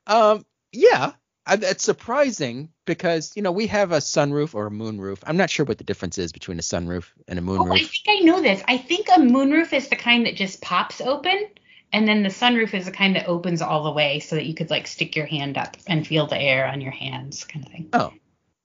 Um, 0.08 0.44
yeah, 0.72 1.12
it's 1.48 1.84
surprising 1.84 2.70
because 2.86 3.34
you 3.36 3.44
know 3.44 3.52
we 3.52 3.68
have 3.68 3.92
a 3.92 3.98
sunroof 3.98 4.56
or 4.56 4.68
a 4.68 4.72
moonroof. 4.72 5.20
I'm 5.28 5.38
not 5.38 5.52
sure 5.52 5.66
what 5.66 5.78
the 5.78 5.84
difference 5.84 6.18
is 6.18 6.32
between 6.32 6.58
a 6.58 6.64
sunroof 6.64 7.06
and 7.28 7.38
a 7.38 7.42
moonroof. 7.44 7.70
Oh, 7.70 7.76
I 7.76 7.80
think 7.84 8.08
I 8.08 8.20
know 8.22 8.42
this. 8.42 8.64
I 8.68 8.78
think 8.80 9.08
a 9.10 9.20
moonroof 9.20 9.72
is 9.72 9.90
the 9.90 9.96
kind 9.96 10.26
that 10.26 10.36
just 10.36 10.62
pops 10.62 11.02
open, 11.02 11.50
and 11.94 12.08
then 12.08 12.24
the 12.24 12.30
sunroof 12.30 12.74
is 12.74 12.86
the 12.86 12.92
kind 12.92 13.16
that 13.16 13.28
opens 13.28 13.62
all 13.62 13.84
the 13.84 13.92
way 13.92 14.20
so 14.20 14.36
that 14.36 14.48
you 14.48 14.56
could 14.56 14.72
like 14.72 14.88
stick 14.88 15.16
your 15.16 15.28
hand 15.28 15.60
up 15.60 15.78
and 15.86 16.08
feel 16.08 16.26
the 16.26 16.40
air 16.40 16.66
on 16.66 16.82
your 16.82 16.92
hands, 16.92 17.44
kind 17.44 17.64
of 17.64 17.72
thing. 17.72 17.90
Oh, 17.94 18.14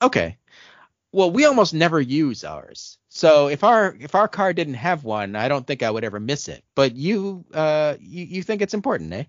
okay. 0.03 0.39
Well, 1.13 1.31
we 1.31 1.45
almost 1.47 1.73
never 1.75 2.01
use 2.01 2.45
ours. 2.45 2.99
So 3.09 3.49
if 3.49 3.65
our 3.65 3.97
if 3.99 4.15
our 4.15 4.29
car 4.29 4.53
didn't 4.53 4.75
have 4.75 5.05
one, 5.05 5.37
I 5.37 5.49
don't 5.49 5.67
think 5.67 5.83
I 5.83 5.91
would 5.91 6.05
ever 6.05 6.21
miss 6.21 6.49
it. 6.49 6.63
But 6.75 6.97
you 6.97 7.45
uh 7.55 7.97
you, 8.01 8.25
you 8.25 8.43
think 8.43 8.61
it's 8.61 8.75
important, 8.75 9.13
eh? 9.13 9.25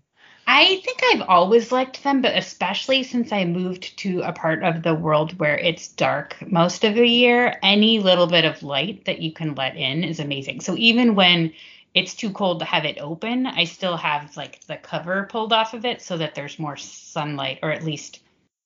I 0.50 0.82
think 0.84 1.02
I've 1.04 1.28
always 1.30 1.72
liked 1.74 2.04
them, 2.04 2.22
but 2.22 2.38
especially 2.38 3.04
since 3.04 3.34
I 3.34 3.44
moved 3.44 3.98
to 4.00 4.22
a 4.22 4.32
part 4.32 4.64
of 4.64 4.82
the 4.82 4.96
world 4.96 5.38
where 5.40 5.58
it's 5.58 5.90
dark 5.90 6.38
most 6.50 6.86
of 6.86 6.96
the 6.96 7.06
year, 7.06 7.60
any 7.64 8.00
little 8.00 8.28
bit 8.28 8.46
of 8.46 8.64
light 8.64 9.06
that 9.06 9.22
you 9.22 9.34
can 9.34 9.56
let 9.56 9.76
in 9.76 10.04
is 10.04 10.20
amazing. 10.22 10.62
So 10.62 10.76
even 10.78 11.16
when 11.16 11.54
it's 11.94 12.16
too 12.16 12.32
cold 12.32 12.60
to 12.60 12.66
have 12.66 12.86
it 12.86 12.98
open, 13.00 13.46
I 13.46 13.66
still 13.66 13.98
have 13.98 14.38
like 14.38 14.62
the 14.68 14.78
cover 14.78 15.28
pulled 15.30 15.52
off 15.52 15.74
of 15.74 15.84
it 15.86 16.02
so 16.02 16.18
that 16.18 16.34
there's 16.34 16.60
more 16.60 16.78
sunlight, 16.78 17.60
or 17.62 17.72
at 17.72 17.84
least, 17.84 18.22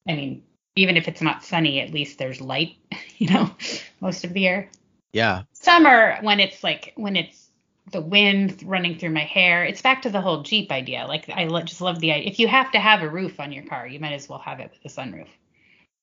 I 0.07 0.13
mean, 0.13 0.43
even 0.75 0.97
if 0.97 1.07
it's 1.07 1.21
not 1.21 1.43
sunny, 1.43 1.81
at 1.81 1.93
least 1.93 2.17
there's 2.17 2.41
light, 2.41 2.75
you 3.17 3.29
know, 3.29 3.49
most 3.99 4.23
of 4.23 4.33
the 4.33 4.41
year 4.41 4.69
Yeah. 5.13 5.43
summer 5.53 6.17
when 6.21 6.39
it's 6.39 6.63
like 6.63 6.93
when 6.95 7.15
it's 7.15 7.49
the 7.91 8.01
wind 8.01 8.63
running 8.65 8.97
through 8.97 9.09
my 9.09 9.23
hair 9.23 9.65
it's 9.65 9.81
back 9.81 10.03
to 10.03 10.09
the 10.09 10.21
whole 10.21 10.43
jeep 10.43 10.71
idea 10.71 11.05
like 11.07 11.27
i 11.29 11.45
lo- 11.45 11.61
just 11.63 11.81
love 11.81 11.99
the 11.99 12.11
idea 12.11 12.29
if 12.31 12.39
you 12.39 12.47
have 12.47 12.71
to 12.71 12.79
have 12.79 13.01
a 13.01 13.09
roof 13.09 13.39
on 13.39 13.51
your 13.51 13.63
car 13.65 13.87
you 13.87 13.99
might 13.99 14.13
as 14.13 14.29
well 14.29 14.39
have 14.39 14.59
it 14.59 14.71
with 14.71 14.91
a 14.91 14.95
sunroof 14.95 15.27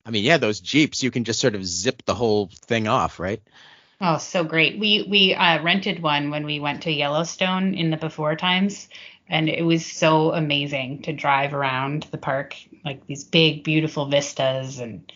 I 0.07 0.11
mean, 0.11 0.25
yeah, 0.25 0.39
those 0.39 0.61
Jeeps, 0.61 1.03
you 1.03 1.11
can 1.11 1.25
just 1.25 1.39
sort 1.41 1.55
of 1.55 1.67
zip 1.67 2.03
the 2.07 2.15
whole 2.15 2.49
thing 2.67 2.89
off, 2.89 3.21
right? 3.21 3.43
oh 4.01 4.19
so 4.19 4.45
great 4.45 4.79
we 4.79 5.07
we 5.09 5.35
uh, 5.35 5.63
rented 5.63 6.03
one 6.03 6.31
when 6.31 6.45
we 6.45 6.61
went 6.61 6.83
to 6.83 6.91
yellowstone 6.93 7.75
in 7.75 7.91
the 7.91 7.97
before 7.97 8.37
times 8.37 8.89
and 9.29 9.49
it 9.49 9.63
was 9.65 9.85
so 9.85 10.33
amazing 10.33 11.03
to 11.03 11.13
drive 11.13 11.55
around 11.55 12.07
the 12.11 12.19
park 12.19 12.57
like 12.85 13.07
these 13.07 13.25
big 13.25 13.65
beautiful 13.65 14.07
vistas 14.07 14.79
and 14.79 15.13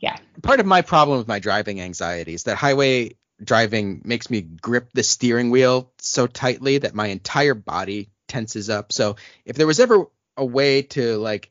yeah 0.00 0.16
Part 0.42 0.60
of 0.60 0.66
my 0.66 0.82
problem 0.82 1.18
with 1.18 1.28
my 1.28 1.38
driving 1.38 1.80
anxiety 1.80 2.34
is 2.34 2.44
that 2.44 2.56
highway 2.56 3.16
driving 3.42 4.02
makes 4.04 4.30
me 4.30 4.42
grip 4.42 4.90
the 4.92 5.02
steering 5.02 5.50
wheel 5.50 5.92
so 5.98 6.26
tightly 6.26 6.78
that 6.78 6.94
my 6.94 7.06
entire 7.08 7.54
body 7.54 8.10
tenses 8.28 8.70
up. 8.70 8.92
So 8.92 9.16
if 9.44 9.56
there 9.56 9.66
was 9.66 9.80
ever 9.80 10.06
a 10.36 10.44
way 10.44 10.82
to 10.82 11.16
like 11.18 11.50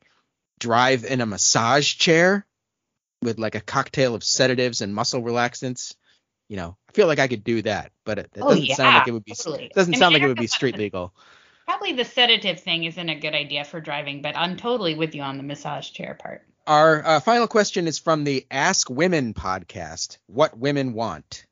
drive 0.60 1.06
in 1.06 1.22
a 1.22 1.26
massage 1.26 1.96
chair 1.96 2.46
with 3.22 3.40
like 3.40 3.56
a 3.56 3.62
cocktail 3.62 4.16
of 4.16 4.24
sedatives 4.24 4.82
and 4.82 4.94
muscle 4.94 5.22
relaxants, 5.22 5.96
you 6.48 6.58
know, 6.58 6.78
I 6.90 6.92
feel 6.94 7.08
like 7.08 7.20
I 7.20 7.28
could 7.28 7.44
do 7.44 7.62
that. 7.64 7.92
But 8.06 8.20
it, 8.20 8.30
it 8.36 8.40
Oh, 8.42 8.50
doesn't 8.50 8.72
sound 8.72 8.90
yeah, 8.90 9.00
like 9.00 9.08
it 9.08 9.12
would 9.12 9.26
be 9.26 9.34
totally. 9.34 9.66
it 9.66 9.74
doesn't 9.74 9.96
sound 9.96 10.14
like 10.14 10.24
it 10.24 10.28
would 10.28 10.38
be 10.38 10.48
street 10.48 10.78
legal. 10.78 11.14
Probably 11.70 11.94
the 11.94 12.04
sedative 12.04 12.60
thing 12.60 12.84
isn't 12.86 13.10
a 13.10 13.20
good 13.20 13.36
idea 13.36 13.64
for 13.64 13.80
driving 13.80 14.24
but 14.24 14.36
i'm 14.36 14.58
totally 14.58 14.96
with 14.96 15.14
you 15.14 15.22
on 15.22 15.38
the 15.38 15.44
massage 15.44 15.92
chair 15.92 16.18
part 16.20 16.42
Our 16.66 17.06
uh, 17.06 17.20
final 17.20 17.48
question 17.48 17.88
is 17.88 18.00
from 18.00 18.24
the 18.24 18.46
Ask 18.52 18.90
Women 18.90 19.34
podcast, 19.34 20.18
What 20.28 20.58
Women 20.58 20.94
Want, 20.94 21.46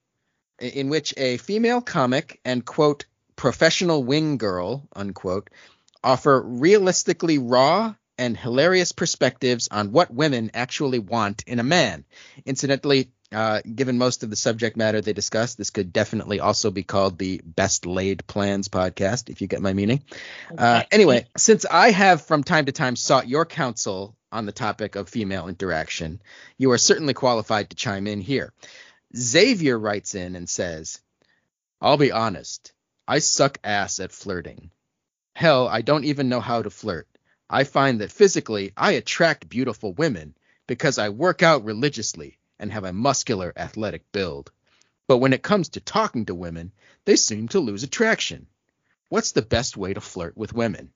in 0.59 0.89
which 0.89 1.13
a 1.17 1.37
female 1.37 1.81
comic 1.81 2.39
and, 2.45 2.63
quote, 2.63 3.05
professional 3.35 4.03
wing 4.03 4.37
girl, 4.37 4.87
unquote, 4.95 5.49
offer 6.03 6.39
realistically 6.41 7.39
raw 7.39 7.95
and 8.17 8.37
hilarious 8.37 8.91
perspectives 8.91 9.67
on 9.71 9.91
what 9.91 10.13
women 10.13 10.51
actually 10.53 10.99
want 10.99 11.43
in 11.47 11.59
a 11.59 11.63
man. 11.63 12.05
Incidentally, 12.45 13.11
uh, 13.33 13.61
given 13.61 13.97
most 13.97 14.23
of 14.23 14.29
the 14.29 14.35
subject 14.35 14.77
matter 14.77 15.01
they 15.01 15.13
discuss, 15.13 15.55
this 15.55 15.69
could 15.69 15.91
definitely 15.91 16.39
also 16.39 16.71
be 16.71 16.83
called 16.83 17.17
the 17.17 17.41
Best 17.43 17.85
Laid 17.85 18.25
Plans 18.25 18.69
podcast, 18.69 19.29
if 19.29 19.41
you 19.41 19.47
get 19.47 19.61
my 19.61 19.73
meaning. 19.73 20.01
Uh, 20.57 20.83
anyway, 20.91 21.25
since 21.35 21.65
I 21.65 21.91
have 21.91 22.21
from 22.21 22.43
time 22.43 22.65
to 22.65 22.71
time 22.71 22.95
sought 22.95 23.27
your 23.27 23.45
counsel 23.45 24.15
on 24.31 24.45
the 24.45 24.51
topic 24.53 24.95
of 24.95 25.09
female 25.09 25.49
interaction, 25.49 26.21
you 26.57 26.71
are 26.71 26.77
certainly 26.77 27.13
qualified 27.13 27.69
to 27.69 27.75
chime 27.75 28.07
in 28.07 28.21
here. 28.21 28.53
Xavier 29.15 29.77
writes 29.77 30.15
in 30.15 30.35
and 30.35 30.49
says, 30.49 31.01
I'll 31.81 31.97
be 31.97 32.11
honest, 32.11 32.71
I 33.07 33.19
suck 33.19 33.57
ass 33.63 33.99
at 33.99 34.11
flirting. 34.11 34.71
Hell, 35.35 35.67
I 35.67 35.81
don't 35.81 36.05
even 36.05 36.29
know 36.29 36.39
how 36.41 36.61
to 36.61 36.69
flirt. 36.69 37.07
I 37.49 37.65
find 37.65 38.01
that 38.01 38.11
physically 38.11 38.71
I 38.75 38.93
attract 38.93 39.49
beautiful 39.49 39.93
women 39.93 40.35
because 40.65 40.97
I 40.97 41.09
work 41.09 41.43
out 41.43 41.63
religiously 41.63 42.37
and 42.59 42.71
have 42.71 42.83
a 42.83 42.93
muscular 42.93 43.53
athletic 43.55 44.11
build. 44.11 44.51
But 45.07 45.17
when 45.17 45.33
it 45.33 45.43
comes 45.43 45.69
to 45.69 45.79
talking 45.79 46.25
to 46.25 46.35
women, 46.35 46.71
they 47.05 47.15
seem 47.15 47.47
to 47.49 47.59
lose 47.59 47.83
attraction. 47.83 48.47
What's 49.09 49.31
the 49.31 49.41
best 49.41 49.77
way 49.77 49.93
to 49.93 50.01
flirt 50.01 50.35
with 50.35 50.53
women? 50.53 50.91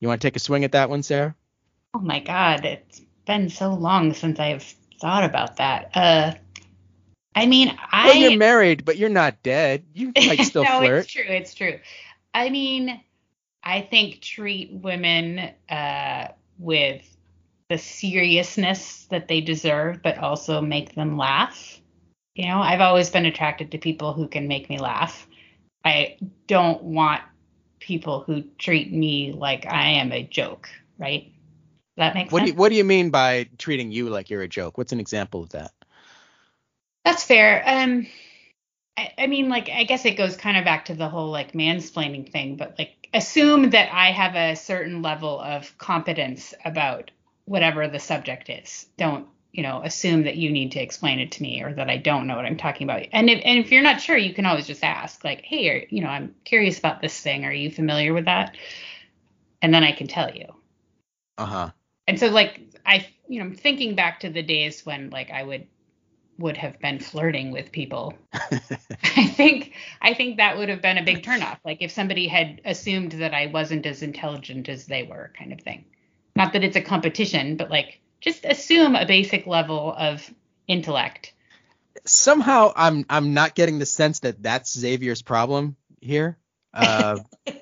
You 0.00 0.08
want 0.08 0.20
to 0.20 0.26
take 0.26 0.36
a 0.36 0.40
swing 0.40 0.64
at 0.64 0.72
that 0.72 0.90
one, 0.90 1.02
Sarah? 1.02 1.34
Oh 1.94 2.00
my 2.00 2.20
god, 2.20 2.64
it's 2.64 3.00
been 3.26 3.48
so 3.48 3.72
long 3.74 4.12
since 4.14 4.38
I've 4.38 4.64
thought 5.00 5.24
about 5.24 5.56
that. 5.56 5.90
Uh 5.94 6.34
I 7.34 7.46
mean, 7.46 7.76
I 7.90 8.08
Well, 8.08 8.16
you're 8.16 8.36
married, 8.38 8.84
but 8.84 8.98
you're 8.98 9.08
not 9.08 9.42
dead. 9.42 9.84
You 9.94 10.12
might 10.16 10.42
still 10.42 10.64
no, 10.64 10.80
flirt. 10.80 11.04
it's 11.04 11.12
true. 11.12 11.24
It's 11.26 11.54
true. 11.54 11.78
I 12.34 12.50
mean, 12.50 13.00
I 13.62 13.80
think 13.82 14.20
treat 14.20 14.72
women 14.72 15.50
uh, 15.68 16.28
with 16.58 17.11
the 17.72 17.78
seriousness 17.78 19.06
that 19.06 19.28
they 19.28 19.40
deserve, 19.40 20.02
but 20.02 20.18
also 20.18 20.60
make 20.60 20.94
them 20.94 21.16
laugh. 21.16 21.80
You 22.34 22.46
know, 22.46 22.60
I've 22.60 22.82
always 22.82 23.08
been 23.08 23.24
attracted 23.24 23.70
to 23.72 23.78
people 23.78 24.12
who 24.12 24.28
can 24.28 24.46
make 24.46 24.68
me 24.68 24.78
laugh. 24.78 25.26
I 25.82 26.18
don't 26.46 26.82
want 26.82 27.22
people 27.80 28.24
who 28.24 28.42
treat 28.58 28.92
me 28.92 29.32
like 29.32 29.64
I 29.64 29.92
am 29.92 30.12
a 30.12 30.22
joke, 30.22 30.68
right? 30.98 31.24
Does 31.24 31.32
that 31.96 32.14
makes 32.14 32.30
What 32.30 32.40
do 32.40 32.46
sense? 32.46 32.50
you, 32.50 32.56
what 32.58 32.68
do 32.68 32.74
you 32.74 32.84
mean 32.84 33.08
by 33.08 33.48
treating 33.56 33.90
you 33.90 34.10
like 34.10 34.28
you're 34.28 34.42
a 34.42 34.48
joke? 34.48 34.76
What's 34.76 34.92
an 34.92 35.00
example 35.00 35.42
of 35.42 35.48
that? 35.50 35.72
That's 37.06 37.24
fair. 37.24 37.62
Um, 37.66 38.06
I, 38.98 39.12
I 39.16 39.26
mean, 39.28 39.48
like, 39.48 39.70
I 39.70 39.84
guess 39.84 40.04
it 40.04 40.18
goes 40.18 40.36
kind 40.36 40.58
of 40.58 40.66
back 40.66 40.84
to 40.86 40.94
the 40.94 41.08
whole 41.08 41.30
like 41.30 41.52
mansplaining 41.52 42.30
thing, 42.30 42.56
but 42.56 42.74
like, 42.78 43.08
assume 43.14 43.70
that 43.70 43.90
I 43.92 44.10
have 44.12 44.34
a 44.34 44.56
certain 44.56 45.00
level 45.00 45.40
of 45.40 45.76
competence 45.78 46.52
about 46.66 47.10
whatever 47.44 47.88
the 47.88 47.98
subject 47.98 48.50
is. 48.50 48.86
Don't, 48.96 49.26
you 49.52 49.62
know, 49.62 49.82
assume 49.82 50.24
that 50.24 50.36
you 50.36 50.50
need 50.50 50.72
to 50.72 50.80
explain 50.80 51.18
it 51.18 51.32
to 51.32 51.42
me 51.42 51.62
or 51.62 51.72
that 51.74 51.90
I 51.90 51.98
don't 51.98 52.26
know 52.26 52.36
what 52.36 52.46
I'm 52.46 52.56
talking 52.56 52.86
about. 52.86 53.06
And 53.12 53.28
if, 53.28 53.42
and 53.44 53.58
if 53.58 53.70
you're 53.70 53.82
not 53.82 54.00
sure, 54.00 54.16
you 54.16 54.32
can 54.32 54.46
always 54.46 54.66
just 54.66 54.82
ask, 54.82 55.24
like, 55.24 55.42
hey, 55.42 55.68
are, 55.68 55.84
you 55.90 56.02
know, 56.02 56.08
I'm 56.08 56.34
curious 56.44 56.78
about 56.78 57.02
this 57.02 57.18
thing. 57.20 57.44
Are 57.44 57.52
you 57.52 57.70
familiar 57.70 58.14
with 58.14 58.24
that? 58.24 58.56
And 59.60 59.72
then 59.72 59.84
I 59.84 59.92
can 59.92 60.06
tell 60.06 60.34
you. 60.34 60.46
Uh 61.38 61.46
huh. 61.46 61.70
And 62.08 62.18
so, 62.18 62.28
like, 62.28 62.60
I, 62.84 63.06
you 63.28 63.38
know, 63.38 63.46
I'm 63.46 63.54
thinking 63.54 63.94
back 63.94 64.20
to 64.20 64.30
the 64.30 64.42
days 64.42 64.84
when 64.84 65.10
like 65.10 65.30
I 65.30 65.42
would 65.42 65.66
would 66.38 66.56
have 66.56 66.78
been 66.80 66.98
flirting 66.98 67.52
with 67.52 67.70
people 67.70 68.14
I 68.32 69.26
think 69.26 69.74
I 70.00 70.14
think 70.14 70.38
that 70.38 70.56
would 70.56 70.68
have 70.68 70.82
been 70.82 70.98
a 70.98 71.04
big 71.04 71.22
turnoff. 71.22 71.58
Like 71.64 71.78
if 71.80 71.90
somebody 71.90 72.26
had 72.26 72.60
assumed 72.64 73.12
that 73.12 73.34
I 73.34 73.46
wasn't 73.46 73.86
as 73.86 74.02
intelligent 74.02 74.68
as 74.68 74.86
they 74.86 75.02
were, 75.02 75.32
kind 75.38 75.52
of 75.52 75.60
thing. 75.60 75.84
Not 76.34 76.52
that 76.54 76.64
it's 76.64 76.76
a 76.76 76.80
competition, 76.80 77.56
but 77.56 77.70
like 77.70 78.00
just 78.20 78.44
assume 78.44 78.96
a 78.96 79.06
basic 79.06 79.46
level 79.46 79.94
of 79.96 80.28
intellect. 80.66 81.34
Somehow, 82.04 82.72
I'm 82.74 83.04
I'm 83.10 83.34
not 83.34 83.54
getting 83.54 83.78
the 83.78 83.86
sense 83.86 84.20
that 84.20 84.42
that's 84.42 84.76
Xavier's 84.78 85.22
problem 85.22 85.76
here. 86.00 86.38
Uh, 86.72 87.18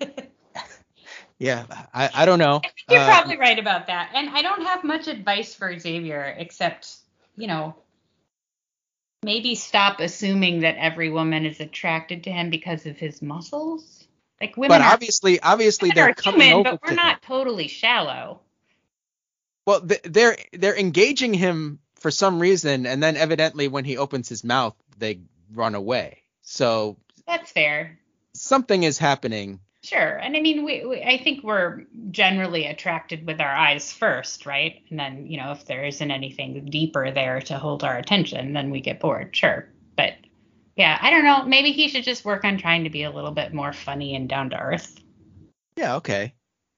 Yeah, 1.40 1.64
I, 1.94 2.10
I 2.14 2.26
don't 2.26 2.38
know. 2.38 2.60
I 2.62 2.92
You're 2.92 3.00
Uh, 3.00 3.06
probably 3.06 3.38
right 3.38 3.58
about 3.58 3.86
that. 3.86 4.10
And 4.14 4.28
I 4.28 4.42
don't 4.42 4.62
have 4.62 4.84
much 4.84 5.08
advice 5.08 5.54
for 5.54 5.76
Xavier 5.76 6.36
except, 6.38 6.96
you 7.34 7.46
know, 7.46 7.74
maybe 9.22 9.54
stop 9.54 10.00
assuming 10.00 10.60
that 10.60 10.76
every 10.76 11.08
woman 11.08 11.46
is 11.46 11.58
attracted 11.58 12.24
to 12.24 12.30
him 12.30 12.50
because 12.50 12.84
of 12.84 12.98
his 12.98 13.22
muscles. 13.22 14.06
Like 14.38 14.58
women 14.58 14.68
but 14.68 14.82
are, 14.82 14.92
obviously, 14.92 15.40
obviously 15.40 15.90
they're 15.94 16.12
coming 16.12 16.42
human, 16.42 16.66
over 16.66 16.78
but 16.78 16.82
we're 16.86 16.94
not 16.94 17.14
him. 17.14 17.20
totally 17.26 17.68
shallow. 17.68 18.40
Well, 19.66 19.80
th- 19.80 20.02
they're 20.04 20.36
they're 20.52 20.76
engaging 20.78 21.34
him 21.34 21.78
for 21.96 22.11
some 22.11 22.38
reason, 22.40 22.86
and 22.86 23.02
then 23.02 23.16
evidently 23.16 23.68
when 23.68 23.84
he 23.84 23.98
opens 23.98 24.28
his 24.28 24.42
mouth, 24.42 24.74
they 24.98 25.20
run 25.52 25.74
away. 25.74 26.22
So 26.42 26.96
That's 27.26 27.52
fair. 27.52 27.98
something 28.34 28.82
is 28.82 28.98
happening. 28.98 29.61
Sure. 29.82 30.16
And 30.16 30.36
I 30.36 30.40
mean, 30.40 30.64
we, 30.64 30.84
we 30.84 31.02
I 31.02 31.22
think 31.22 31.42
we're 31.42 31.84
generally 32.11 32.66
attracted 32.66 33.26
with 33.26 33.40
our 33.40 33.54
eyes 33.54 33.92
first, 33.92 34.44
right? 34.44 34.82
And 34.90 34.98
then, 34.98 35.26
you 35.26 35.38
know, 35.38 35.52
if 35.52 35.64
there 35.64 35.84
isn't 35.84 36.11
anything 36.11 36.66
deeper 36.66 37.11
there 37.11 37.40
to 37.42 37.58
hold 37.58 37.82
our 37.82 37.96
attention, 37.96 38.52
then 38.52 38.70
we 38.70 38.80
get 38.80 39.00
bored. 39.00 39.34
Sure. 39.34 39.68
But 39.96 40.14
yeah, 40.76 40.98
I 41.00 41.11
don't 41.11 41.24
know. 41.24 41.44
Maybe 41.44 41.72
he 41.72 41.88
should 41.88 42.04
just 42.04 42.24
work 42.24 42.44
on 42.44 42.58
trying 42.58 42.84
to 42.84 42.90
be 42.90 43.04
a 43.04 43.11
little 43.11 43.30
bit 43.30 43.54
more 43.54 43.72
funny 43.72 44.14
and 44.14 44.28
down 44.28 44.50
to 44.50 44.58
earth. 44.58 44.98
Yeah, 45.76 45.96
okay. 45.96 46.34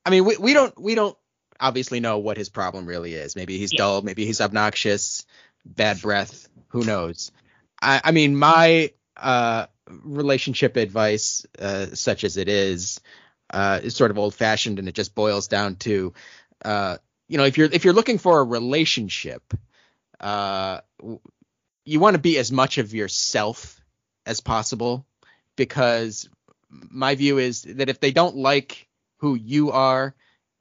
I 0.07 0.11
mean, 0.11 0.25
we, 0.25 0.37
we 0.37 0.53
don't 0.53 0.79
we 0.81 0.95
don't 0.95 1.17
obviously 1.63 2.01
know 2.01 2.19
what 2.19 2.37
his 2.37 2.51
problem 2.51 2.85
really 2.87 3.15
is. 3.15 3.37
Maybe 3.37 3.57
he's 3.57 3.73
Yeah. 3.73 3.79
dull. 3.79 4.03
Maybe 4.03 4.27
he's 4.27 4.41
obnoxious. 4.41 5.25
Bad 5.65 6.03
breath. 6.03 6.49
Who 6.69 6.85
knows? 6.85 7.33
I, 7.81 8.01
I 8.05 8.11
mean, 8.11 8.37
my 8.37 8.93
uh, 9.17 9.67
relationship 9.87 10.77
advice, 10.77 11.47
uh, 11.59 11.87
such 11.95 12.25
as 12.25 12.37
it 12.37 12.49
is, 12.49 13.01
uh, 13.51 13.81
is 13.83 13.95
sort 13.95 14.11
of 14.11 14.19
old 14.19 14.35
fashioned, 14.35 14.79
and 14.79 14.89
it 14.89 14.95
just 14.95 15.15
boils 15.15 15.49
down 15.49 15.77
to, 15.77 16.13
uh, 16.65 16.97
you 17.29 17.39
know, 17.39 17.45
if 17.45 17.57
you're 17.59 17.69
if 17.71 17.85
you're 17.85 17.95
looking 17.95 18.19
for 18.19 18.41
a 18.41 18.45
relationship, 18.45 19.55
uh, 20.21 20.81
you 21.85 22.01
want 22.01 22.15
to 22.15 22.23
be 22.23 22.39
as 22.39 22.51
much 22.51 22.79
of 22.79 22.95
yourself 22.95 23.81
as 24.27 24.41
possible, 24.41 25.07
because 25.57 26.29
my 26.71 27.15
view 27.15 27.39
is 27.39 27.63
that 27.63 27.89
if 27.89 28.01
they 28.01 28.13
don't 28.13 28.37
like 28.37 28.89
who 29.19 29.35
you 29.35 29.71
are, 29.73 30.15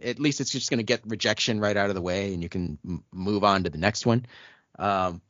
at 0.03 0.19
least 0.19 0.41
it's 0.41 0.51
just 0.51 0.69
going 0.69 0.79
to 0.79 0.83
get 0.83 1.01
rejection 1.05 1.59
right 1.59 1.77
out 1.77 1.89
of 1.89 1.95
the 1.95 2.01
way, 2.01 2.33
and 2.33 2.41
you 2.43 2.49
can 2.49 2.77
m- 2.85 3.03
move 3.11 3.43
on 3.43 3.63
to 3.63 3.69
the 3.69 3.77
next 3.77 4.05
one. 4.05 4.25
Um, 4.79 5.21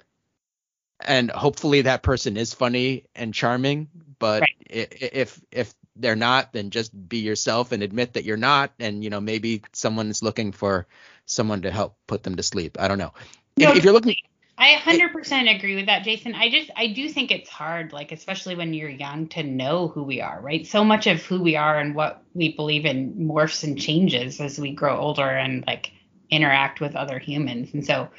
and 1.05 1.31
hopefully 1.31 1.81
that 1.81 2.03
person 2.03 2.37
is 2.37 2.53
funny 2.53 3.05
and 3.15 3.33
charming, 3.33 3.89
but 4.19 4.41
Right. 4.41 4.55
if 4.69 5.41
if 5.51 5.73
they're 5.95 6.15
not, 6.15 6.53
then 6.53 6.69
just 6.69 6.91
be 7.09 7.17
yourself 7.17 7.71
and 7.71 7.83
admit 7.83 8.13
that 8.13 8.23
you're 8.23 8.37
not, 8.37 8.71
and 8.79 9.03
you 9.03 9.09
know 9.09 9.19
maybe 9.19 9.63
someone 9.73 10.09
is 10.09 10.23
looking 10.23 10.51
for 10.51 10.87
someone 11.25 11.61
to 11.63 11.71
help 11.71 11.97
put 12.07 12.23
them 12.23 12.35
to 12.35 12.43
sleep. 12.43 12.77
I 12.79 12.87
don't 12.87 12.97
know. 12.97 13.13
If, 13.57 13.77
if 13.77 13.83
you're 13.83 13.93
looking, 13.93 14.15
I 14.61 14.75
100% 14.75 15.55
agree 15.55 15.75
with 15.75 15.87
that, 15.87 16.03
Jason. 16.03 16.35
I 16.35 16.49
just, 16.49 16.69
I 16.77 16.87
do 16.87 17.09
think 17.09 17.31
it's 17.31 17.49
hard, 17.49 17.93
like, 17.93 18.11
especially 18.11 18.55
when 18.55 18.75
you're 18.75 18.89
young, 18.89 19.27
to 19.29 19.43
know 19.43 19.87
who 19.87 20.03
we 20.03 20.21
are, 20.21 20.39
right? 20.39 20.67
So 20.67 20.83
much 20.85 21.07
of 21.07 21.23
who 21.23 21.41
we 21.41 21.55
are 21.57 21.79
and 21.79 21.95
what 21.95 22.23
we 22.35 22.53
believe 22.53 22.85
in 22.85 23.15
morphs 23.15 23.63
and 23.63 23.79
changes 23.79 24.39
as 24.39 24.59
we 24.59 24.71
grow 24.73 24.99
older 24.99 25.27
and, 25.27 25.65
like, 25.67 25.91
interact 26.29 26.79
with 26.79 26.95
other 26.95 27.19
humans. 27.19 27.73
And 27.73 27.85
so, 27.85 28.09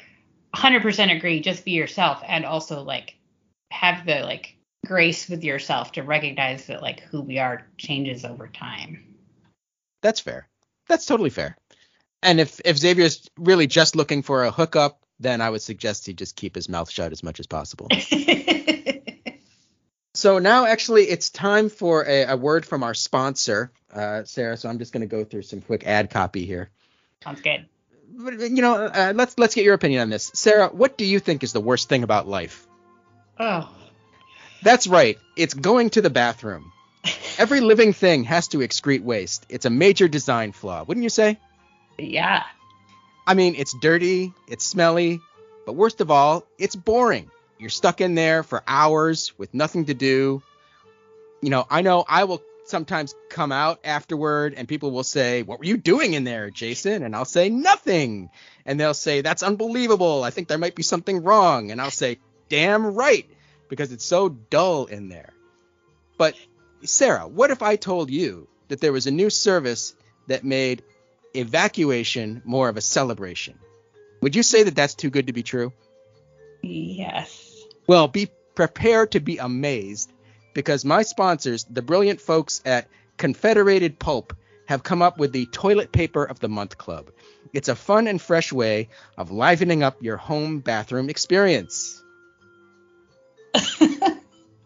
100% 0.53 1.15
agree, 1.15 1.39
just 1.39 1.65
be 1.65 1.71
yourself 1.71 2.21
and 2.27 2.45
also, 2.45 2.83
like, 2.83 3.15
have 3.71 4.05
the, 4.05 4.21
like, 4.23 4.57
grace 4.85 5.29
with 5.29 5.45
yourself 5.45 5.93
to 5.93 6.03
recognize 6.03 6.67
that, 6.67 6.81
like, 6.81 6.99
who 7.01 7.21
we 7.21 7.39
are 7.39 7.67
changes 7.77 8.25
over 8.25 8.49
time. 8.49 9.15
that's 10.03 10.19
fair. 10.19 10.49
That's 10.89 11.05
totally 11.05 11.29
fair. 11.31 11.57
And 12.21 12.39
if 12.39 12.61
if 12.65 12.77
Xavier's 12.77 13.29
really 13.39 13.67
just 13.67 13.95
looking 13.95 14.21
for 14.23 14.43
a 14.43 14.51
hookup, 14.51 15.02
then 15.19 15.41
I 15.41 15.49
would 15.49 15.61
suggest 15.61 16.05
he 16.05 16.13
just 16.13 16.35
keep 16.35 16.55
his 16.55 16.69
mouth 16.69 16.89
shut 16.89 17.11
as 17.11 17.23
much 17.23 17.39
as 17.39 17.47
possible. 17.47 17.87
So 20.15 20.37
now, 20.37 20.65
actually, 20.67 21.05
it's 21.05 21.31
time 21.31 21.69
for 21.69 22.05
a, 22.05 22.25
a 22.25 22.37
word 22.37 22.67
from 22.67 22.83
our 22.83 22.93
sponsor, 22.93 23.71
uh, 23.91 24.23
Sarah. 24.25 24.57
So 24.57 24.69
I'm 24.69 24.77
just 24.77 24.93
going 24.93 25.01
to 25.01 25.07
go 25.07 25.23
through 25.23 25.41
some 25.41 25.59
quick 25.59 25.87
ad 25.87 26.11
copy 26.11 26.45
here. 26.45 26.69
Sounds 27.23 27.41
good. 27.41 27.65
But, 28.15 28.39
You 28.39 28.61
know, 28.61 28.75
uh, 28.75 29.13
let's 29.15 29.39
let's 29.39 29.55
get 29.55 29.65
your 29.65 29.73
opinion 29.73 30.03
on 30.03 30.09
this, 30.11 30.29
Sarah. 30.35 30.67
What 30.67 30.99
do 30.99 31.05
you 31.05 31.19
think 31.19 31.43
is 31.43 31.51
the 31.51 31.59
worst 31.61 31.89
thing 31.89 32.03
about 32.03 32.27
life? 32.27 32.67
Oh, 33.39 33.73
That's 34.61 34.85
right. 34.85 35.17
It's 35.35 35.55
going 35.55 35.89
to 35.91 36.01
the 36.01 36.11
bathroom. 36.11 36.71
Every 37.39 37.61
living 37.61 37.91
thing 37.91 38.23
has 38.25 38.49
to 38.49 38.59
excrete 38.59 39.01
waste. 39.01 39.47
It's 39.49 39.65
a 39.65 39.71
major 39.71 40.07
design 40.07 40.51
flaw, 40.51 40.83
wouldn't 40.83 41.03
you 41.03 41.09
say? 41.09 41.39
yeah. 41.97 42.43
I 43.25 43.33
mean, 43.33 43.55
it's 43.55 43.73
dirty, 43.73 44.33
it's 44.47 44.65
smelly, 44.65 45.21
but 45.65 45.73
worst 45.73 46.01
of 46.01 46.11
all, 46.11 46.45
it's 46.57 46.75
boring. 46.75 47.29
You're 47.57 47.69
stuck 47.69 48.01
in 48.01 48.15
there 48.15 48.43
for 48.43 48.63
hours 48.67 49.37
with 49.37 49.53
nothing 49.53 49.85
to 49.85 49.93
do. 49.93 50.41
You 51.41 51.49
know, 51.49 51.65
I 51.69 51.81
know 51.81 52.03
I 52.07 52.25
will 52.25 52.41
sometimes 52.65 53.15
come 53.29 53.51
out 53.51 53.79
afterward 53.83 54.53
and 54.55 54.67
people 54.67 54.91
will 54.91 55.03
say, 55.03 55.43
What 55.43 55.59
were 55.59 55.65
you 55.65 55.77
doing 55.77 56.13
in 56.13 56.23
there, 56.23 56.49
Jason? 56.49 57.03
And 57.03 57.15
I'll 57.15 57.25
say, 57.25 57.49
Nothing. 57.49 58.29
And 58.65 58.79
they'll 58.79 58.93
say, 58.93 59.21
That's 59.21 59.43
unbelievable. 59.43 60.23
I 60.23 60.29
think 60.29 60.47
there 60.47 60.57
might 60.57 60.75
be 60.75 60.83
something 60.83 61.23
wrong. 61.23 61.71
And 61.71 61.81
I'll 61.81 61.91
say, 61.91 62.19
Damn 62.49 62.85
right, 62.85 63.29
because 63.69 63.91
it's 63.91 64.05
so 64.05 64.29
dull 64.29 64.85
in 64.85 65.09
there. 65.09 65.33
But, 66.17 66.35
Sarah, 66.83 67.27
what 67.27 67.51
if 67.51 67.61
I 67.61 67.75
told 67.75 68.09
you 68.09 68.47
that 68.67 68.81
there 68.81 68.93
was 68.93 69.07
a 69.07 69.11
new 69.11 69.29
service 69.29 69.95
that 70.27 70.43
made 70.43 70.83
evacuation 71.33 72.41
more 72.45 72.69
of 72.69 72.77
a 72.77 72.81
celebration. 72.81 73.59
Would 74.21 74.35
you 74.35 74.43
say 74.43 74.63
that 74.63 74.75
that's 74.75 74.95
too 74.95 75.09
good 75.09 75.27
to 75.27 75.33
be 75.33 75.43
true? 75.43 75.73
Yes. 76.61 77.61
Well, 77.87 78.07
be 78.07 78.29
prepared 78.55 79.11
to 79.11 79.19
be 79.19 79.37
amazed 79.37 80.11
because 80.53 80.85
my 80.85 81.01
sponsors, 81.01 81.65
the 81.65 81.81
brilliant 81.81 82.21
folks 82.21 82.61
at 82.65 82.87
Confederated 83.17 83.99
Pulp, 83.99 84.33
have 84.65 84.83
come 84.83 85.01
up 85.01 85.17
with 85.17 85.33
the 85.33 85.45
Toilet 85.47 85.91
Paper 85.91 86.23
of 86.23 86.39
the 86.39 86.47
Month 86.47 86.77
Club. 86.77 87.11
It's 87.51 87.67
a 87.67 87.75
fun 87.75 88.07
and 88.07 88.21
fresh 88.21 88.53
way 88.53 88.89
of 89.17 89.29
livening 89.31 89.83
up 89.83 90.01
your 90.01 90.17
home 90.17 90.59
bathroom 90.59 91.09
experience. 91.09 92.01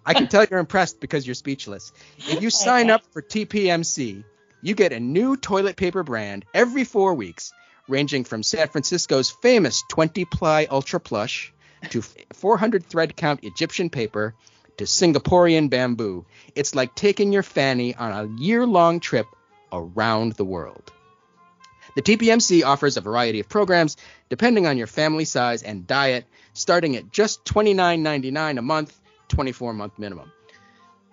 I 0.05 0.13
can 0.13 0.27
tell 0.27 0.45
you're 0.45 0.59
impressed 0.59 0.99
because 1.01 1.25
you're 1.27 1.33
speechless. 1.35 1.91
If 2.17 2.41
you 2.41 2.49
sign 2.49 2.85
Okay. 2.85 2.93
up 2.93 3.01
for 3.11 3.21
TPMC, 3.21 4.23
you 4.61 4.75
get 4.75 4.93
a 4.93 4.99
new 4.99 5.37
toilet 5.37 5.75
paper 5.75 6.03
brand 6.03 6.45
every 6.53 6.83
four 6.83 7.13
weeks, 7.13 7.53
ranging 7.87 8.23
from 8.23 8.43
San 8.43 8.67
Francisco's 8.67 9.29
famous 9.29 9.83
20 9.89 10.25
ply 10.25 10.67
Ultra 10.69 10.99
Plush 10.99 11.53
to 11.89 12.01
400 12.33 12.85
thread 12.85 13.15
count 13.15 13.43
Egyptian 13.43 13.89
paper 13.89 14.33
to 14.77 14.85
Singaporean 14.85 15.69
bamboo. 15.69 16.25
It's 16.55 16.75
like 16.75 16.95
taking 16.95 17.31
your 17.31 17.43
fanny 17.43 17.95
on 17.95 18.11
a 18.11 18.41
year 18.41 18.65
long 18.65 18.99
trip 18.99 19.27
around 19.71 20.33
the 20.33 20.45
world. 20.45 20.91
The 21.95 22.01
TPMC 22.01 22.63
offers 22.63 22.97
a 22.97 23.01
variety 23.01 23.39
of 23.39 23.49
programs 23.49 23.97
depending 24.29 24.67
on 24.67 24.77
your 24.77 24.87
family 24.87 25.25
size 25.25 25.63
and 25.63 25.87
diet, 25.87 26.25
starting 26.53 26.95
at 26.95 27.11
just 27.11 27.43
$29.99 27.45 28.59
a 28.59 28.61
month, 28.61 28.99
24 29.29 29.73
month 29.73 29.97
minimum. 29.97 30.31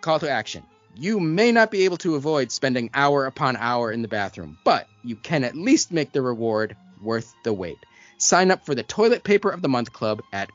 Call 0.02 0.18
to 0.20 0.30
action. 0.30 0.62
You 0.96 1.18
may 1.18 1.50
not 1.50 1.70
be 1.70 1.84
able 1.84 1.96
to 1.98 2.14
avoid 2.14 2.52
spending 2.52 2.90
hour 2.94 3.26
upon 3.26 3.56
hour 3.56 3.90
in 3.90 4.02
the 4.02 4.08
bathroom, 4.08 4.58
but 4.64 4.88
you 5.02 5.16
can 5.16 5.42
at 5.42 5.56
least 5.56 5.92
make 5.92 6.12
the 6.12 6.22
reward 6.22 6.76
worth 7.02 7.34
the 7.42 7.52
wait. 7.52 7.78
Sign 8.18 8.50
up 8.50 8.64
for 8.64 8.74
the 8.74 8.82
Toilet 8.84 9.24
Paper 9.24 9.50
of 9.50 9.60
the 9.60 9.68
Month 9.68 9.92
Club 9.92 10.22
at 10.32 10.50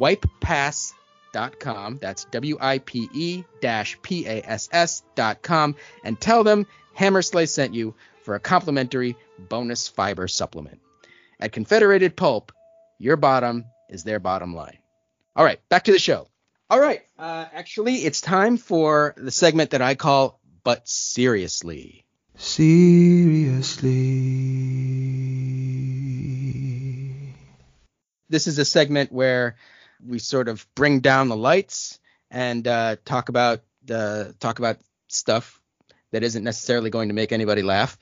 wipepass.com. 0.00 1.98
That's 2.00 2.24
W 2.24 2.58
I 2.60 2.78
P 2.78 3.08
E 3.12 3.44
P 4.02 4.26
A 4.26 4.42
S 4.42 4.68
S.com 4.72 5.76
and 6.04 6.20
tell 6.20 6.42
them 6.42 6.66
Hammersla 6.98 7.48
sent 7.48 7.72
you 7.74 7.94
for 8.22 8.34
a 8.34 8.40
complimentary 8.40 9.16
bonus 9.38 9.86
fiber 9.88 10.26
supplement. 10.28 10.80
At 11.38 11.52
Confederated 11.52 12.16
Pulp, 12.16 12.52
your 12.98 13.16
bottom 13.16 13.66
is 13.88 14.02
their 14.04 14.18
bottom 14.18 14.54
line. 14.54 14.78
All 15.36 15.44
right, 15.44 15.60
back 15.68 15.84
to 15.84 15.92
the 15.92 15.98
show. 15.98 16.28
All 16.70 16.80
right, 16.80 17.02
uh, 17.18 17.44
actually, 17.52 17.96
it's 17.96 18.22
time 18.22 18.56
for 18.56 19.12
the 19.18 19.30
segment 19.30 19.72
that 19.72 19.82
I 19.82 19.94
call 19.96 20.40
But 20.62 20.88
Seriously. 20.88 22.06
Seriously. 22.36 23.92
This 28.30 28.46
is 28.46 28.58
a 28.58 28.64
segment 28.64 29.12
where 29.12 29.56
we 30.02 30.18
sort 30.18 30.48
of 30.48 30.66
bring 30.74 31.00
down 31.00 31.28
the 31.28 31.36
lights 31.36 32.00
and 32.30 32.66
uh, 32.66 32.96
talk 33.04 33.28
about 33.28 33.60
the 33.84 34.34
talk 34.40 34.58
about 34.58 34.78
stuff 35.08 35.60
that 36.12 36.22
isn't 36.22 36.44
necessarily 36.44 36.88
going 36.88 37.08
to 37.08 37.14
make 37.14 37.30
anybody 37.30 37.62
laugh. 37.62 37.98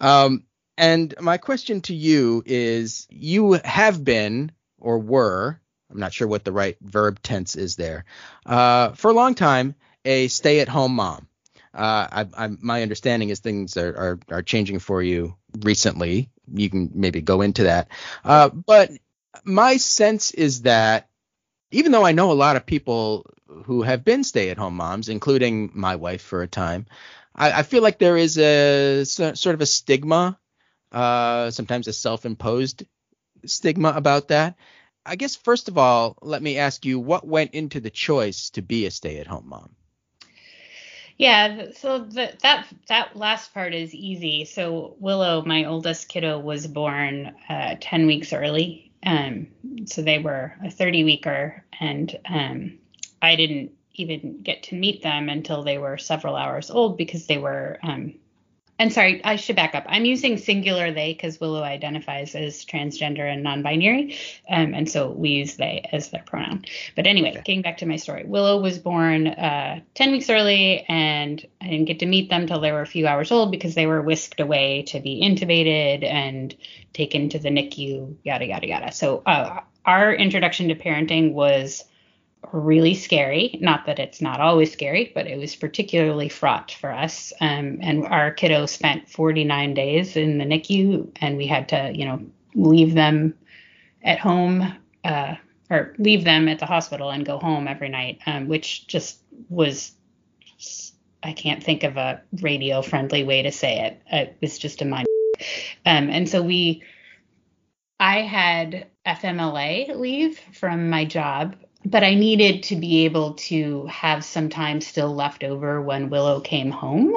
Um, 0.00 0.44
and 0.78 1.14
my 1.20 1.36
question 1.36 1.82
to 1.82 1.94
you 1.94 2.42
is: 2.46 3.06
You 3.10 3.52
have 3.64 4.02
been 4.02 4.50
or 4.78 4.98
were, 4.98 5.60
I'm 5.90 5.98
not 6.00 6.12
sure 6.12 6.28
what 6.28 6.44
the 6.44 6.52
right 6.52 6.76
verb 6.80 7.22
tense 7.22 7.56
is 7.56 7.76
there, 7.76 8.04
uh, 8.44 8.90
for 8.92 9.10
a 9.10 9.14
long 9.14 9.34
time, 9.34 9.74
a 10.04 10.28
stay-at-home 10.28 10.94
mom. 10.94 11.28
Uh, 11.74 12.08
I, 12.10 12.44
I, 12.44 12.48
my 12.60 12.82
understanding 12.82 13.28
is 13.28 13.40
things 13.40 13.76
are, 13.76 13.96
are, 13.96 14.18
are 14.30 14.42
changing 14.42 14.78
for 14.78 15.02
you 15.02 15.36
recently. 15.60 16.30
You 16.52 16.70
can 16.70 16.90
maybe 16.94 17.20
go 17.20 17.42
into 17.42 17.64
that. 17.64 17.88
Uh, 18.24 18.48
but 18.48 18.90
my 19.44 19.76
sense 19.76 20.30
is 20.32 20.62
that 20.62 21.08
even 21.70 21.92
though 21.92 22.04
I 22.04 22.12
know 22.12 22.32
a 22.32 22.34
lot 22.34 22.56
of 22.56 22.66
people 22.66 23.26
who 23.64 23.82
have 23.82 24.04
been 24.04 24.24
stay-at-home 24.24 24.74
moms, 24.74 25.08
including 25.08 25.70
my 25.74 25.96
wife 25.96 26.22
for 26.22 26.42
a 26.42 26.48
time, 26.48 26.86
I, 27.34 27.52
I 27.52 27.62
feel 27.62 27.82
like 27.82 27.98
there 27.98 28.16
is 28.16 28.38
a 28.38 29.04
sort 29.04 29.46
of 29.46 29.60
a 29.60 29.66
stigma, 29.66 30.38
uh, 30.90 31.50
sometimes 31.50 31.86
a 31.88 31.92
self-imposed 31.92 32.84
stigma 33.44 33.92
about 33.94 34.28
that. 34.28 34.56
I 35.08 35.16
guess 35.16 35.34
first 35.34 35.68
of 35.68 35.78
all, 35.78 36.16
let 36.20 36.42
me 36.42 36.58
ask 36.58 36.84
you 36.84 37.00
what 37.00 37.26
went 37.26 37.54
into 37.54 37.80
the 37.80 37.90
choice 37.90 38.50
to 38.50 38.62
be 38.62 38.86
a 38.86 38.90
stay-at-home 38.90 39.48
mom. 39.48 39.74
Yeah, 41.16 41.72
so 41.74 41.98
the, 41.98 42.32
that 42.42 42.68
that 42.86 43.16
last 43.16 43.52
part 43.52 43.74
is 43.74 43.92
easy. 43.92 44.44
So 44.44 44.94
Willow, 45.00 45.42
my 45.44 45.64
oldest 45.64 46.08
kiddo, 46.08 46.38
was 46.38 46.68
born 46.68 47.34
uh, 47.48 47.74
ten 47.80 48.06
weeks 48.06 48.32
early. 48.32 48.92
Um, 49.04 49.48
so 49.86 50.02
they 50.02 50.18
were 50.18 50.54
a 50.64 50.70
30 50.70 51.04
weeker, 51.04 51.64
and 51.80 52.16
um, 52.28 52.78
I 53.22 53.34
didn't 53.36 53.72
even 53.94 54.42
get 54.42 54.62
to 54.64 54.76
meet 54.76 55.02
them 55.02 55.28
until 55.28 55.64
they 55.64 55.78
were 55.78 55.98
several 55.98 56.36
hours 56.36 56.70
old 56.70 56.96
because 56.96 57.26
they 57.26 57.38
were 57.38 57.78
um, 57.82 58.14
and 58.78 58.92
sorry, 58.92 59.20
I 59.24 59.36
should 59.36 59.56
back 59.56 59.74
up. 59.74 59.84
I'm 59.88 60.04
using 60.04 60.36
singular 60.36 60.92
they 60.92 61.12
because 61.12 61.40
Willow 61.40 61.62
identifies 61.62 62.34
as 62.34 62.64
transgender 62.64 63.30
and 63.30 63.42
non-binary, 63.42 64.16
um, 64.48 64.74
and 64.74 64.88
so 64.88 65.10
we 65.10 65.30
use 65.30 65.56
they 65.56 65.88
as 65.92 66.10
their 66.10 66.22
pronoun. 66.22 66.64
But 66.94 67.06
anyway, 67.06 67.30
okay. 67.30 67.42
getting 67.44 67.62
back 67.62 67.78
to 67.78 67.86
my 67.86 67.96
story, 67.96 68.24
Willow 68.24 68.60
was 68.60 68.78
born 68.78 69.26
uh, 69.26 69.80
10 69.94 70.12
weeks 70.12 70.30
early, 70.30 70.84
and 70.88 71.44
I 71.60 71.68
didn't 71.68 71.86
get 71.86 71.98
to 72.00 72.06
meet 72.06 72.30
them 72.30 72.46
till 72.46 72.60
they 72.60 72.70
were 72.70 72.82
a 72.82 72.86
few 72.86 73.06
hours 73.08 73.32
old 73.32 73.50
because 73.50 73.74
they 73.74 73.86
were 73.86 74.00
whisked 74.00 74.40
away 74.40 74.82
to 74.88 75.00
be 75.00 75.22
intubated 75.22 76.04
and 76.04 76.54
taken 76.92 77.28
to 77.30 77.38
the 77.38 77.48
NICU, 77.48 78.16
yada 78.22 78.46
yada 78.46 78.68
yada. 78.68 78.92
So 78.92 79.22
uh, 79.26 79.60
our 79.84 80.12
introduction 80.12 80.68
to 80.68 80.74
parenting 80.74 81.32
was 81.32 81.84
really 82.52 82.94
scary. 82.94 83.58
Not 83.60 83.86
that 83.86 83.98
it's 83.98 84.20
not 84.20 84.40
always 84.40 84.72
scary, 84.72 85.10
but 85.14 85.26
it 85.26 85.38
was 85.38 85.56
particularly 85.56 86.28
fraught 86.28 86.70
for 86.70 86.92
us. 86.92 87.32
Um, 87.40 87.78
and 87.82 88.06
our 88.06 88.30
kiddo 88.30 88.66
spent 88.66 89.08
49 89.08 89.74
days 89.74 90.16
in 90.16 90.38
the 90.38 90.44
NICU, 90.44 91.10
and 91.20 91.36
we 91.36 91.46
had 91.46 91.68
to, 91.70 91.92
you 91.94 92.04
know, 92.04 92.20
leave 92.54 92.94
them 92.94 93.34
at 94.02 94.18
home 94.18 94.72
uh, 95.04 95.34
or 95.70 95.94
leave 95.98 96.24
them 96.24 96.48
at 96.48 96.58
the 96.58 96.66
hospital 96.66 97.10
and 97.10 97.26
go 97.26 97.38
home 97.38 97.68
every 97.68 97.88
night, 97.88 98.20
um, 98.26 98.48
which 98.48 98.86
just 98.86 99.20
was. 99.48 99.92
I 101.20 101.32
can't 101.32 101.62
think 101.62 101.82
of 101.82 101.96
a 101.96 102.22
radio 102.40 102.80
friendly 102.80 103.24
way 103.24 103.42
to 103.42 103.50
say 103.50 103.80
it. 103.80 104.02
It 104.06 104.36
was 104.40 104.56
just 104.56 104.82
a 104.82 104.84
mind. 104.84 105.06
Um, 105.84 106.10
and 106.10 106.28
so 106.28 106.42
we, 106.42 106.84
I 107.98 108.20
had 108.20 108.86
FMLA 109.04 109.96
leave 109.96 110.38
from 110.52 110.90
my 110.90 111.04
job 111.04 111.56
but 111.84 112.04
I 112.04 112.14
needed 112.14 112.64
to 112.64 112.76
be 112.76 113.04
able 113.04 113.34
to 113.34 113.86
have 113.86 114.24
some 114.24 114.48
time 114.48 114.80
still 114.80 115.14
left 115.14 115.44
over 115.44 115.80
when 115.80 116.10
Willow 116.10 116.40
came 116.40 116.70
home. 116.70 117.16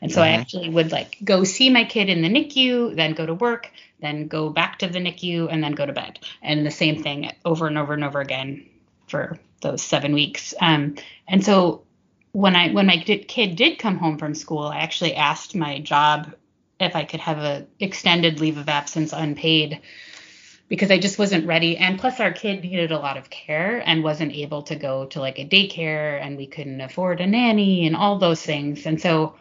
And 0.00 0.10
so 0.10 0.20
mm-hmm. 0.20 0.34
I 0.34 0.40
actually 0.40 0.68
would 0.68 0.92
like 0.92 1.16
go 1.24 1.44
see 1.44 1.70
my 1.70 1.84
kid 1.84 2.08
in 2.08 2.22
the 2.22 2.28
NICU, 2.28 2.96
then 2.96 3.14
go 3.14 3.24
to 3.24 3.34
work, 3.34 3.70
then 4.00 4.28
go 4.28 4.50
back 4.50 4.78
to 4.80 4.88
the 4.88 4.98
NICU, 4.98 5.48
and 5.50 5.62
then 5.62 5.72
go 5.72 5.86
to 5.86 5.92
bed. 5.92 6.18
And 6.42 6.66
the 6.66 6.70
same 6.70 7.02
thing 7.02 7.30
over 7.44 7.66
and 7.66 7.78
over 7.78 7.94
and 7.94 8.04
over 8.04 8.20
again 8.20 8.68
for 9.06 9.38
those 9.62 9.82
seven 9.82 10.12
weeks. 10.12 10.54
Um, 10.60 10.96
and 11.28 11.44
so 11.44 11.84
when 12.32 12.56
I 12.56 12.72
when 12.72 12.86
my 12.86 12.98
kid 12.98 13.56
did 13.56 13.78
come 13.78 13.98
home 13.98 14.18
from 14.18 14.34
school, 14.34 14.66
I 14.66 14.78
actually 14.78 15.14
asked 15.14 15.54
my 15.54 15.80
job 15.80 16.34
if 16.80 16.96
I 16.96 17.04
could 17.04 17.20
have 17.20 17.38
a 17.38 17.66
extended 17.78 18.40
leave 18.40 18.58
of 18.58 18.68
absence 18.68 19.12
unpaid 19.12 19.80
because 20.72 20.90
I 20.90 20.96
just 20.96 21.18
wasn't 21.18 21.46
ready. 21.46 21.76
And 21.76 21.98
plus, 21.98 22.18
our 22.18 22.32
kid 22.32 22.62
needed 22.62 22.92
a 22.92 22.98
lot 22.98 23.18
of 23.18 23.28
care 23.28 23.82
and 23.84 24.02
wasn't 24.02 24.32
able 24.32 24.62
to 24.62 24.74
go 24.74 25.04
to 25.04 25.20
like 25.20 25.38
a 25.38 25.46
daycare, 25.46 26.18
and 26.18 26.34
we 26.34 26.46
couldn't 26.46 26.80
afford 26.80 27.20
a 27.20 27.26
nanny 27.26 27.86
and 27.86 27.94
all 27.94 28.18
those 28.18 28.40
things. 28.40 28.86
And 28.86 28.98
so 28.98 29.34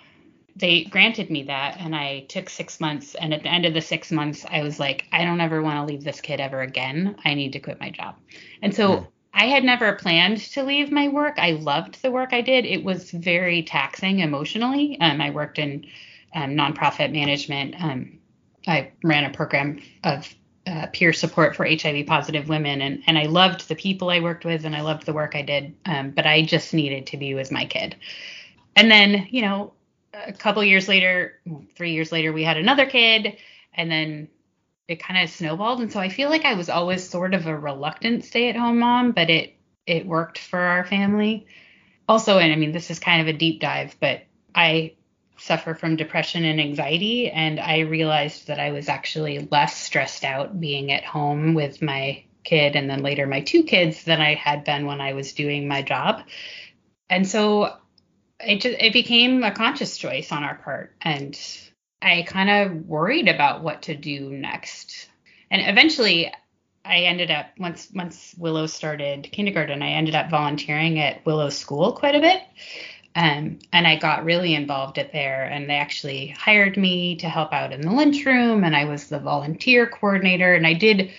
they 0.58 0.84
granted 0.84 1.30
me 1.30 1.44
that, 1.44 1.78
and 1.80 1.96
I 1.96 2.26
took 2.28 2.50
six 2.50 2.82
months. 2.82 3.16
And 3.16 3.34
at 3.34 3.44
the 3.44 3.48
end 3.48 3.66
of 3.66 3.74
the 3.74 3.80
six 3.80 4.12
months, 4.12 4.46
I 4.46 4.62
was 4.62 4.78
like, 4.78 5.06
I 5.14 5.24
don't 5.24 5.40
ever 5.40 5.62
want 5.62 5.78
to 5.78 5.90
leave 5.90 6.04
this 6.04 6.20
kid 6.20 6.42
ever 6.42 6.60
again. 6.60 7.16
I 7.24 7.34
need 7.34 7.54
to 7.54 7.62
quit 7.62 7.80
my 7.80 7.92
job. 7.92 8.18
And 8.62 8.76
so 8.76 8.96
yeah. 8.96 9.04
I 9.34 9.46
had 9.46 9.64
never 9.64 9.94
planned 9.94 10.40
to 10.40 10.64
leave 10.64 10.92
my 10.92 11.08
work. 11.08 11.36
I 11.38 11.52
loved 11.52 12.02
the 12.02 12.12
work 12.12 12.34
I 12.34 12.42
did. 12.42 12.66
It 12.66 12.84
was 12.84 13.10
very 13.10 13.64
taxing 13.64 14.20
emotionally. 14.20 14.98
Um, 15.00 15.22
I 15.22 15.30
worked 15.30 15.60
in 15.60 15.86
um, 16.36 16.58
nonprofit 16.58 17.14
management. 17.14 17.76
Um, 17.82 18.20
I 18.68 18.92
ran 19.02 19.24
a 19.24 19.34
program 19.34 19.80
of 20.04 20.28
uh, 20.68 20.88
peer 20.94 21.14
support 21.14 21.56
for 21.56 21.66
HIV 21.66 22.06
positive 22.06 22.48
women, 22.48 22.82
and 22.82 23.04
and 23.08 23.18
I 23.18 23.26
loved 23.26 23.68
the 23.68 23.76
people 23.76 24.10
I 24.10 24.20
worked 24.20 24.46
with, 24.46 24.66
and 24.66 24.76
I 24.76 24.82
loved 24.82 25.06
the 25.06 25.14
work 25.14 25.36
I 25.36 25.42
did. 25.42 25.76
Um, 25.86 26.12
but 26.12 26.26
I 26.26 26.44
just 26.44 26.74
needed 26.74 27.08
to 27.08 27.18
be 27.18 27.34
with 27.34 27.52
my 27.52 27.66
kid. 27.66 27.96
And 28.76 28.90
then, 28.90 29.28
you 29.32 29.42
know, 29.42 29.74
a 30.14 30.34
couple 30.34 30.64
years 30.64 30.88
later, 30.88 31.40
three 31.76 31.94
years 31.94 32.12
later, 32.12 32.32
we 32.32 32.44
had 32.44 32.58
another 32.58 32.86
kid, 32.86 33.38
and 33.74 33.92
then 33.92 34.30
it 34.88 35.02
kind 35.02 35.24
of 35.24 35.30
snowballed. 35.30 35.82
And 35.82 35.92
so 35.92 36.00
I 36.00 36.10
feel 36.10 36.30
like 36.30 36.46
I 36.46 36.54
was 36.54 36.70
always 36.70 37.08
sort 37.08 37.34
of 37.34 37.48
a 37.48 37.58
reluctant 37.58 38.26
stay-at-home 38.26 38.80
mom, 38.80 39.12
but 39.12 39.30
it 39.30 39.56
it 39.88 40.06
worked 40.06 40.38
for 40.38 40.60
our 40.60 40.86
family. 40.86 41.48
Also, 42.08 42.38
and 42.38 42.52
I 42.52 42.56
mean, 42.56 42.72
this 42.72 42.92
is 42.92 43.00
kind 43.00 43.22
of 43.22 43.34
a 43.34 43.38
deep 43.38 43.62
dive, 43.62 43.96
but 44.00 44.24
I 44.54 44.94
suffer 45.42 45.74
from 45.74 45.96
depression 45.96 46.46
and 46.46 46.60
anxiety. 46.60 47.30
And 47.30 47.60
I 47.60 47.80
realized 47.80 48.48
that 48.48 48.60
I 48.60 48.72
was 48.72 48.88
actually 48.90 49.48
less 49.52 49.76
stressed 49.76 50.24
out 50.24 50.60
being 50.60 50.92
at 50.92 51.04
home 51.04 51.54
with 51.54 51.82
my 51.82 52.24
kid 52.44 52.76
and 52.76 52.90
then 52.90 53.02
later 53.02 53.28
my 53.28 53.42
two 53.42 53.64
kids 53.64 54.04
than 54.04 54.22
I 54.22 54.36
had 54.36 54.64
been 54.64 54.86
when 54.86 55.02
I 55.02 55.14
was 55.14 55.34
doing 55.34 55.68
my 55.68 55.82
job. 55.82 56.24
And 57.10 57.28
so 57.28 57.76
it 58.40 58.62
just 58.62 58.78
it 58.80 58.94
became 58.94 59.44
a 59.44 59.52
conscious 59.52 59.98
choice 59.98 60.32
on 60.32 60.44
our 60.44 60.56
part 60.56 60.96
and 61.02 61.38
I 62.02 62.24
kind 62.24 62.50
of 62.50 62.88
worried 62.88 63.28
about 63.28 63.62
what 63.62 63.84
to 63.84 63.96
do 63.96 64.32
next. 64.32 65.08
And 65.52 65.62
eventually 65.68 66.32
I 66.84 67.02
ended 67.02 67.30
up 67.30 67.48
once 67.60 67.90
once 67.94 68.34
Willow 68.38 68.66
started 68.66 69.30
kindergarten, 69.32 69.84
I 69.84 69.92
ended 69.92 70.16
up 70.16 70.30
volunteering 70.30 71.00
at 71.00 71.26
Willow 71.26 71.50
School 71.50 71.94
quite 71.94 72.16
a 72.16 72.22
bit. 72.22 72.42
Um, 73.14 73.60
and 73.74 73.86
I 73.86 73.98
got 73.98 74.24
really 74.24 74.56
involved 74.56 74.98
at 74.98 75.12
there, 75.12 75.44
and 75.44 75.70
they 75.70 75.76
actually 75.76 76.28
hired 76.30 76.78
me 76.78 77.18
to 77.18 77.28
help 77.28 77.52
out 77.52 77.74
in 77.74 77.82
the 77.82 77.92
lunchroom, 77.92 78.64
and 78.64 78.76
I 78.76 78.86
was 78.86 79.08
the 79.08 79.20
volunteer 79.20 79.86
coordinator, 79.86 80.54
and 80.54 80.66
I 80.66 80.74
did 80.74 81.12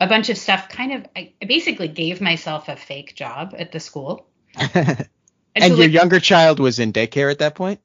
a 0.00 0.06
bunch 0.06 0.28
of 0.28 0.36
stuff. 0.36 0.68
Kind 0.68 0.92
of, 0.92 1.06
I 1.16 1.32
basically 1.46 1.88
gave 1.88 2.20
myself 2.20 2.68
a 2.68 2.76
fake 2.76 3.14
job 3.14 3.54
at 3.58 3.72
the 3.72 3.80
school. 3.80 4.26
and, 4.74 5.08
and 5.54 5.64
so, 5.64 5.74
your 5.74 5.86
like, 5.86 5.92
younger 5.92 6.20
child 6.20 6.60
was 6.60 6.78
in 6.78 6.92
daycare 6.92 7.30
at 7.30 7.38
that 7.38 7.54
point. 7.54 7.80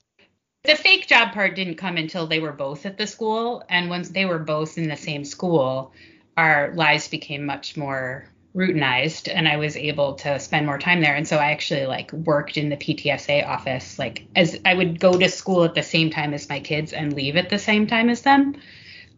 The 0.64 0.76
fake 0.76 1.08
job 1.08 1.34
part 1.34 1.56
didn't 1.56 1.76
come 1.76 1.98
until 1.98 2.28
they 2.28 2.40
were 2.40 2.54
both 2.54 2.86
at 2.86 2.98
the 2.98 3.08
school, 3.08 3.64
and 3.70 3.90
once 3.90 4.10
they 4.10 4.26
were 4.26 4.40
both 4.40 4.78
in 4.78 4.90
the 4.90 4.98
same 4.98 5.24
school, 5.24 5.94
our 6.36 6.74
lives 6.76 7.08
became 7.08 7.46
much 7.46 7.78
more 7.78 8.26
routinized 8.56 9.32
and 9.34 9.48
I 9.48 9.58
was 9.58 9.76
able 9.76 10.14
to 10.16 10.40
spend 10.40 10.66
more 10.66 10.78
time 10.78 11.02
there. 11.02 11.16
And 11.16 11.28
so 11.28 11.38
I 11.38 11.52
actually 11.52 11.88
like 11.88 12.12
worked 12.14 12.58
in 12.58 12.70
the 12.70 12.78
PTSA 12.78 13.48
office, 13.48 13.98
like 13.98 14.28
as 14.36 14.60
I 14.64 14.76
would 14.76 15.00
go 15.00 15.18
to 15.18 15.30
school 15.30 15.64
at 15.64 15.74
the 15.74 15.84
same 15.84 16.12
time 16.12 16.34
as 16.34 16.48
my 16.50 16.60
kids 16.60 16.94
and 16.94 17.14
leave 17.14 17.36
at 17.36 17.50
the 17.50 17.58
same 17.58 17.88
time 17.88 18.10
as 18.10 18.22
them 18.22 18.56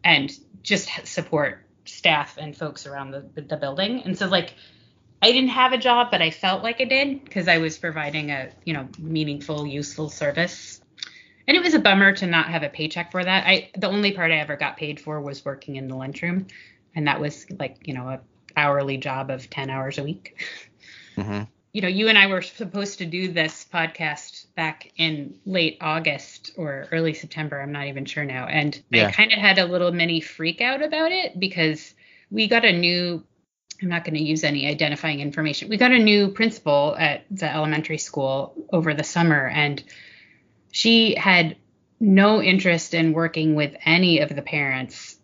and 0.04 0.32
just 0.64 0.90
support 1.06 1.60
staff 1.84 2.38
and 2.38 2.56
folks 2.56 2.86
around 2.86 3.12
the, 3.12 3.42
the 3.42 3.58
building. 3.58 4.04
And 4.04 4.18
so 4.18 4.28
like 4.28 4.54
I 5.22 5.32
didn't 5.32 5.50
have 5.50 5.74
a 5.74 5.78
job, 5.78 6.12
but 6.12 6.22
I 6.22 6.30
felt 6.32 6.64
like 6.64 6.80
I 6.80 6.86
did 6.86 7.24
because 7.24 7.48
I 7.48 7.58
was 7.58 7.78
providing 7.78 8.32
a, 8.32 8.52
you 8.64 8.74
know, 8.74 8.88
meaningful, 9.00 9.68
useful 9.68 10.10
service. 10.10 10.82
And 11.48 11.58
it 11.58 11.64
was 11.64 11.74
a 11.74 11.80
bummer 11.80 12.14
to 12.14 12.26
not 12.26 12.48
have 12.48 12.64
a 12.64 12.70
paycheck 12.70 13.12
for 13.12 13.24
that. 13.24 13.46
I 13.46 13.70
the 13.76 13.88
only 13.88 14.14
part 14.14 14.32
I 14.32 14.38
ever 14.38 14.56
got 14.56 14.78
paid 14.78 15.00
for 15.00 15.20
was 15.20 15.44
working 15.44 15.76
in 15.76 15.88
the 15.90 15.96
lunchroom. 15.96 16.48
And 16.96 17.08
that 17.08 17.20
was 17.20 17.46
like, 17.60 17.88
you 17.88 17.94
know, 17.94 18.08
a 18.08 18.22
hourly 18.56 18.98
job 18.98 19.30
of 19.30 19.50
10 19.50 19.70
hours 19.70 19.98
a 19.98 20.04
week. 20.04 20.44
Mm-hmm. 21.18 21.44
You 21.74 21.82
know, 21.82 21.88
you 21.90 22.08
and 22.08 22.18
I 22.18 22.28
were 22.28 22.42
supposed 22.42 23.00
to 23.00 23.06
do 23.06 23.28
this 23.32 23.66
podcast 23.72 24.46
back 24.56 24.92
in 24.96 25.38
late 25.46 25.78
August 25.82 26.52
or 26.58 26.88
early 26.92 27.14
September. 27.14 27.60
I'm 27.62 27.74
not 27.74 27.88
even 27.88 28.06
sure 28.06 28.24
now. 28.24 28.46
And 28.48 28.82
yeah. 28.90 29.08
I 29.08 29.12
kind 29.12 29.34
of 29.34 29.40
had 29.40 29.58
a 29.60 29.66
little 29.66 29.92
mini 29.92 30.22
freak 30.22 30.62
out 30.62 30.82
about 30.82 31.12
it 31.12 31.38
because 31.38 31.94
we 32.32 32.48
got 32.48 32.64
a 32.64 32.72
new 32.72 33.24
I'm 33.82 33.90
not 33.90 34.06
going 34.06 34.16
to 34.16 34.24
use 34.24 34.44
any 34.44 34.68
identifying 34.68 35.20
information. 35.20 35.70
We 35.70 35.78
got 35.78 35.92
a 35.92 36.00
new 36.00 36.30
principal 36.30 36.96
at 36.98 37.26
the 37.30 37.52
elementary 37.52 37.98
school 37.98 38.54
over 38.72 38.94
the 38.94 39.04
summer, 39.04 39.48
and 39.48 39.84
she 40.72 41.16
had 41.16 41.58
no 42.00 42.42
interest 42.42 42.94
in 42.94 43.14
working 43.14 43.56
with 43.56 43.76
any 43.86 44.20
of 44.20 44.34
the 44.34 44.42
parents 44.42 45.15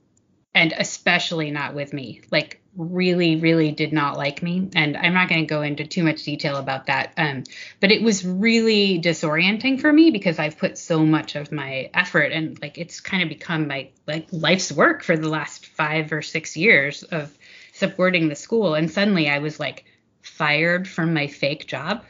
and 0.53 0.73
especially 0.77 1.51
not 1.51 1.73
with 1.73 1.93
me. 1.93 2.21
Like 2.31 2.61
really, 2.75 3.35
really 3.37 3.71
did 3.71 3.91
not 3.91 4.17
like 4.17 4.41
me. 4.41 4.69
And 4.75 4.95
I'm 4.95 5.13
not 5.13 5.29
going 5.29 5.41
to 5.41 5.47
go 5.47 5.61
into 5.61 5.85
too 5.85 6.03
much 6.03 6.23
detail 6.23 6.57
about 6.57 6.87
that. 6.87 7.13
Um, 7.17 7.43
but 7.79 7.91
it 7.91 8.01
was 8.01 8.25
really 8.25 8.99
disorienting 9.01 9.79
for 9.79 9.91
me 9.91 10.11
because 10.11 10.39
I've 10.39 10.57
put 10.57 10.77
so 10.77 11.05
much 11.05 11.35
of 11.35 11.51
my 11.51 11.89
effort 11.93 12.31
and 12.31 12.61
like 12.61 12.77
it's 12.77 13.01
kind 13.01 13.23
of 13.23 13.29
become 13.29 13.67
my 13.67 13.89
like 14.07 14.27
life's 14.31 14.71
work 14.71 15.03
for 15.03 15.17
the 15.17 15.29
last 15.29 15.67
five 15.67 16.11
or 16.11 16.21
six 16.21 16.55
years 16.55 17.03
of 17.03 17.37
supporting 17.73 18.29
the 18.29 18.35
school. 18.35 18.75
And 18.75 18.89
suddenly 18.89 19.29
I 19.29 19.39
was 19.39 19.59
like 19.59 19.85
fired 20.21 20.87
from 20.87 21.13
my 21.13 21.27
fake 21.27 21.67
job. 21.67 22.03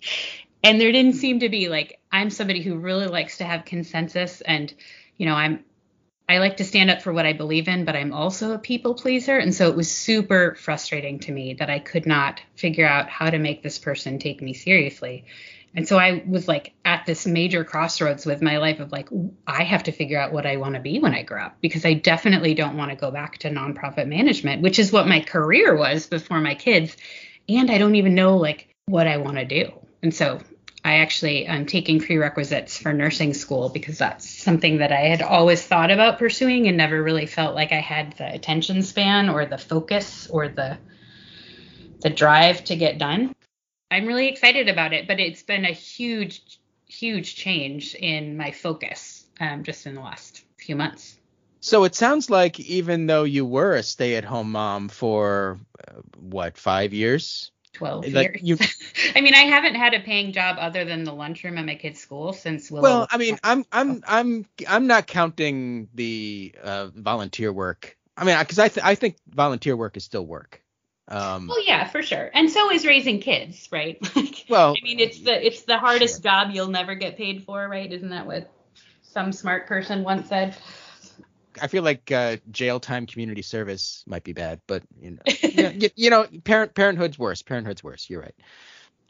and 0.64 0.80
there 0.80 0.92
didn't 0.92 1.14
seem 1.14 1.40
to 1.40 1.48
be 1.48 1.68
like 1.68 2.00
I'm 2.10 2.30
somebody 2.30 2.62
who 2.62 2.76
really 2.76 3.06
likes 3.06 3.38
to 3.38 3.44
have 3.44 3.64
consensus 3.64 4.40
and 4.40 4.72
you 5.16 5.26
know 5.26 5.34
I'm 5.34 5.64
I 6.32 6.38
like 6.38 6.56
to 6.56 6.64
stand 6.64 6.90
up 6.90 7.02
for 7.02 7.12
what 7.12 7.26
I 7.26 7.34
believe 7.34 7.68
in, 7.68 7.84
but 7.84 7.94
I'm 7.94 8.14
also 8.14 8.52
a 8.52 8.58
people 8.58 8.94
pleaser. 8.94 9.36
And 9.36 9.54
so 9.54 9.68
it 9.68 9.76
was 9.76 9.92
super 9.92 10.54
frustrating 10.54 11.18
to 11.20 11.32
me 11.32 11.52
that 11.54 11.68
I 11.68 11.78
could 11.78 12.06
not 12.06 12.40
figure 12.56 12.86
out 12.86 13.10
how 13.10 13.28
to 13.28 13.38
make 13.38 13.62
this 13.62 13.78
person 13.78 14.18
take 14.18 14.40
me 14.40 14.54
seriously. 14.54 15.26
And 15.74 15.86
so 15.86 15.98
I 15.98 16.22
was 16.26 16.48
like 16.48 16.72
at 16.86 17.04
this 17.04 17.26
major 17.26 17.64
crossroads 17.64 18.24
with 18.24 18.40
my 18.40 18.56
life 18.56 18.80
of 18.80 18.92
like, 18.92 19.10
I 19.46 19.62
have 19.64 19.82
to 19.82 19.92
figure 19.92 20.18
out 20.18 20.32
what 20.32 20.46
I 20.46 20.56
want 20.56 20.74
to 20.74 20.80
be 20.80 20.98
when 21.00 21.14
I 21.14 21.22
grow 21.22 21.42
up 21.42 21.58
because 21.60 21.84
I 21.84 21.92
definitely 21.92 22.54
don't 22.54 22.78
want 22.78 22.90
to 22.90 22.96
go 22.96 23.10
back 23.10 23.36
to 23.38 23.50
nonprofit 23.50 24.08
management, 24.08 24.62
which 24.62 24.78
is 24.78 24.90
what 24.90 25.06
my 25.06 25.20
career 25.20 25.76
was 25.76 26.06
before 26.06 26.40
my 26.40 26.54
kids. 26.54 26.96
And 27.46 27.70
I 27.70 27.76
don't 27.76 27.96
even 27.96 28.14
know 28.14 28.38
like 28.38 28.74
what 28.86 29.06
I 29.06 29.18
want 29.18 29.36
to 29.36 29.44
do. 29.44 29.70
And 30.02 30.14
so 30.14 30.40
I 30.84 30.94
actually 30.94 31.46
am 31.46 31.66
taking 31.66 32.00
prerequisites 32.00 32.76
for 32.76 32.92
nursing 32.92 33.34
school 33.34 33.68
because 33.68 33.98
that's 33.98 34.28
something 34.28 34.78
that 34.78 34.90
I 34.90 35.02
had 35.02 35.22
always 35.22 35.62
thought 35.64 35.92
about 35.92 36.18
pursuing 36.18 36.66
and 36.66 36.76
never 36.76 37.00
really 37.00 37.26
felt 37.26 37.54
like 37.54 37.70
I 37.70 37.80
had 37.80 38.16
the 38.18 38.32
attention 38.32 38.82
span 38.82 39.28
or 39.28 39.46
the 39.46 39.58
focus 39.58 40.26
or 40.28 40.48
the 40.48 40.78
the 42.00 42.10
drive 42.10 42.64
to 42.64 42.74
get 42.74 42.98
done. 42.98 43.32
I'm 43.92 44.06
really 44.06 44.26
excited 44.26 44.68
about 44.68 44.92
it, 44.92 45.06
but 45.06 45.20
it's 45.20 45.44
been 45.44 45.64
a 45.64 45.72
huge, 45.72 46.42
huge 46.88 47.36
change 47.36 47.94
in 47.94 48.36
my 48.36 48.50
focus 48.50 49.24
um, 49.38 49.62
just 49.62 49.86
in 49.86 49.94
the 49.94 50.00
last 50.00 50.44
few 50.58 50.74
months. 50.74 51.16
So 51.60 51.84
it 51.84 51.94
sounds 51.94 52.28
like 52.28 52.58
even 52.58 53.06
though 53.06 53.22
you 53.22 53.46
were 53.46 53.74
a 53.74 53.84
stay-at-home 53.84 54.50
mom 54.50 54.88
for 54.88 55.60
uh, 55.86 56.00
what 56.18 56.58
five 56.58 56.92
years, 56.92 57.51
12 57.72 58.12
like 58.12 58.40
years. 58.42 58.42
You, 58.42 58.58
I 59.16 59.20
mean, 59.20 59.34
I 59.34 59.40
haven't 59.40 59.74
had 59.74 59.94
a 59.94 60.00
paying 60.00 60.32
job 60.32 60.56
other 60.58 60.84
than 60.84 61.04
the 61.04 61.12
lunchroom 61.12 61.58
at 61.58 61.66
my 61.66 61.74
kid's 61.74 62.00
school 62.00 62.32
since 62.32 62.70
Willow. 62.70 62.82
Well, 62.82 63.08
I 63.10 63.18
mean, 63.18 63.38
I'm 63.42 63.64
I'm 63.72 64.02
I'm 64.06 64.46
I'm 64.68 64.86
not 64.86 65.06
counting 65.06 65.88
the 65.94 66.54
uh, 66.62 66.88
volunteer 66.94 67.52
work. 67.52 67.96
I 68.16 68.24
mean, 68.24 68.38
because 68.38 68.58
I 68.58 68.68
th- 68.68 68.84
I 68.84 68.94
think 68.94 69.16
volunteer 69.28 69.76
work 69.76 69.96
is 69.96 70.04
still 70.04 70.26
work. 70.26 70.62
Um, 71.08 71.48
well, 71.48 71.64
yeah, 71.66 71.88
for 71.88 72.02
sure, 72.02 72.30
and 72.32 72.50
so 72.50 72.70
is 72.70 72.86
raising 72.86 73.20
kids, 73.20 73.68
right? 73.72 73.98
like, 74.16 74.46
well, 74.48 74.74
I 74.78 74.84
mean, 74.84 75.00
it's 75.00 75.20
the 75.20 75.44
it's 75.44 75.62
the 75.62 75.78
hardest 75.78 76.22
sure. 76.22 76.30
job 76.30 76.50
you'll 76.52 76.68
never 76.68 76.94
get 76.94 77.16
paid 77.16 77.44
for, 77.44 77.66
right? 77.68 77.90
Isn't 77.90 78.10
that 78.10 78.26
what 78.26 78.50
some 79.02 79.32
smart 79.32 79.66
person 79.66 80.04
once 80.04 80.28
said? 80.28 80.56
I 81.60 81.66
feel 81.68 81.82
like 81.82 82.10
uh, 82.10 82.36
jail 82.50 82.80
time 82.80 83.06
community 83.06 83.42
service 83.42 84.04
might 84.06 84.24
be 84.24 84.32
bad, 84.32 84.60
but 84.66 84.82
you 85.00 85.12
know, 85.12 85.22
you, 85.72 85.90
you 85.96 86.10
know, 86.10 86.26
parent 86.44 86.74
parenthood's 86.74 87.18
worse. 87.18 87.42
Parenthood's 87.42 87.82
worse. 87.82 88.08
You're 88.08 88.22
right. 88.22 88.34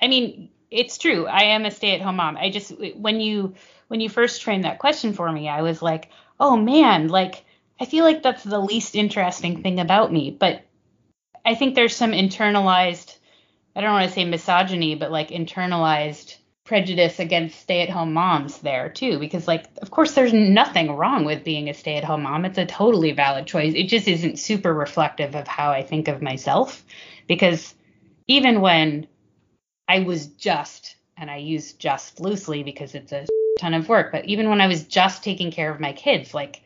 I 0.01 0.09
mean, 0.09 0.51
it's 0.70 0.99
true. 0.99 1.26
I 1.26 1.45
am 1.55 1.64
a 1.64 1.70
stay-at-home 1.70 2.16
mom. 2.16 2.36
I 2.36 2.51
just 2.51 2.72
when 2.97 3.20
you 3.20 3.55
when 3.88 4.01
you 4.01 4.09
first 4.09 4.43
framed 4.43 4.64
that 4.64 4.78
question 4.78 5.12
for 5.12 5.30
me, 5.30 5.49
I 5.49 5.62
was 5.62 5.82
like, 5.82 6.11
oh 6.40 6.57
man, 6.57 7.09
like 7.09 7.45
I 7.80 7.84
feel 7.84 8.05
like 8.05 8.22
that's 8.22 8.45
the 8.45 8.61
least 8.61 8.95
interesting 8.95 9.62
thing 9.62 9.80
about 9.80 10.12
me. 10.12 10.30
But 10.30 10.62
I 11.45 11.55
think 11.55 11.74
there's 11.74 11.97
some 11.97 12.12
internalized, 12.12 13.16
I 13.74 13.80
don't 13.80 13.93
want 13.93 14.09
to 14.09 14.14
say 14.14 14.24
misogyny, 14.24 14.95
but 14.95 15.11
like 15.11 15.28
internalized 15.28 16.36
prejudice 16.64 17.18
against 17.18 17.60
stay-at-home 17.60 18.12
moms 18.12 18.58
there 18.58 18.88
too 18.88 19.18
because 19.18 19.48
like 19.48 19.66
of 19.82 19.90
course 19.90 20.14
there's 20.14 20.32
nothing 20.32 20.92
wrong 20.92 21.24
with 21.24 21.44
being 21.44 21.68
a 21.68 21.74
stay-at-home 21.74 22.22
mom. 22.22 22.44
It's 22.44 22.58
a 22.58 22.66
totally 22.66 23.12
valid 23.12 23.46
choice. 23.46 23.74
It 23.74 23.88
just 23.88 24.06
isn't 24.06 24.38
super 24.38 24.72
reflective 24.72 25.34
of 25.34 25.48
how 25.48 25.72
i 25.72 25.82
think 25.82 26.08
of 26.08 26.22
myself 26.22 26.84
because 27.26 27.74
even 28.28 28.60
when 28.60 29.06
i 29.88 30.00
was 30.00 30.26
just 30.28 30.96
and 31.16 31.30
i 31.30 31.36
use 31.36 31.72
just 31.72 32.20
loosely 32.20 32.62
because 32.62 32.94
it's 32.94 33.12
a 33.12 33.26
ton 33.58 33.74
of 33.74 33.88
work 33.88 34.12
but 34.12 34.24
even 34.26 34.48
when 34.48 34.60
i 34.60 34.66
was 34.66 34.84
just 34.84 35.24
taking 35.24 35.50
care 35.50 35.70
of 35.70 35.80
my 35.80 35.92
kids 35.92 36.32
like 36.32 36.62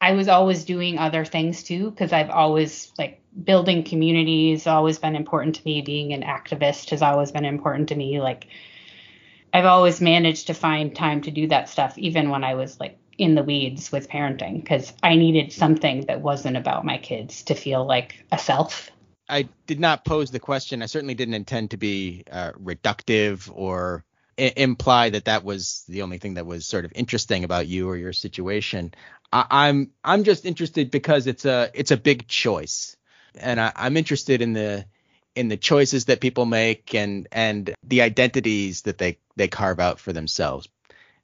i 0.00 0.12
was 0.12 0.28
always 0.28 0.64
doing 0.64 0.98
other 0.98 1.24
things 1.24 1.62
too 1.62 1.90
because 1.90 2.12
i've 2.12 2.30
always 2.30 2.92
like 2.96 3.22
building 3.44 3.82
communities 3.82 4.66
always 4.66 4.98
been 4.98 5.16
important 5.16 5.56
to 5.56 5.62
me. 5.64 5.82
Being 5.82 6.12
an 6.12 6.22
activist 6.22 6.90
has 6.90 7.02
always 7.02 7.32
been 7.32 7.44
important 7.44 7.88
to 7.88 7.94
me 7.94 8.20
like 8.20 8.46
I've 9.52 9.66
always 9.66 10.00
managed 10.00 10.46
to 10.48 10.54
find 10.54 10.94
time 10.94 11.20
to 11.22 11.30
do 11.30 11.48
that 11.48 11.68
stuff, 11.68 11.98
even 11.98 12.30
when 12.30 12.44
I 12.44 12.54
was 12.54 12.80
like 12.80 12.98
in 13.18 13.34
the 13.34 13.42
weeds 13.42 13.92
with 13.92 14.08
parenting, 14.08 14.62
because 14.62 14.92
I 15.02 15.16
needed 15.16 15.52
something 15.52 16.06
that 16.06 16.20
wasn't 16.22 16.56
about 16.56 16.84
my 16.84 16.98
kids 16.98 17.42
to 17.44 17.54
feel 17.54 17.84
like 17.84 18.24
a 18.32 18.38
self. 18.38 18.90
I 19.28 19.48
did 19.66 19.80
not 19.80 20.04
pose 20.04 20.30
the 20.30 20.40
question. 20.40 20.82
I 20.82 20.86
certainly 20.86 21.14
didn't 21.14 21.34
intend 21.34 21.70
to 21.70 21.76
be 21.76 22.24
uh, 22.30 22.52
reductive 22.52 23.50
or 23.54 24.04
I- 24.38 24.52
imply 24.56 25.10
that 25.10 25.26
that 25.26 25.44
was 25.44 25.84
the 25.88 26.02
only 26.02 26.18
thing 26.18 26.34
that 26.34 26.46
was 26.46 26.66
sort 26.66 26.84
of 26.84 26.92
interesting 26.94 27.44
about 27.44 27.68
you 27.68 27.88
or 27.88 27.96
your 27.96 28.12
situation. 28.12 28.94
I- 29.32 29.46
I'm 29.50 29.90
I'm 30.02 30.24
just 30.24 30.44
interested 30.44 30.90
because 30.90 31.26
it's 31.26 31.44
a 31.44 31.70
it's 31.74 31.90
a 31.90 31.96
big 31.96 32.26
choice, 32.28 32.96
and 33.34 33.60
I- 33.60 33.72
I'm 33.76 33.96
interested 33.96 34.42
in 34.42 34.54
the 34.54 34.86
in 35.34 35.48
the 35.48 35.56
choices 35.56 36.06
that 36.06 36.20
people 36.20 36.44
make 36.44 36.94
and 36.94 37.26
and 37.32 37.74
the 37.82 38.02
identities 38.02 38.82
that 38.82 38.98
they 38.98 39.18
they 39.36 39.48
carve 39.48 39.80
out 39.80 39.98
for 39.98 40.12
themselves. 40.12 40.68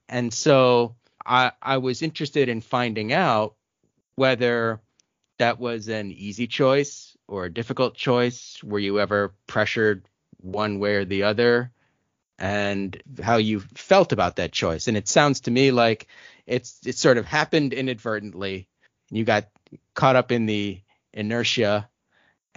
And 0.07 0.33
so 0.33 0.95
I 1.25 1.51
I 1.61 1.77
was 1.77 2.01
interested 2.01 2.49
in 2.49 2.61
finding 2.61 3.13
out 3.13 3.55
whether 4.15 4.81
that 5.37 5.59
was 5.59 5.87
an 5.87 6.11
easy 6.11 6.47
choice 6.47 7.15
or 7.27 7.45
a 7.45 7.53
difficult 7.53 7.95
choice. 7.95 8.61
Were 8.63 8.79
you 8.79 8.99
ever 8.99 9.33
pressured 9.47 10.03
one 10.41 10.79
way 10.79 10.95
or 10.95 11.05
the 11.05 11.23
other? 11.23 11.71
And 12.37 13.01
how 13.21 13.37
you 13.37 13.59
felt 13.59 14.13
about 14.13 14.37
that 14.37 14.53
choice. 14.53 14.87
And 14.87 14.95
it 14.95 15.09
sounds 15.09 15.41
to 15.41 15.51
me 15.51 15.71
like 15.71 16.07
it's 16.47 16.79
it 16.85 16.95
sort 16.97 17.17
of 17.17 17.25
happened 17.25 17.73
inadvertently. 17.73 18.67
You 19.11 19.25
got 19.25 19.49
caught 19.93 20.15
up 20.15 20.31
in 20.31 20.45
the 20.45 20.81
inertia 21.13 21.88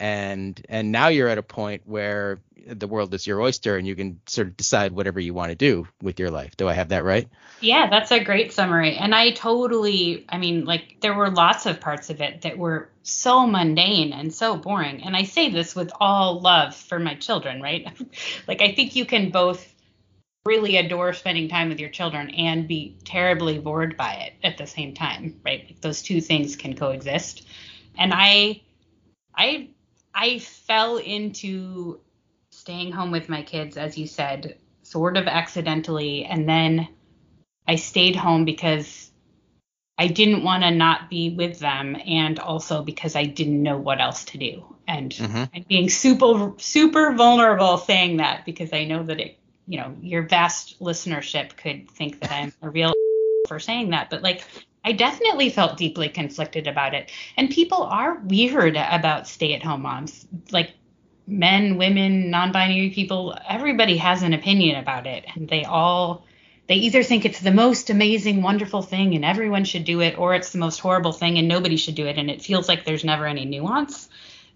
and 0.03 0.61
and 0.69 0.91
now 0.91 1.07
you're 1.07 1.29
at 1.29 1.39
a 1.39 1.45
point 1.45 1.83
where 1.87 2.41
the 2.67 2.89
world 2.89 3.15
is 3.15 3.25
your 3.25 3.41
oyster 3.41 3.77
and 3.77 3.87
you 3.87 3.95
can 3.95 4.21
sort 4.27 4.49
of 4.49 4.57
decide 4.57 4.91
whatever 4.91 5.21
you 5.21 5.33
want 5.33 5.51
to 5.51 5.55
do 5.55 5.87
with 6.03 6.19
your 6.19 6.29
life. 6.29 6.57
Do 6.57 6.69
i 6.69 6.73
have 6.73 6.89
that 6.89 7.05
right? 7.05 7.29
Yeah 7.61 7.89
that's 7.89 8.11
a 8.11 8.23
great 8.23 8.53
summary. 8.53 8.97
And 8.97 9.15
i 9.15 9.31
totally 9.31 10.27
i 10.29 10.39
mean 10.39 10.65
like 10.65 10.97
there 11.03 11.15
were 11.15 11.31
lots 11.31 11.67
of 11.67 11.81
parts 11.81 12.11
of 12.11 12.21
it 12.21 12.43
that 12.43 12.59
were 12.59 12.89
so 13.05 13.47
mundane 13.47 14.13
and 14.13 14.35
so 14.35 14.57
boring. 14.57 15.05
And 15.05 15.15
i 15.15 15.23
say 15.23 15.51
this 15.51 15.77
with 15.77 15.93
all 16.01 16.41
love 16.41 16.75
for 16.75 16.99
my 16.99 17.15
children 17.15 17.63
right? 17.63 17.87
Like 18.49 18.61
i 18.61 18.73
think 18.73 18.97
you 18.97 19.05
can 19.05 19.31
both 19.31 19.73
really 20.45 20.79
adore 20.79 21.13
spending 21.13 21.49
time 21.49 21.69
with 21.69 21.79
your 21.79 21.91
children 21.91 22.31
and 22.31 22.67
be 22.67 22.97
terribly 23.05 23.61
bored 23.61 23.97
by 23.97 24.15
it 24.15 24.33
at 24.43 24.59
the 24.59 24.67
same 24.67 24.95
time 24.95 25.41
right? 25.47 25.65
Like 25.69 25.81
those 25.81 26.03
two 26.03 26.21
things 26.21 26.57
can 26.57 26.75
coexist. 26.75 27.47
And 27.97 28.13
i 28.13 28.63
i 29.37 29.69
I 30.15 30.39
fell 30.39 30.99
into 30.99 32.01
staying 32.51 32.93
home 32.93 33.11
with 33.11 33.29
my 33.29 33.43
kids, 33.43 33.77
as 33.77 33.97
you 33.97 34.07
said, 34.07 34.59
sort 34.83 35.17
of 35.17 35.27
accidentally. 35.27 36.25
And 36.25 36.49
then 36.49 36.89
I 37.67 37.77
stayed 37.77 38.17
home 38.17 38.45
because 38.45 39.11
I 39.99 40.09
didn't 40.09 40.43
want 40.43 40.63
to 40.65 40.71
not 40.71 41.11
be 41.11 41.31
with 41.31 41.59
them 41.59 41.97
and 42.07 42.39
also 42.39 42.83
because 42.83 43.15
I 43.17 43.25
didn't 43.25 43.63
know 43.63 43.79
what 43.79 44.01
else 44.01 44.25
to 44.27 44.39
do. 44.39 44.65
And 44.89 45.13
mm-hmm. 45.13 45.45
I'm 45.55 45.65
being 45.69 45.89
super, 45.89 46.53
super 46.59 47.13
vulnerable 47.13 47.79
saying 47.79 48.17
that 48.17 48.45
because 48.45 48.73
I 48.73 48.85
know 48.85 49.03
that 49.05 49.21
it, 49.21 49.39
you 49.67 49.79
know, 49.79 49.95
your 50.01 50.23
vast 50.23 50.81
listenership 50.81 51.57
could 51.57 51.91
think 51.91 52.21
that 52.21 52.33
I'm 52.33 52.53
a 52.63 52.71
real 52.71 52.93
for 53.49 53.61
saying 53.61 53.91
that. 53.91 54.11
But 54.11 54.23
like, 54.23 54.45
I 54.85 54.93
definitely 54.93 55.51
felt 55.51 55.77
deeply 55.77 56.09
conflicted 56.09 56.67
about 56.67 56.95
it. 56.95 57.11
And 57.37 57.51
people 57.51 57.83
are 57.85 58.19
weird 58.25 58.77
about 58.77 59.29
stay 59.29 59.55
at 59.55 59.63
home 59.63 59.83
moms. 59.83 60.27
Like 60.51 60.73
men, 61.27 61.77
women, 61.77 62.31
non 62.31 62.53
binary 62.53 62.91
people, 62.91 63.37
everybody 63.49 63.97
has 63.99 64.23
an 64.23 64.33
opinion 64.33 64.77
about 64.77 65.07
it. 65.07 65.25
And 65.35 65.49
they 65.49 65.65
all, 65.65 66.25
they 66.67 66.75
either 66.77 67.03
think 67.03 67.25
it's 67.25 67.41
the 67.41 67.53
most 67.53 67.91
amazing, 67.91 68.43
wonderful 68.43 68.83
thing 68.83 69.15
and 69.15 69.25
everyone 69.25 69.65
should 69.65 69.85
do 69.85 70.01
it, 70.01 70.19
or 70.19 70.35
it's 70.35 70.51
the 70.51 70.59
most 70.59 70.81
horrible 70.81 71.13
thing 71.13 71.39
and 71.39 71.47
nobody 71.47 71.77
should 71.77 71.95
do 71.95 72.07
it. 72.07 72.19
And 72.19 72.29
it 72.29 72.43
feels 72.43 72.69
like 72.69 72.85
there's 72.85 73.05
never 73.05 73.27
any 73.27 73.45
nuance. 73.45 74.09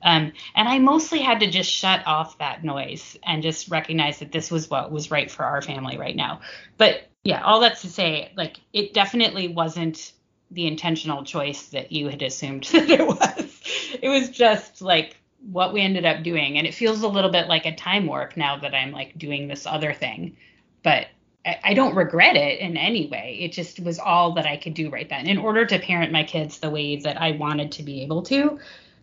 Um, 0.02 0.32
and 0.54 0.68
I 0.68 0.78
mostly 0.78 1.20
had 1.20 1.40
to 1.40 1.50
just 1.50 1.70
shut 1.70 2.06
off 2.06 2.38
that 2.38 2.62
noise 2.62 3.16
and 3.22 3.42
just 3.42 3.70
recognize 3.70 4.18
that 4.18 4.30
this 4.30 4.50
was 4.50 4.68
what 4.68 4.92
was 4.92 5.10
right 5.10 5.30
for 5.30 5.44
our 5.44 5.62
family 5.62 5.98
right 5.98 6.14
now. 6.14 6.40
But 6.76 7.08
yeah, 7.24 7.42
all 7.42 7.60
that's 7.60 7.82
to 7.82 7.88
say, 7.88 8.32
like, 8.36 8.60
it 8.72 8.94
definitely 8.94 9.48
wasn't 9.48 10.12
the 10.51 10.66
intentional 10.66 11.24
choice 11.24 11.68
that 11.68 11.92
you 11.92 12.09
had 12.09 12.22
assumed 12.22 12.64
that 12.72 12.90
it 12.90 13.07
was. 13.07 13.61
It 14.01 14.09
was 14.09 14.30
just 14.30 14.82
like 14.82 15.16
what 15.51 15.72
we 15.72 15.80
ended 15.80 16.05
up 16.05 16.22
doing. 16.22 16.59
And 16.59 16.66
it 16.66 16.74
feels 16.74 17.03
a 17.03 17.09
little 17.09 17.30
bit 17.30 17.49
like 17.49 17.66
a 17.66 17.74
time 17.74 18.07
warp 18.07 18.36
now 18.36 18.59
that 18.59 18.74
I'm 18.74 18.92
like 18.92 19.16
doing 19.18 19.49
this 19.49 19.66
other 19.66 19.92
thing. 19.92 20.36
But 20.82 21.07
I, 21.44 21.59
I 21.64 21.74
don't 21.74 21.94
regret 21.94 22.36
it 22.36 22.61
in 22.61 22.76
any 22.76 23.07
way. 23.07 23.38
It 23.40 23.53
just 23.53 23.80
was 23.80 23.99
all 23.99 24.32
that 24.34 24.47
I 24.47 24.57
could 24.57 24.74
do 24.74 24.90
right 24.90 25.09
then 25.09 25.26
in 25.26 25.38
order 25.38 25.64
to 25.66 25.78
parent 25.78 26.12
my 26.12 26.24
kids 26.24 26.59
the 26.59 26.70
way 26.70 26.97
that 26.97 27.20
I 27.20 27.32
wanted 27.32 27.72
to 27.72 27.82
be 27.82 28.03
able 28.03 28.22
to, 28.22 28.59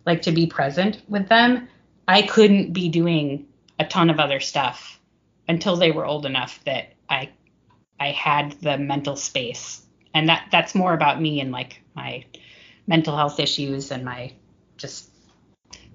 like 0.06 0.22
to 0.22 0.32
be 0.32 0.46
present 0.46 1.02
with 1.08 1.28
them. 1.28 1.68
I 2.06 2.22
couldn't 2.22 2.72
be 2.72 2.88
doing 2.88 3.46
a 3.78 3.84
ton 3.84 4.10
of 4.10 4.20
other 4.20 4.40
stuff 4.40 5.00
until 5.48 5.76
they 5.76 5.90
were 5.90 6.06
old 6.06 6.26
enough 6.26 6.62
that 6.64 6.92
I 7.08 7.30
I 7.98 8.10
had 8.10 8.52
the 8.60 8.76
mental 8.76 9.16
space. 9.16 9.83
And 10.14 10.28
that 10.28 10.48
that's 10.50 10.74
more 10.74 10.94
about 10.94 11.20
me 11.20 11.40
and 11.40 11.50
like 11.50 11.82
my 11.94 12.24
mental 12.86 13.16
health 13.16 13.40
issues 13.40 13.90
and 13.90 14.04
my 14.04 14.32
just 14.76 15.10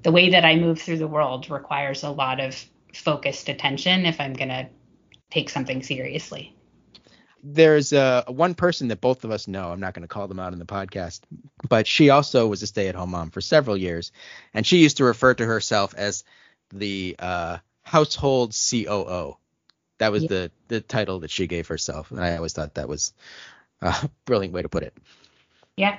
the 0.03 0.11
way 0.11 0.32
that 0.32 0.45
I 0.45 0.55
move 0.55 0.82
through 0.82 0.97
the 0.97 1.07
world 1.07 1.49
requires 1.49 2.03
a 2.03 2.09
lot 2.09 2.39
of 2.39 2.63
focused 2.93 3.49
attention 3.49 4.05
if 4.05 4.20
I'm 4.20 4.34
going 4.34 4.49
to 4.49 4.67
take 5.30 5.49
something 5.49 5.84
seriously. 5.84 6.55
There's 7.43 7.93
uh, 7.93 8.24
one 8.28 8.53
person 8.53 8.89
that 8.89 8.99
both 8.99 9.24
of 9.24 9.32
us 9.32 9.47
know. 9.47 9.72
I'm 9.72 9.80
not 9.80 9.93
going 9.93 10.03
to 10.03 10.09
call 10.09 10.28
them 10.28 10.39
out 10.39 10.51
in 10.51 10.59
the 10.59 10.65
podcast, 10.65 11.22
but 11.70 11.88
she 11.88 12.09
also 12.09 12.47
was 12.47 12.61
a 12.63 12.67
stay-at-home 12.67 13.11
mom 13.11 13.30
for 13.30 13.39
several 13.39 13.78
years, 13.78 14.11
and 14.53 14.67
she 14.67 14.80
used 14.80 14.97
to 14.97 15.05
refer 15.05 15.34
to 15.34 15.45
herself 15.45 15.93
as 15.95 16.26
the 16.74 17.15
uh, 17.17 17.57
household 17.82 18.53
COO. 18.70 19.38
That 19.99 20.11
was 20.11 20.24
yeah. 20.24 20.30
the 20.30 20.51
the 20.67 20.82
title 20.82 21.20
that 21.22 21.32
she 21.32 21.47
gave 21.47 21.67
herself, 21.67 22.11
and 22.11 22.20
I 22.20 22.36
always 22.36 22.53
thought 22.53 22.76
that 22.76 22.89
was 22.89 23.13
a 23.82 24.09
brilliant 24.25 24.53
way 24.53 24.61
to 24.61 24.69
put 24.69 24.84
it. 24.84 24.93
Yeah, 25.77 25.97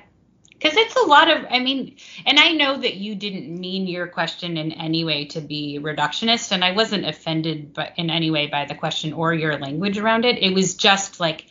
because 0.61 0.77
it's 0.77 0.95
a 0.95 1.07
lot 1.07 1.29
of 1.29 1.45
i 1.49 1.59
mean 1.59 1.95
and 2.25 2.39
i 2.39 2.51
know 2.51 2.77
that 2.77 2.95
you 2.95 3.15
didn't 3.15 3.59
mean 3.59 3.87
your 3.87 4.07
question 4.07 4.57
in 4.57 4.71
any 4.73 5.03
way 5.03 5.25
to 5.25 5.41
be 5.41 5.79
reductionist 5.81 6.51
and 6.51 6.63
i 6.63 6.71
wasn't 6.71 7.05
offended 7.05 7.73
but 7.73 7.93
in 7.97 8.09
any 8.09 8.29
way 8.29 8.47
by 8.47 8.65
the 8.65 8.75
question 8.75 9.13
or 9.13 9.33
your 9.33 9.57
language 9.57 9.97
around 9.97 10.25
it. 10.25 10.41
It 10.41 10.53
was 10.53 10.75
just 10.75 11.19
like 11.19 11.47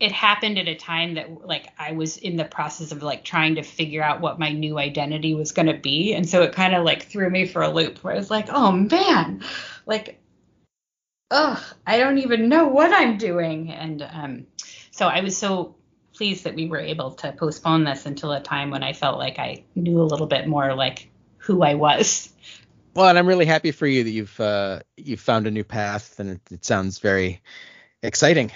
it 0.00 0.10
happened 0.10 0.58
at 0.58 0.66
a 0.66 0.74
time 0.74 1.14
that 1.14 1.46
like 1.46 1.68
i 1.78 1.92
was 1.92 2.16
in 2.16 2.36
the 2.36 2.44
process 2.44 2.90
of 2.90 3.02
like 3.02 3.24
trying 3.24 3.56
to 3.56 3.62
figure 3.62 4.02
out 4.02 4.20
what 4.20 4.38
my 4.38 4.50
new 4.50 4.78
identity 4.78 5.34
was 5.34 5.52
going 5.52 5.66
to 5.66 5.78
be. 5.78 6.14
And 6.14 6.28
so 6.28 6.42
it 6.42 6.52
kind 6.52 6.74
of 6.74 6.84
like 6.84 7.04
threw 7.04 7.30
me 7.30 7.46
for 7.46 7.62
a 7.62 7.70
loop 7.70 7.98
where 7.98 8.14
i 8.14 8.16
was 8.16 8.30
like 8.30 8.48
oh 8.48 8.72
man. 8.72 9.42
Like 9.86 10.20
ugh 11.30 11.62
i 11.86 11.98
don't 11.98 12.18
even 12.18 12.48
know 12.48 12.68
what 12.68 12.92
i'm 12.92 13.18
doing. 13.18 13.70
And 13.70 14.02
um 14.02 14.46
so 14.94 15.06
i 15.06 15.20
was 15.20 15.36
so 15.36 15.74
pleased 16.14 16.44
that 16.44 16.54
we 16.54 16.66
were 16.66 16.78
able 16.78 17.10
to 17.10 17.32
postpone 17.32 17.84
this 17.84 18.06
until 18.06 18.32
a 18.32 18.40
time 18.40 18.70
when 18.70 18.82
I 18.82 18.92
felt 18.92 19.18
like 19.18 19.38
I 19.38 19.64
knew 19.74 20.00
a 20.00 20.04
little 20.04 20.26
bit 20.26 20.46
more 20.46 20.74
like 20.74 21.10
who 21.38 21.62
I 21.62 21.74
was. 21.74 22.30
Well, 22.94 23.08
and 23.08 23.18
I'm 23.18 23.26
really 23.26 23.46
happy 23.46 23.72
for 23.72 23.86
you 23.86 24.04
that 24.04 24.10
you've 24.10 24.40
uh, 24.40 24.80
you've 24.96 25.20
found 25.20 25.46
a 25.46 25.50
new 25.50 25.64
path, 25.64 26.20
and 26.20 26.30
it, 26.30 26.40
it 26.50 26.64
sounds 26.64 27.00
very 27.00 27.42
exciting. 28.02 28.52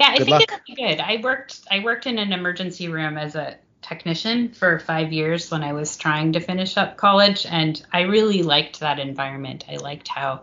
Yeah, 0.00 0.08
I 0.08 0.18
good 0.18 0.24
think 0.24 0.30
luck. 0.30 0.42
it'll 0.42 0.60
be 0.66 0.74
good. 0.74 1.00
I 1.00 1.20
worked 1.22 1.60
I 1.70 1.78
worked 1.78 2.06
in 2.06 2.18
an 2.18 2.32
emergency 2.32 2.88
room 2.88 3.16
as 3.16 3.36
a 3.36 3.56
technician 3.80 4.52
for 4.52 4.80
five 4.80 5.12
years 5.12 5.52
when 5.52 5.62
I 5.62 5.72
was 5.72 5.96
trying 5.96 6.32
to 6.32 6.40
finish 6.40 6.76
up 6.76 6.96
college, 6.96 7.46
and 7.46 7.80
I 7.92 8.02
really 8.02 8.42
liked 8.42 8.80
that 8.80 8.98
environment. 8.98 9.64
I 9.70 9.76
liked 9.76 10.08
how 10.08 10.42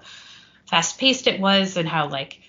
fast 0.70 0.98
paced 0.98 1.28
it 1.28 1.42
was, 1.42 1.76
and 1.76 1.90
how 1.90 2.08
like 2.08 2.40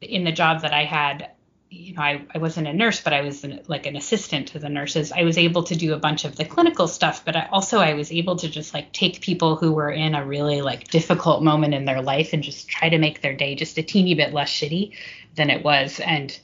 in 0.00 0.24
the 0.24 0.32
job 0.32 0.62
that 0.62 0.72
I 0.72 0.84
had, 0.84 1.30
you 1.74 1.94
know, 1.94 2.02
I, 2.02 2.24
I 2.32 2.38
wasn't 2.38 2.68
a 2.68 2.72
nurse, 2.72 3.00
but 3.00 3.12
I 3.12 3.22
was 3.22 3.42
an, 3.42 3.60
like 3.66 3.86
an 3.86 3.96
assistant 3.96 4.48
to 4.48 4.58
the 4.58 4.68
nurses. 4.68 5.10
I 5.10 5.24
was 5.24 5.36
able 5.36 5.64
to 5.64 5.74
do 5.74 5.92
a 5.92 5.98
bunch 5.98 6.24
of 6.24 6.36
the 6.36 6.44
clinical 6.44 6.86
stuff, 6.86 7.24
but 7.24 7.34
I 7.34 7.48
also 7.50 7.78
I 7.78 7.94
was 7.94 8.12
able 8.12 8.36
to 8.36 8.48
just 8.48 8.72
like 8.72 8.92
take 8.92 9.20
people 9.20 9.56
who 9.56 9.72
were 9.72 9.90
in 9.90 10.14
a 10.14 10.24
really 10.24 10.62
like 10.62 10.88
difficult 10.88 11.42
moment 11.42 11.74
in 11.74 11.84
their 11.84 12.00
life 12.00 12.32
and 12.32 12.42
just 12.42 12.68
try 12.68 12.88
to 12.88 12.98
make 12.98 13.20
their 13.20 13.34
day 13.34 13.56
just 13.56 13.76
a 13.78 13.82
teeny 13.82 14.14
bit 14.14 14.32
less 14.32 14.50
shitty 14.50 14.96
than 15.34 15.50
it 15.50 15.64
was. 15.64 15.98
And 15.98 16.38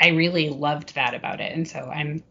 I 0.00 0.08
really 0.08 0.50
loved 0.50 0.96
that 0.96 1.14
about 1.14 1.40
it. 1.40 1.52
And 1.54 1.66
so 1.66 1.78
I'm 1.78 2.24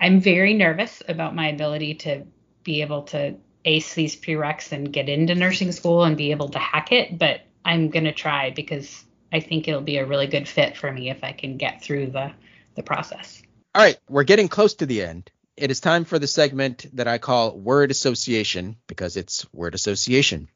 I'm 0.00 0.20
very 0.20 0.54
nervous 0.54 1.02
about 1.08 1.34
my 1.34 1.48
ability 1.48 1.94
to 1.94 2.24
be 2.62 2.82
able 2.82 3.02
to 3.02 3.36
ace 3.64 3.94
these 3.94 4.14
prereqs 4.14 4.70
and 4.70 4.92
get 4.92 5.08
into 5.08 5.34
nursing 5.34 5.72
school 5.72 6.04
and 6.04 6.16
be 6.16 6.30
able 6.30 6.50
to 6.50 6.58
hack 6.58 6.92
it, 6.92 7.18
but 7.18 7.40
I'm 7.64 7.90
gonna 7.90 8.12
try 8.12 8.50
because 8.50 9.04
I 9.32 9.40
think 9.40 9.68
it'll 9.68 9.80
be 9.80 9.98
a 9.98 10.06
really 10.06 10.26
good 10.26 10.48
fit 10.48 10.76
for 10.76 10.90
me 10.90 11.10
if 11.10 11.24
I 11.24 11.32
can 11.32 11.56
get 11.56 11.82
through 11.82 12.08
the 12.08 12.32
the 12.74 12.82
process. 12.82 13.42
All 13.74 13.82
right, 13.82 13.98
we're 14.08 14.24
getting 14.24 14.48
close 14.48 14.74
to 14.74 14.86
the 14.86 15.02
end. 15.02 15.30
It 15.56 15.70
is 15.70 15.80
time 15.80 16.04
for 16.04 16.18
the 16.18 16.26
segment 16.26 16.86
that 16.94 17.08
I 17.08 17.18
call 17.18 17.56
word 17.56 17.90
association 17.90 18.76
because 18.86 19.16
it's 19.16 19.46
word 19.52 19.74
association. 19.74 20.48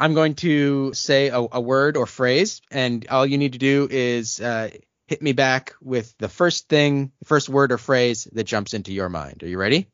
I'm 0.00 0.14
going 0.14 0.34
to 0.36 0.94
say 0.94 1.28
a, 1.28 1.38
a, 1.38 1.60
word 1.60 1.96
or 1.96 2.06
phrase, 2.06 2.60
and 2.70 3.06
all 3.08 3.26
you 3.26 3.36
need 3.36 3.54
to 3.54 3.58
do 3.58 3.88
is 3.90 4.40
uh, 4.40 4.70
hit 5.08 5.20
me 5.20 5.32
back 5.32 5.74
with 5.82 6.16
the 6.18 6.28
first 6.28 6.68
thing, 6.68 7.10
first 7.24 7.48
word 7.48 7.72
or 7.72 7.78
phrase 7.78 8.28
that 8.32 8.44
jumps 8.44 8.74
into 8.74 8.92
your 8.92 9.08
mind. 9.08 9.42
Are 9.42 9.48
you 9.48 9.58
ready? 9.58 9.88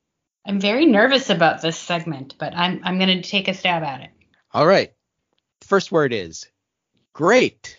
I'm 0.47 0.61
very 0.61 0.87
nervous 0.87 1.31
about 1.31 1.63
this 1.63 1.79
segment, 1.79 2.35
but 2.39 2.55
I'm 2.55 2.81
I'm 2.85 2.99
going 2.99 3.23
to 3.23 3.29
take 3.29 3.49
a 3.49 3.55
stab 3.55 3.83
at 3.83 4.03
it. 4.03 4.11
All 4.53 4.67
right. 4.67 4.93
First 5.63 5.91
word 5.91 6.13
is 6.13 6.47
great. 7.13 7.79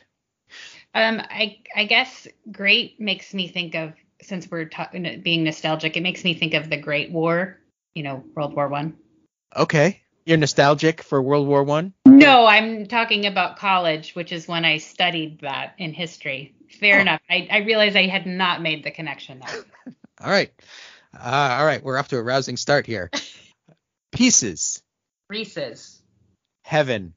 Um, 0.93 1.21
I 1.29 1.59
I 1.75 1.85
guess 1.85 2.27
great 2.51 2.99
makes 2.99 3.33
me 3.33 3.47
think 3.47 3.75
of 3.75 3.93
since 4.21 4.49
we're 4.49 4.65
talking 4.65 5.21
being 5.21 5.43
nostalgic, 5.43 5.95
it 5.97 6.01
makes 6.01 6.23
me 6.23 6.33
think 6.33 6.53
of 6.53 6.69
the 6.69 6.77
Great 6.77 7.11
War, 7.11 7.59
you 7.93 8.03
know, 8.03 8.23
World 8.35 8.55
War 8.55 8.67
One. 8.67 8.95
Okay, 9.55 10.01
you're 10.25 10.37
nostalgic 10.37 11.03
for 11.03 11.21
World 11.21 11.47
War 11.47 11.63
One. 11.63 11.93
No, 12.07 12.45
I'm 12.45 12.87
talking 12.87 13.25
about 13.25 13.57
college, 13.57 14.15
which 14.15 14.31
is 14.31 14.47
when 14.47 14.65
I 14.65 14.77
studied 14.77 15.41
that 15.41 15.75
in 15.77 15.93
history. 15.93 16.55
Fair 16.79 16.97
oh. 16.97 17.01
enough. 17.01 17.21
I 17.29 17.47
I 17.51 17.57
realize 17.59 17.95
I 17.95 18.07
had 18.07 18.25
not 18.25 18.61
made 18.61 18.83
the 18.83 18.91
connection 18.91 19.41
there. 19.45 19.93
All 20.21 20.31
right. 20.31 20.51
Uh, 21.17 21.57
all 21.59 21.65
right, 21.65 21.83
we're 21.83 21.97
off 21.97 22.09
to 22.09 22.17
a 22.17 22.23
rousing 22.23 22.57
start 22.57 22.85
here. 22.85 23.09
Pieces. 24.11 24.81
Reese's. 25.29 26.01
Heaven. 26.63 27.13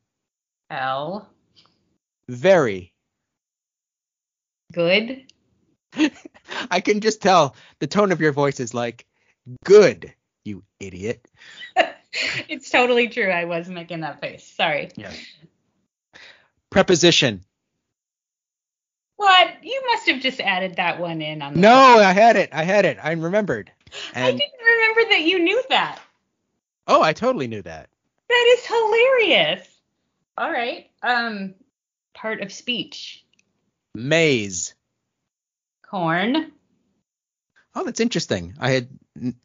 L. 0.70 1.28
Very. 2.28 2.92
Good. 4.72 5.24
I 6.70 6.80
can 6.80 7.00
just 7.00 7.22
tell 7.22 7.56
the 7.78 7.86
tone 7.86 8.12
of 8.12 8.20
your 8.20 8.32
voice 8.32 8.60
is 8.60 8.74
like, 8.74 9.06
good, 9.64 10.12
you 10.44 10.62
idiot. 10.78 11.26
it's 12.48 12.70
totally 12.70 13.08
true. 13.08 13.30
I 13.30 13.44
was 13.44 13.68
making 13.68 14.00
that 14.00 14.20
face. 14.20 14.44
Sorry. 14.44 14.90
Yeah. 14.96 15.12
Preposition. 16.70 17.42
What? 19.16 19.64
You 19.64 19.82
must 19.92 20.08
have 20.08 20.20
just 20.20 20.40
added 20.40 20.76
that 20.76 21.00
one 21.00 21.20
in 21.22 21.42
on 21.42 21.54
the 21.54 21.60
No, 21.60 21.74
I 21.74 22.12
had 22.12 22.36
it. 22.36 22.50
I 22.52 22.62
had 22.62 22.84
it. 22.84 22.98
I 23.02 23.12
remembered. 23.12 23.72
And, 24.14 24.24
I 24.24 24.30
didn't 24.30 24.60
remember 24.60 25.10
that 25.10 25.22
you 25.22 25.38
knew 25.38 25.62
that. 25.70 26.00
Oh, 26.86 27.02
I 27.02 27.12
totally 27.12 27.48
knew 27.48 27.62
that. 27.62 27.88
That 28.28 28.56
is 28.58 28.66
hilarious. 28.66 29.68
All 30.36 30.50
right. 30.50 30.90
Um, 31.02 31.54
part 32.14 32.40
of 32.40 32.52
speech. 32.52 33.24
Maze. 33.94 34.74
Corn. 35.88 36.52
Oh, 37.74 37.84
that's 37.84 38.00
interesting. 38.00 38.54
I 38.58 38.70
had 38.70 38.88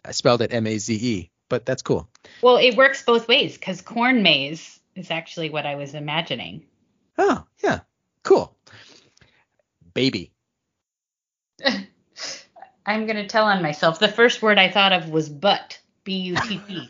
I 0.05 0.11
spelled 0.11 0.41
it 0.41 0.53
M 0.53 0.67
A 0.67 0.77
Z 0.77 0.93
E, 0.93 1.31
but 1.49 1.65
that's 1.65 1.81
cool. 1.81 2.09
Well, 2.41 2.57
it 2.57 2.75
works 2.75 3.03
both 3.03 3.27
ways 3.27 3.53
because 3.57 3.81
corn 3.81 4.23
maze 4.23 4.79
is 4.95 5.11
actually 5.11 5.49
what 5.49 5.65
I 5.65 5.75
was 5.75 5.93
imagining. 5.93 6.65
Oh, 7.17 7.43
yeah. 7.63 7.81
Cool. 8.23 8.55
Baby. 9.93 10.31
I'm 12.85 13.05
going 13.05 13.17
to 13.17 13.27
tell 13.27 13.45
on 13.45 13.61
myself. 13.61 13.99
The 13.99 14.07
first 14.07 14.41
word 14.41 14.57
I 14.57 14.69
thought 14.69 14.93
of 14.93 15.09
was 15.09 15.29
butt. 15.29 15.79
B 16.03 16.17
U 16.17 16.35
T 16.35 16.59
T. 16.67 16.89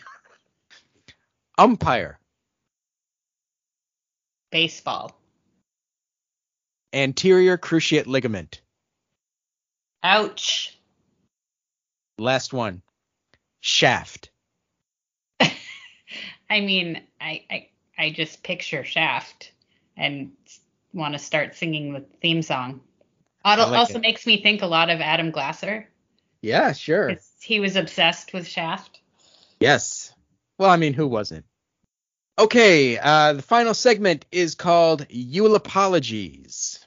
Umpire. 1.58 2.20
Baseball. 4.52 5.16
Anterior 6.94 7.58
cruciate 7.58 8.08
ligament. 8.08 8.62
Ouch. 10.04 10.78
Last 12.18 12.54
one. 12.54 12.82
Shaft. 13.62 14.32
I 15.40 15.50
mean, 16.60 17.02
I, 17.22 17.44
I 17.50 17.68
I 17.98 18.10
just 18.10 18.44
picture 18.44 18.84
Shaft 18.84 19.52
and 19.96 20.32
want 20.94 21.14
to 21.14 21.20
start 21.20 21.56
singing 21.56 21.94
the 21.94 22.02
theme 22.22 22.42
song. 22.42 22.82
Also, 23.46 23.70
like 23.70 23.80
also 23.80 24.00
makes 24.00 24.26
me 24.26 24.42
think 24.42 24.62
a 24.62 24.68
lot 24.68 24.90
of 24.90 25.02
Adam 25.02 25.32
Glasser. 25.32 25.88
Yeah, 26.42 26.74
sure. 26.74 27.18
He 27.42 27.60
was 27.60 27.76
obsessed 27.76 28.34
with 28.34 28.48
Shaft. 28.48 29.02
Yes. 29.60 30.14
Well, 30.58 30.70
I 30.70 30.78
mean, 30.78 30.94
who 30.94 31.08
wasn't? 31.08 31.46
Okay, 32.38 32.98
uh, 32.98 33.34
the 33.34 33.42
final 33.42 33.74
segment 33.74 34.26
is 34.32 34.56
called 34.56 35.06
Yule 35.10 35.56
Apologies. 35.56 36.86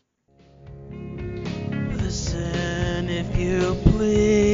Listen 1.93 3.09
if 3.09 3.39
you 3.39 3.77
please. 3.85 4.46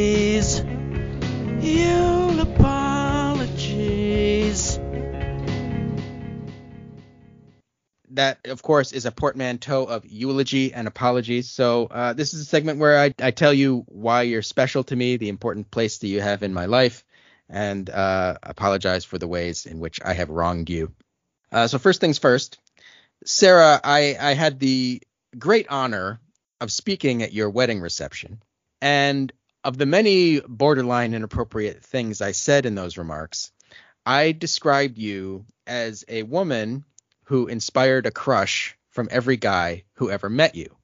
That, 8.13 8.41
of 8.47 8.63
course, 8.63 8.93
is 8.93 9.07
a 9.07 9.13
portmanteau 9.13 9.85
of 9.85 10.05
eulogy 10.05 10.75
and 10.75 10.87
apologies. 10.87 11.51
So, 11.51 11.87
uh, 11.87 12.13
this 12.13 12.35
is 12.35 12.43
a 12.43 12.45
segment 12.45 12.79
where 12.79 12.99
I, 12.99 13.15
I 13.19 13.31
tell 13.31 13.53
you 13.53 13.85
why 13.89 14.23
you're 14.23 14.43
special 14.43 14.85
to 14.85 14.97
me, 14.97 15.17
the 15.17 15.31
important 15.31 15.71
place 15.71 15.99
that 15.99 16.09
you 16.09 16.21
have 16.21 16.43
in 16.43 16.53
my 16.53 16.67
life, 16.67 17.05
and 17.49 17.89
uh, 17.89 18.37
apologize 18.43 19.05
for 19.05 19.19
the 19.19 19.29
ways 19.29 19.67
in 19.67 19.81
which 19.81 19.99
I 20.05 20.13
have 20.13 20.31
wronged 20.31 20.69
you. 20.69 20.93
Uh, 21.51 21.69
so, 21.69 21.79
first 21.79 22.01
things 22.01 22.19
first, 22.19 22.59
Sarah, 23.25 23.81
I, 23.83 24.17
I 24.21 24.35
had 24.35 24.59
the 24.59 25.03
great 25.39 25.69
honor 25.69 26.21
of 26.61 26.71
speaking 26.71 27.23
at 27.23 27.33
your 27.33 27.51
wedding 27.51 27.81
reception. 27.81 28.43
And 28.81 29.33
of 29.65 29.79
the 29.79 29.87
many 29.87 30.41
borderline 30.41 31.15
inappropriate 31.15 31.85
things 31.85 32.21
I 32.21 32.33
said 32.33 32.67
in 32.67 32.75
those 32.75 32.99
remarks, 32.99 33.53
I 34.05 34.33
described 34.33 34.99
you 34.99 35.45
as 35.67 36.05
a 36.09 36.25
woman 36.25 36.85
who 37.25 37.47
inspired 37.47 38.07
a 38.07 38.11
crush 38.11 38.77
from 38.91 39.09
every 39.11 39.37
guy 39.37 39.85
who 39.95 40.11
ever 40.11 40.29
met 40.29 40.55
you. 40.55 40.75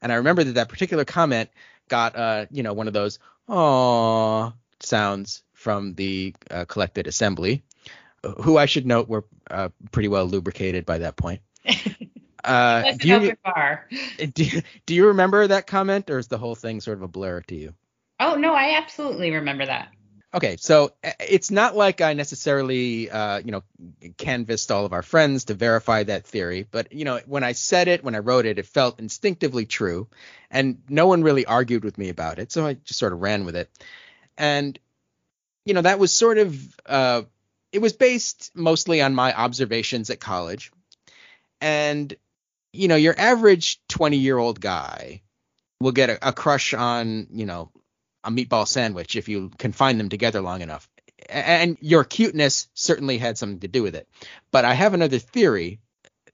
And 0.00 0.10
I 0.12 0.16
remember 0.16 0.42
that 0.44 0.52
that 0.54 0.68
particular 0.68 1.04
comment 1.04 1.50
got, 1.88 2.16
uh, 2.16 2.46
you 2.50 2.62
know, 2.62 2.72
one 2.72 2.88
of 2.88 2.92
those 2.94 3.18
"aww" 3.48 4.52
sounds 4.80 5.42
from 5.52 5.94
the 5.94 6.34
uh, 6.50 6.64
collected 6.64 7.06
assembly, 7.06 7.62
who 8.40 8.56
I 8.56 8.66
should 8.66 8.86
note 8.86 9.08
were 9.08 9.24
uh, 9.50 9.68
pretty 9.92 10.08
well 10.08 10.24
lubricated 10.26 10.86
by 10.86 10.98
that 10.98 11.16
point. 11.16 11.40
Uh, 12.44 12.94
do, 12.98 13.06
you, 13.08 13.36
bar. 13.44 13.88
do, 14.34 14.42
you- 14.44 14.62
do 14.84 14.94
you 14.96 15.06
remember 15.06 15.46
that 15.46 15.68
comment, 15.68 16.10
or 16.10 16.18
is 16.18 16.26
the 16.26 16.38
whole 16.38 16.56
thing 16.56 16.80
sort 16.80 16.98
of 16.98 17.02
a 17.02 17.06
blur 17.06 17.40
to 17.42 17.54
you? 17.54 17.72
Oh 18.18 18.34
no, 18.34 18.52
I 18.52 18.76
absolutely 18.78 19.30
remember 19.30 19.64
that. 19.64 19.90
Okay, 20.34 20.56
so 20.58 20.92
uh, 21.04 21.10
it's 21.20 21.50
not 21.50 21.76
like 21.76 22.00
I 22.00 22.14
necessarily, 22.14 23.10
uh, 23.10 23.38
you 23.38 23.52
know, 23.52 23.62
canvassed 24.16 24.72
all 24.72 24.86
of 24.86 24.92
our 24.92 25.02
friends 25.02 25.44
to 25.46 25.54
verify 25.54 26.04
that 26.04 26.26
theory, 26.26 26.66
but 26.70 26.92
you 26.92 27.04
know, 27.04 27.20
when 27.26 27.44
I 27.44 27.52
said 27.52 27.88
it, 27.88 28.02
when 28.02 28.14
I 28.14 28.20
wrote 28.20 28.46
it, 28.46 28.58
it 28.58 28.66
felt 28.66 28.98
instinctively 28.98 29.66
true, 29.66 30.08
and 30.50 30.82
no 30.88 31.06
one 31.06 31.22
really 31.22 31.44
argued 31.44 31.84
with 31.84 31.98
me 31.98 32.08
about 32.08 32.38
it, 32.38 32.50
so 32.50 32.66
I 32.66 32.74
just 32.74 32.98
sort 32.98 33.12
of 33.12 33.20
ran 33.20 33.44
with 33.44 33.56
it, 33.56 33.70
and 34.38 34.78
you 35.66 35.74
know, 35.74 35.82
that 35.82 35.98
was 35.98 36.12
sort 36.12 36.38
of, 36.38 36.80
uh, 36.86 37.22
it 37.70 37.80
was 37.80 37.92
based 37.92 38.50
mostly 38.54 39.02
on 39.02 39.14
my 39.14 39.34
observations 39.36 40.08
at 40.08 40.18
college, 40.18 40.72
and 41.60 42.14
you 42.72 42.88
know, 42.88 42.96
your 42.96 43.14
average 43.18 43.80
20 43.88 44.16
year 44.16 44.38
old 44.38 44.60
guy 44.60 45.20
will 45.80 45.92
get 45.92 46.08
a, 46.08 46.28
a 46.28 46.32
crush 46.32 46.72
on, 46.72 47.26
you 47.30 47.44
know, 47.44 47.70
a 48.24 48.30
meatball 48.30 48.66
sandwich 48.66 49.16
if 49.16 49.28
you 49.28 49.50
confine 49.58 49.98
them 49.98 50.08
together 50.08 50.40
long 50.40 50.62
enough. 50.62 50.88
And 51.28 51.76
your 51.80 52.04
cuteness 52.04 52.68
certainly 52.74 53.18
had 53.18 53.38
something 53.38 53.60
to 53.60 53.68
do 53.68 53.82
with 53.82 53.94
it. 53.94 54.08
But 54.50 54.64
I 54.64 54.74
have 54.74 54.94
another 54.94 55.18
theory 55.18 55.80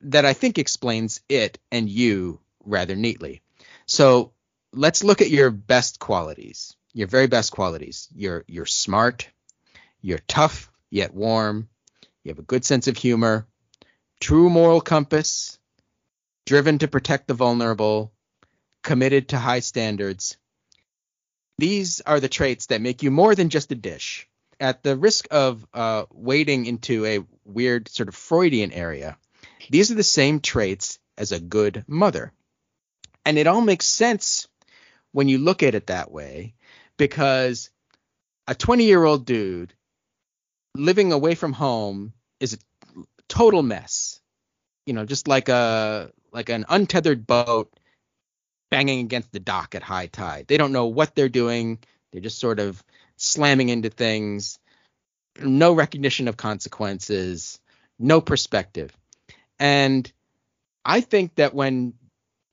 that 0.03 0.24
I 0.24 0.32
think 0.32 0.59
explains 0.59 1.20
it 1.28 1.59
and 1.70 1.89
you 1.89 2.41
rather 2.64 2.97
neatly. 2.97 3.43
So 3.86 4.32
let's 4.72 5.05
look 5.05 5.20
at 5.20 5.30
your 5.30 5.51
best 5.51 5.99
qualities, 5.99 6.76
your 6.93 7.09
very 7.09 7.26
best 7.26 7.53
qualities. 7.53 8.09
You're 8.14 8.45
you're 8.47 8.66
smart, 8.66 9.28
you're 10.01 10.20
tough 10.26 10.70
yet 10.91 11.14
warm, 11.14 11.68
you 12.22 12.30
have 12.30 12.39
a 12.39 12.43
good 12.43 12.64
sense 12.64 12.89
of 12.89 12.97
humor, 12.97 13.47
true 14.20 14.51
moral 14.51 14.80
compass, 14.80 15.59
driven 16.47 16.78
to 16.78 16.89
protect 16.89 17.28
the 17.28 17.34
vulnerable, 17.34 18.12
committed 18.82 19.28
to 19.28 19.39
high 19.39 19.61
standards. 19.61 20.36
These 21.59 22.01
are 22.03 22.21
the 22.21 22.29
traits 22.29 22.67
that 22.67 22.81
make 22.81 23.03
you 23.03 23.11
more 23.11 23.35
than 23.35 23.51
just 23.51 23.73
a 23.73 23.75
dish. 23.75 24.29
At 24.61 24.83
the 24.83 24.97
risk 24.97 25.27
of 25.31 25.67
uh, 25.75 26.05
wading 26.13 26.67
into 26.67 27.05
a 27.05 27.25
weird 27.45 27.89
sort 27.89 28.09
of 28.09 28.15
Freudian 28.15 28.73
area, 28.73 29.17
these 29.71 29.91
are 29.91 29.97
the 29.97 30.03
same 30.03 30.41
traits 30.41 30.99
as 31.17 31.33
a 31.33 31.41
good 31.41 31.85
mother. 31.87 32.33
And 33.25 33.39
it 33.39 33.47
all 33.47 33.61
makes 33.61 33.87
sense 33.87 34.49
when 35.13 35.29
you 35.29 35.39
look 35.39 35.63
at 35.63 35.75
it 35.75 35.89
that 35.89 36.11
way 36.11 36.55
because 36.97 37.71
a 38.47 38.55
20 38.55 38.85
year 38.85 39.05
old 39.05 39.27
dude 39.27 39.75
living 40.75 41.13
away 41.13 41.35
from 41.35 41.53
home 41.53 42.13
is 42.41 42.55
a 42.55 43.03
total 43.29 43.63
mess. 43.63 44.21
You 44.87 44.95
know, 44.95 45.05
just 45.05 45.29
like 45.29 45.49
a 45.49 46.11
like 46.33 46.49
an 46.49 46.65
untethered 46.69 47.27
boat 47.27 47.73
banging 48.71 49.01
against 49.01 49.33
the 49.33 49.41
dock 49.41 49.75
at 49.75 49.83
high 49.83 50.07
tide. 50.07 50.47
They 50.49 50.57
don't 50.57 50.73
know 50.73 50.87
what 50.87 51.14
they're 51.14 51.29
doing. 51.29 51.79
They're 52.12 52.21
just 52.21 52.39
sort 52.39 52.61
of 52.61 52.83
slamming 53.16 53.69
into 53.69 53.91
things. 53.91 54.59
No 55.41 55.73
recognition 55.73 56.29
of 56.29 56.37
consequences, 56.37 57.61
no 57.99 58.21
perspective. 58.21 58.97
And 59.59 60.11
I 60.85 61.01
think 61.01 61.37
that 61.37 61.55
when 61.55 61.95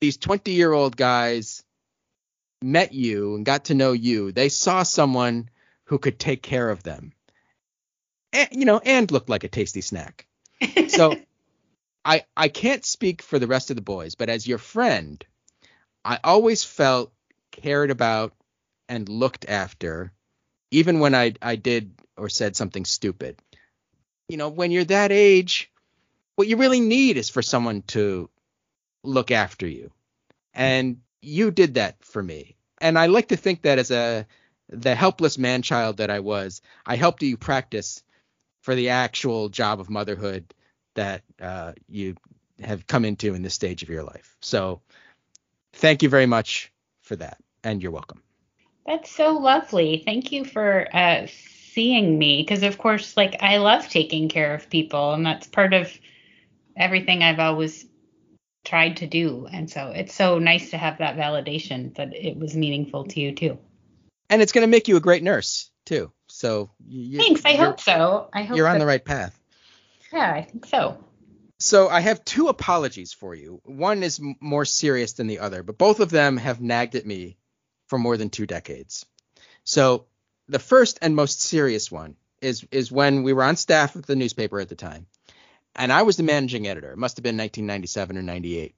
these 0.00 0.16
20 0.16 0.52
year 0.52 0.72
old 0.72 0.96
guys 0.96 1.62
met 2.62 2.92
you 2.92 3.34
and 3.34 3.46
got 3.46 3.66
to 3.66 3.74
know 3.74 3.92
you, 3.92 4.32
they 4.32 4.48
saw 4.48 4.82
someone 4.82 5.48
who 5.84 5.98
could 5.98 6.18
take 6.18 6.42
care 6.42 6.70
of 6.70 6.82
them. 6.82 7.12
And, 8.32 8.48
you 8.52 8.64
know, 8.64 8.78
and 8.78 9.10
looked 9.10 9.28
like 9.28 9.44
a 9.44 9.48
tasty 9.48 9.80
snack. 9.80 10.26
So 10.88 11.16
I 12.04 12.24
I 12.36 12.48
can't 12.48 12.84
speak 12.84 13.22
for 13.22 13.38
the 13.38 13.46
rest 13.46 13.70
of 13.70 13.76
the 13.76 13.82
boys, 13.82 14.14
but 14.14 14.28
as 14.28 14.46
your 14.46 14.58
friend, 14.58 15.24
I 16.06 16.20
always 16.22 16.62
felt 16.62 17.12
cared 17.50 17.90
about 17.90 18.32
and 18.88 19.08
looked 19.08 19.44
after, 19.48 20.12
even 20.70 21.00
when 21.00 21.14
I 21.16 21.34
I 21.42 21.56
did 21.56 21.92
or 22.16 22.28
said 22.28 22.54
something 22.54 22.84
stupid. 22.84 23.36
You 24.28 24.36
know, 24.36 24.48
when 24.48 24.70
you're 24.70 24.84
that 24.84 25.10
age, 25.10 25.70
what 26.36 26.46
you 26.46 26.56
really 26.56 26.80
need 26.80 27.16
is 27.16 27.28
for 27.28 27.42
someone 27.42 27.82
to 27.88 28.30
look 29.02 29.32
after 29.32 29.66
you. 29.66 29.90
And 30.54 31.00
you 31.20 31.50
did 31.50 31.74
that 31.74 32.04
for 32.04 32.22
me. 32.22 32.56
And 32.80 32.96
I 32.96 33.06
like 33.06 33.28
to 33.28 33.36
think 33.36 33.62
that 33.62 33.78
as 33.78 33.90
a 33.90 34.26
the 34.68 34.94
helpless 34.94 35.38
man 35.38 35.62
child 35.62 35.96
that 35.96 36.10
I 36.10 36.20
was, 36.20 36.62
I 36.84 36.96
helped 36.96 37.22
you 37.22 37.36
practice 37.36 38.02
for 38.62 38.76
the 38.76 38.90
actual 38.90 39.48
job 39.48 39.80
of 39.80 39.90
motherhood 39.90 40.54
that 40.94 41.22
uh, 41.40 41.72
you 41.88 42.14
have 42.60 42.86
come 42.86 43.04
into 43.04 43.34
in 43.34 43.42
this 43.42 43.54
stage 43.54 43.82
of 43.82 43.88
your 43.88 44.04
life. 44.04 44.36
So 44.40 44.80
thank 45.76 46.02
you 46.02 46.08
very 46.08 46.26
much 46.26 46.72
for 47.02 47.16
that, 47.16 47.38
and 47.64 47.82
you're 47.82 47.92
welcome. 47.92 48.22
That's 48.86 49.10
so 49.10 49.32
lovely. 49.32 50.02
Thank 50.04 50.32
you 50.32 50.44
for 50.44 50.86
uh, 50.92 51.26
seeing 51.72 52.18
me 52.18 52.42
because, 52.42 52.62
of 52.62 52.78
course, 52.78 53.16
like 53.16 53.36
I 53.40 53.58
love 53.58 53.88
taking 53.88 54.28
care 54.28 54.54
of 54.54 54.70
people, 54.70 55.12
and 55.12 55.24
that's 55.24 55.46
part 55.46 55.74
of 55.74 55.92
everything 56.76 57.22
I've 57.22 57.38
always 57.38 57.86
tried 58.64 58.98
to 58.98 59.06
do. 59.06 59.46
And 59.50 59.70
so 59.70 59.92
it's 59.94 60.14
so 60.14 60.38
nice 60.38 60.70
to 60.70 60.78
have 60.78 60.98
that 60.98 61.16
validation 61.16 61.94
that 61.96 62.14
it 62.14 62.36
was 62.36 62.56
meaningful 62.56 63.04
to 63.04 63.20
you 63.20 63.32
too. 63.32 63.58
And 64.28 64.42
it's 64.42 64.52
going 64.52 64.62
to 64.62 64.70
make 64.70 64.88
you 64.88 64.96
a 64.96 65.00
great 65.00 65.22
nurse 65.22 65.70
too. 65.84 66.12
So 66.26 66.70
you, 66.86 67.18
Thanks. 67.18 67.42
I 67.44 67.54
hope 67.54 67.80
so. 67.80 68.28
I 68.32 68.42
hope 68.42 68.56
You're 68.56 68.68
on 68.68 68.78
the 68.78 68.86
right 68.86 69.04
path. 69.04 69.38
Yeah, 70.12 70.32
I 70.32 70.42
think 70.42 70.66
so. 70.66 70.98
So 71.66 71.88
I 71.88 71.98
have 71.98 72.24
two 72.24 72.46
apologies 72.46 73.12
for 73.12 73.34
you. 73.34 73.60
One 73.64 74.04
is 74.04 74.20
m- 74.20 74.36
more 74.38 74.64
serious 74.64 75.14
than 75.14 75.26
the 75.26 75.40
other, 75.40 75.64
but 75.64 75.76
both 75.76 75.98
of 75.98 76.10
them 76.10 76.36
have 76.36 76.60
nagged 76.60 76.94
at 76.94 77.04
me 77.04 77.38
for 77.88 77.98
more 77.98 78.16
than 78.16 78.30
two 78.30 78.46
decades. 78.46 79.04
So 79.64 80.06
the 80.46 80.60
first 80.60 81.00
and 81.02 81.16
most 81.16 81.40
serious 81.40 81.90
one 81.90 82.14
is 82.40 82.64
is 82.70 82.92
when 82.92 83.24
we 83.24 83.32
were 83.32 83.42
on 83.42 83.56
staff 83.56 83.96
at 83.96 84.06
the 84.06 84.14
newspaper 84.14 84.60
at 84.60 84.68
the 84.68 84.76
time, 84.76 85.08
and 85.74 85.92
I 85.92 86.02
was 86.02 86.16
the 86.16 86.22
managing 86.22 86.68
editor. 86.68 86.92
It 86.92 86.98
must 86.98 87.16
have 87.16 87.24
been 87.24 87.36
1997 87.36 88.16
or 88.16 88.22
98. 88.22 88.76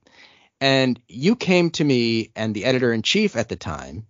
And 0.59 0.99
you 1.07 1.35
came 1.35 1.69
to 1.71 1.83
me 1.83 2.31
and 2.35 2.55
the 2.55 2.65
editor 2.65 2.91
in 2.91 3.03
chief 3.03 3.35
at 3.35 3.49
the 3.49 3.55
time. 3.55 4.07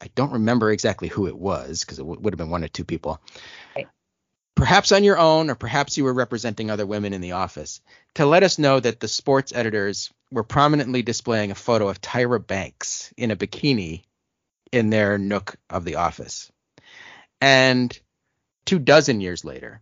I 0.00 0.06
don't 0.14 0.34
remember 0.34 0.70
exactly 0.70 1.08
who 1.08 1.26
it 1.26 1.36
was 1.36 1.80
because 1.80 1.98
it 1.98 2.02
w- 2.02 2.20
would 2.20 2.32
have 2.32 2.38
been 2.38 2.50
one 2.50 2.62
or 2.62 2.68
two 2.68 2.84
people. 2.84 3.20
Right. 3.74 3.88
Perhaps 4.58 4.90
on 4.90 5.04
your 5.04 5.16
own, 5.16 5.50
or 5.50 5.54
perhaps 5.54 5.96
you 5.96 6.02
were 6.02 6.12
representing 6.12 6.68
other 6.68 6.84
women 6.84 7.12
in 7.12 7.20
the 7.20 7.30
office, 7.30 7.80
to 8.14 8.26
let 8.26 8.42
us 8.42 8.58
know 8.58 8.80
that 8.80 8.98
the 8.98 9.06
sports 9.06 9.52
editors 9.54 10.12
were 10.32 10.42
prominently 10.42 11.00
displaying 11.00 11.52
a 11.52 11.54
photo 11.54 11.88
of 11.88 12.00
Tyra 12.00 12.44
Banks 12.44 13.14
in 13.16 13.30
a 13.30 13.36
bikini 13.36 14.02
in 14.72 14.90
their 14.90 15.16
nook 15.16 15.54
of 15.70 15.84
the 15.84 15.94
office. 15.94 16.50
And 17.40 17.96
two 18.64 18.80
dozen 18.80 19.20
years 19.20 19.44
later, 19.44 19.80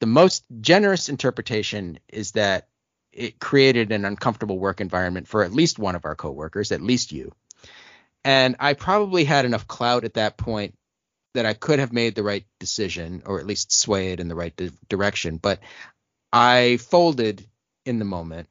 the 0.00 0.06
most 0.06 0.44
generous 0.60 1.08
interpretation 1.08 1.98
is 2.10 2.32
that 2.32 2.68
it 3.10 3.40
created 3.40 3.90
an 3.90 4.04
uncomfortable 4.04 4.58
work 4.58 4.82
environment 4.82 5.28
for 5.28 5.44
at 5.44 5.54
least 5.54 5.78
one 5.78 5.94
of 5.94 6.04
our 6.04 6.14
coworkers, 6.14 6.72
at 6.72 6.82
least 6.82 7.10
you. 7.10 7.32
And 8.22 8.54
I 8.60 8.74
probably 8.74 9.24
had 9.24 9.46
enough 9.46 9.66
clout 9.66 10.04
at 10.04 10.14
that 10.14 10.36
point 10.36 10.77
that 11.38 11.46
I 11.46 11.54
could 11.54 11.78
have 11.78 11.92
made 11.92 12.16
the 12.16 12.24
right 12.24 12.44
decision 12.58 13.22
or 13.24 13.38
at 13.38 13.46
least 13.46 13.70
sway 13.70 14.10
it 14.10 14.18
in 14.18 14.26
the 14.26 14.34
right 14.34 14.56
di- 14.56 14.72
direction. 14.88 15.36
But 15.36 15.60
I 16.32 16.78
folded 16.78 17.46
in 17.86 18.00
the 18.00 18.04
moment 18.04 18.48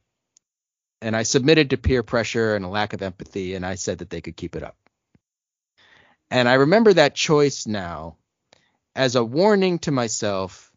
and 1.01 1.13
I 1.13 1.23
submitted 1.23 1.71
to 1.71 1.77
peer 1.77 2.01
pressure 2.01 2.55
and 2.55 2.63
a 2.63 2.69
lack 2.69 2.93
of 2.93 3.01
empathy, 3.01 3.55
and 3.55 3.65
I 3.65 3.75
said 3.75 3.97
that 3.97 4.09
they 4.09 4.21
could 4.21 4.37
keep 4.37 4.55
it 4.55 4.63
up. 4.63 4.77
And 6.31 6.47
I 6.47 6.53
remember 6.53 6.93
that 6.93 7.13
choice 7.13 7.67
now 7.67 8.15
as 8.95 9.17
a 9.17 9.23
warning 9.23 9.79
to 9.79 9.91
myself 9.91 10.71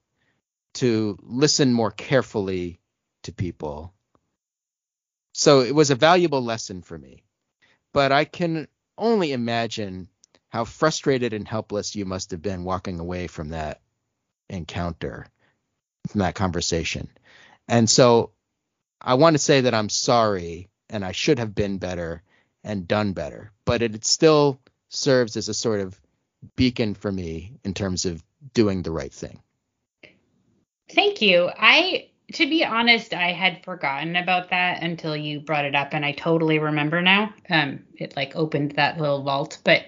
to 0.74 1.16
listen 1.22 1.72
more 1.72 1.92
carefully 1.92 2.80
to 3.22 3.32
people. 3.32 3.94
So 5.32 5.60
it 5.60 5.76
was 5.76 5.90
a 5.90 5.94
valuable 5.94 6.42
lesson 6.42 6.82
for 6.82 6.98
me. 6.98 7.22
But 7.92 8.10
I 8.10 8.24
can 8.24 8.66
only 8.98 9.30
imagine 9.30 10.08
how 10.50 10.64
frustrated 10.64 11.32
and 11.32 11.48
helpless 11.48 11.96
you 11.96 12.04
must 12.04 12.32
have 12.32 12.42
been 12.42 12.64
walking 12.64 13.00
away 13.00 13.26
from 13.26 13.50
that 13.50 13.80
encounter, 14.48 15.26
from 16.08 16.20
that 16.20 16.34
conversation. 16.34 17.08
And 17.68 17.88
so 17.88 18.32
I 19.00 19.14
want 19.14 19.34
to 19.34 19.38
say 19.38 19.62
that 19.62 19.74
I'm 19.74 19.88
sorry 19.88 20.68
and 20.90 21.04
I 21.04 21.12
should 21.12 21.38
have 21.38 21.54
been 21.54 21.78
better 21.78 22.22
and 22.64 22.86
done 22.86 23.12
better, 23.12 23.52
but 23.64 23.80
it 23.80 24.04
still 24.04 24.60
serves 24.88 25.36
as 25.36 25.48
a 25.48 25.54
sort 25.54 25.80
of 25.80 25.98
beacon 26.56 26.94
for 26.94 27.10
me 27.10 27.52
in 27.64 27.72
terms 27.72 28.04
of 28.04 28.22
doing 28.52 28.82
the 28.82 28.90
right 28.90 29.12
thing. 29.12 29.40
Thank 30.92 31.22
you. 31.22 31.48
I 31.56 32.08
to 32.34 32.48
be 32.48 32.64
honest, 32.64 33.12
I 33.12 33.32
had 33.32 33.64
forgotten 33.64 34.14
about 34.14 34.50
that 34.50 34.84
until 34.84 35.16
you 35.16 35.40
brought 35.40 35.64
it 35.64 35.74
up 35.74 35.94
and 35.94 36.04
I 36.04 36.12
totally 36.12 36.58
remember 36.58 37.00
now. 37.02 37.32
Um 37.48 37.84
it 37.96 38.16
like 38.16 38.34
opened 38.34 38.72
that 38.72 38.98
little 38.98 39.22
vault, 39.22 39.58
but 39.64 39.84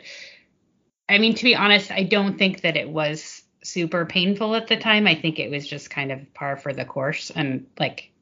I 1.12 1.18
mean 1.18 1.34
to 1.34 1.44
be 1.44 1.54
honest, 1.54 1.90
I 1.90 2.04
don't 2.04 2.38
think 2.38 2.62
that 2.62 2.76
it 2.76 2.88
was 2.88 3.42
super 3.62 4.06
painful 4.06 4.54
at 4.54 4.66
the 4.66 4.76
time. 4.76 5.06
I 5.06 5.14
think 5.14 5.38
it 5.38 5.50
was 5.50 5.66
just 5.66 5.90
kind 5.90 6.10
of 6.10 6.34
par 6.34 6.56
for 6.56 6.72
the 6.72 6.84
course 6.84 7.30
and 7.30 7.66
like 7.78 8.12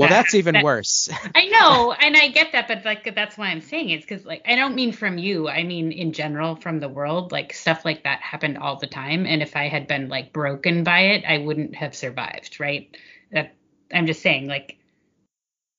well, 0.00 0.08
that's 0.08 0.34
even 0.34 0.54
that, 0.54 0.64
worse. 0.64 1.10
I 1.34 1.46
know, 1.48 1.92
and 1.92 2.16
I 2.16 2.28
get 2.28 2.52
that, 2.52 2.68
but 2.68 2.86
like 2.86 3.14
that's 3.14 3.36
why 3.36 3.48
I'm 3.48 3.60
saying 3.60 3.90
it's 3.90 4.04
because 4.06 4.24
like 4.24 4.42
I 4.46 4.54
don't 4.56 4.74
mean 4.74 4.92
from 4.92 5.18
you. 5.18 5.48
I 5.48 5.62
mean 5.62 5.92
in 5.92 6.12
general 6.12 6.56
from 6.56 6.80
the 6.80 6.88
world. 6.88 7.32
Like 7.32 7.52
stuff 7.52 7.84
like 7.84 8.04
that 8.04 8.20
happened 8.20 8.56
all 8.56 8.76
the 8.76 8.86
time, 8.86 9.26
and 9.26 9.42
if 9.42 9.56
I 9.56 9.68
had 9.68 9.86
been 9.86 10.08
like 10.08 10.32
broken 10.32 10.84
by 10.84 11.00
it, 11.00 11.24
I 11.26 11.38
wouldn't 11.38 11.74
have 11.74 11.94
survived, 11.94 12.60
right? 12.60 12.96
That 13.30 13.54
I'm 13.92 14.06
just 14.06 14.22
saying, 14.22 14.46
like 14.46 14.78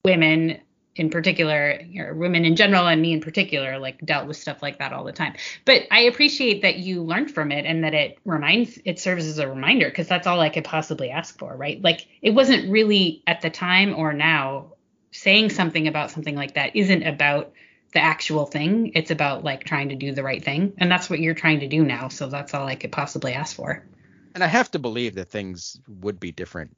women 0.06 0.60
in 0.96 1.10
particular, 1.10 1.80
women 2.14 2.44
in 2.44 2.56
general, 2.56 2.88
and 2.88 3.02
me 3.02 3.14
in 3.14 3.22
particular, 3.22 3.80
like 3.80 4.00
dealt 4.06 4.28
with 4.28 4.38
stuff 4.38 4.62
like 4.62 4.80
that 4.80 4.92
all 4.92 5.04
the 5.04 5.14
time. 5.14 5.36
But 5.64 5.84
I 5.90 6.02
appreciate 6.02 6.64
that 6.64 6.78
you 6.78 7.04
learned 7.04 7.32
from 7.32 7.52
it 7.52 7.66
and 7.66 7.84
that 7.84 7.94
it 7.94 8.18
reminds, 8.26 8.78
it 8.84 9.00
serves 9.00 9.26
as 9.26 9.40
a 9.40 9.48
reminder 9.48 9.88
because 9.88 10.08
that's 10.08 10.28
all 10.28 10.42
I 10.42 10.50
could 10.50 10.66
possibly 10.66 11.10
ask 11.10 11.38
for, 11.38 11.56
right? 11.56 11.82
Like 11.82 12.08
it 12.22 12.32
wasn't 12.32 12.70
really 12.70 13.24
at 13.26 13.42
the 13.42 13.50
time 13.50 13.96
or 13.96 14.12
now 14.12 14.74
saying 15.12 15.50
something 15.50 15.88
about 15.88 16.12
something 16.12 16.36
like 16.36 16.56
that 16.56 16.76
isn't 16.76 17.04
about 17.04 17.54
the 17.94 18.00
actual 18.00 18.46
thing. 18.46 18.92
It's 18.96 19.12
about 19.12 19.44
like 19.44 19.64
trying 19.64 19.90
to 19.90 19.96
do 19.96 20.14
the 20.14 20.24
right 20.24 20.44
thing. 20.44 20.74
And 20.78 20.92
that's 20.92 21.10
what 21.10 21.20
you're 21.20 21.34
trying 21.34 21.62
to 21.62 21.68
do 21.68 21.84
now. 21.84 22.10
So 22.10 22.28
that's 22.28 22.54
all 22.54 22.68
I 22.68 22.76
could 22.76 22.92
possibly 22.92 23.34
ask 23.34 23.56
for. 23.56 23.86
And 24.34 24.44
I 24.44 24.48
have 24.48 24.72
to 24.72 24.80
believe 24.80 25.16
that 25.16 25.30
things 25.30 25.80
would 25.88 26.20
be 26.20 26.32
different 26.32 26.76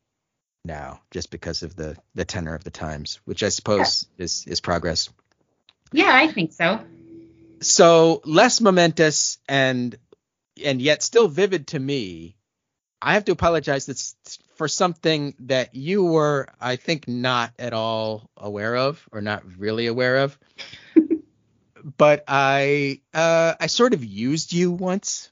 now 0.64 1.02
just 1.12 1.30
because 1.32 1.64
of 1.64 1.76
the 1.76 1.98
the 2.16 2.26
tenor 2.26 2.56
of 2.56 2.64
the 2.64 2.72
times, 2.72 3.20
which 3.26 3.44
I 3.44 3.50
suppose 3.50 4.08
yeah. 4.18 4.26
is 4.26 4.46
is 4.48 4.62
progress. 4.62 5.10
Yeah, 5.92 6.12
I 6.12 6.32
think 6.32 6.54
so. 6.54 6.80
So 7.62 8.22
less 8.26 8.62
momentous 8.62 9.38
and 9.48 9.96
and 10.64 10.82
yet 10.82 11.04
still 11.04 11.28
vivid 11.28 11.68
to 11.68 11.80
me. 11.80 12.36
I 13.02 13.16
have 13.16 13.26
to 13.26 13.34
apologize 13.34 13.86
this, 13.86 14.16
for 14.56 14.70
something 14.70 15.36
that 15.40 15.76
you 15.76 16.06
were, 16.06 16.48
I 16.60 16.78
think, 16.78 17.06
not 17.06 17.52
at 17.60 17.74
all 17.74 18.30
aware 18.38 18.78
of 18.78 19.06
or 19.12 19.20
not 19.20 19.44
really 19.58 19.88
aware 19.88 20.20
of. 20.20 20.40
but 21.98 22.24
I 22.28 23.02
uh, 23.14 23.56
I 23.60 23.68
sort 23.68 23.94
of 23.94 24.06
used 24.06 24.54
you 24.54 24.72
once. 24.72 25.32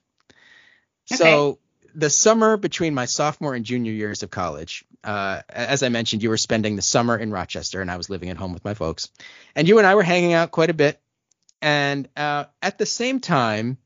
Okay. 1.11 1.17
So 1.17 1.59
the 1.95 2.09
summer 2.09 2.57
between 2.57 2.93
my 2.93 3.05
sophomore 3.05 3.53
and 3.53 3.65
junior 3.65 3.91
years 3.91 4.23
of 4.23 4.29
college, 4.29 4.85
uh, 5.03 5.41
as 5.49 5.83
I 5.83 5.89
mentioned, 5.89 6.23
you 6.23 6.29
were 6.29 6.37
spending 6.37 6.75
the 6.75 6.81
summer 6.81 7.17
in 7.17 7.31
Rochester, 7.31 7.81
and 7.81 7.89
I 7.89 7.97
was 7.97 8.09
living 8.09 8.29
at 8.29 8.37
home 8.37 8.53
with 8.53 8.63
my 8.63 8.73
folks. 8.73 9.09
And 9.55 9.67
you 9.67 9.77
and 9.77 9.87
I 9.87 9.95
were 9.95 10.03
hanging 10.03 10.33
out 10.33 10.51
quite 10.51 10.69
a 10.69 10.75
bit. 10.75 10.99
And 11.61 12.07
uh, 12.15 12.45
at 12.61 12.77
the 12.77 12.85
same 12.85 13.19
time, 13.19 13.77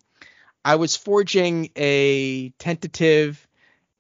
I 0.64 0.76
was 0.76 0.96
forging 0.96 1.70
a 1.76 2.50
tentative 2.58 3.46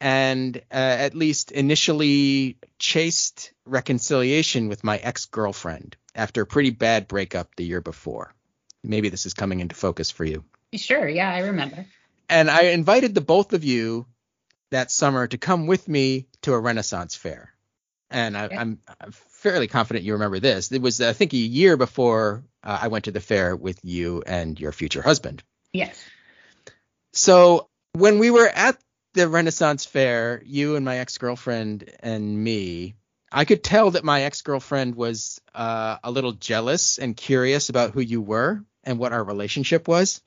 and 0.01 0.57
uh, 0.57 0.61
at 0.71 1.15
least 1.15 1.51
initially 1.51 2.57
chaste 2.79 3.53
reconciliation 3.65 4.67
with 4.67 4.83
my 4.83 4.97
ex 4.97 5.25
girlfriend 5.25 5.95
after 6.13 6.41
a 6.41 6.45
pretty 6.45 6.69
bad 6.69 7.07
breakup 7.07 7.55
the 7.55 7.65
year 7.65 7.81
before. 7.81 8.33
Maybe 8.83 9.09
this 9.09 9.25
is 9.25 9.33
coming 9.33 9.59
into 9.59 9.75
focus 9.75 10.11
for 10.11 10.25
you. 10.25 10.43
Sure. 10.73 11.07
Yeah, 11.07 11.31
I 11.31 11.39
remember. 11.39 11.85
And 12.29 12.49
I 12.49 12.65
invited 12.65 13.13
the 13.13 13.21
both 13.21 13.53
of 13.53 13.63
you 13.63 14.05
that 14.71 14.91
summer 14.91 15.27
to 15.27 15.37
come 15.37 15.67
with 15.67 15.87
me 15.87 16.27
to 16.41 16.53
a 16.53 16.59
Renaissance 16.59 17.15
fair. 17.15 17.51
And 18.09 18.37
I, 18.37 18.45
am 18.45 18.79
fairly 19.11 19.67
confident 19.67 20.05
you 20.05 20.13
remember 20.13 20.39
this. 20.39 20.71
It 20.71 20.81
was, 20.81 21.01
I 21.01 21.13
think, 21.13 21.33
a 21.33 21.37
year 21.37 21.75
before 21.75 22.43
uh, 22.63 22.79
I 22.83 22.87
went 22.87 23.05
to 23.05 23.11
the 23.11 23.19
fair 23.19 23.55
with 23.55 23.79
you 23.83 24.23
and 24.25 24.59
your 24.59 24.71
future 24.71 25.01
husband. 25.01 25.43
Yes. 25.73 26.01
So 27.13 27.67
when 27.93 28.19
we 28.19 28.31
were 28.31 28.47
at 28.47 28.77
the 29.13 29.27
Renaissance 29.27 29.85
fair, 29.85 30.41
you 30.45 30.75
and 30.75 30.85
my 30.85 30.99
ex 30.99 31.17
girlfriend 31.17 31.89
and 32.01 32.43
me, 32.43 32.95
I 33.31 33.45
could 33.45 33.63
tell 33.63 33.91
that 33.91 34.03
my 34.03 34.23
ex 34.23 34.41
girlfriend 34.41 34.95
was 34.95 35.41
uh, 35.53 35.97
a 36.03 36.11
little 36.11 36.33
jealous 36.33 36.97
and 36.97 37.17
curious 37.17 37.69
about 37.69 37.91
who 37.91 38.01
you 38.01 38.21
were 38.21 38.63
and 38.83 38.99
what 38.99 39.13
our 39.13 39.23
relationship 39.23 39.87
was. 39.87 40.21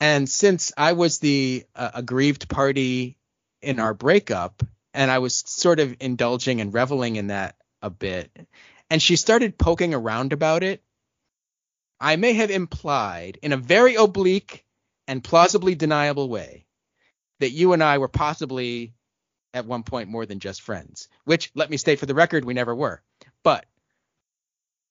And 0.00 0.28
since 0.28 0.72
I 0.76 0.92
was 0.92 1.18
the 1.18 1.64
uh, 1.74 1.90
aggrieved 1.94 2.48
party 2.48 3.16
in 3.62 3.80
our 3.80 3.94
breakup, 3.94 4.62
and 4.94 5.10
I 5.10 5.18
was 5.18 5.36
sort 5.36 5.80
of 5.80 5.96
indulging 6.00 6.60
and 6.60 6.74
reveling 6.74 7.16
in 7.16 7.28
that 7.28 7.56
a 7.80 7.90
bit. 7.90 8.30
And 8.90 9.00
she 9.00 9.16
started 9.16 9.58
poking 9.58 9.94
around 9.94 10.32
about 10.32 10.62
it. 10.62 10.82
I 12.00 12.16
may 12.16 12.34
have 12.34 12.50
implied 12.50 13.38
in 13.42 13.52
a 13.52 13.56
very 13.56 13.94
oblique 13.94 14.64
and 15.06 15.22
plausibly 15.22 15.74
deniable 15.74 16.28
way 16.28 16.66
that 17.40 17.50
you 17.50 17.72
and 17.72 17.82
I 17.82 17.98
were 17.98 18.08
possibly 18.08 18.94
at 19.54 19.66
one 19.66 19.82
point 19.82 20.08
more 20.08 20.26
than 20.26 20.40
just 20.40 20.62
friends, 20.62 21.08
which 21.24 21.50
let 21.54 21.70
me 21.70 21.76
state 21.76 21.98
for 21.98 22.06
the 22.06 22.14
record, 22.14 22.44
we 22.44 22.54
never 22.54 22.74
were. 22.74 23.02
But 23.42 23.66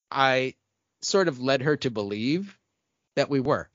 I 0.09 0.55
sort 1.01 1.27
of 1.27 1.39
led 1.39 1.61
her 1.61 1.77
to 1.77 1.89
believe 1.89 2.57
that 3.15 3.29
we 3.29 3.39
were. 3.39 3.69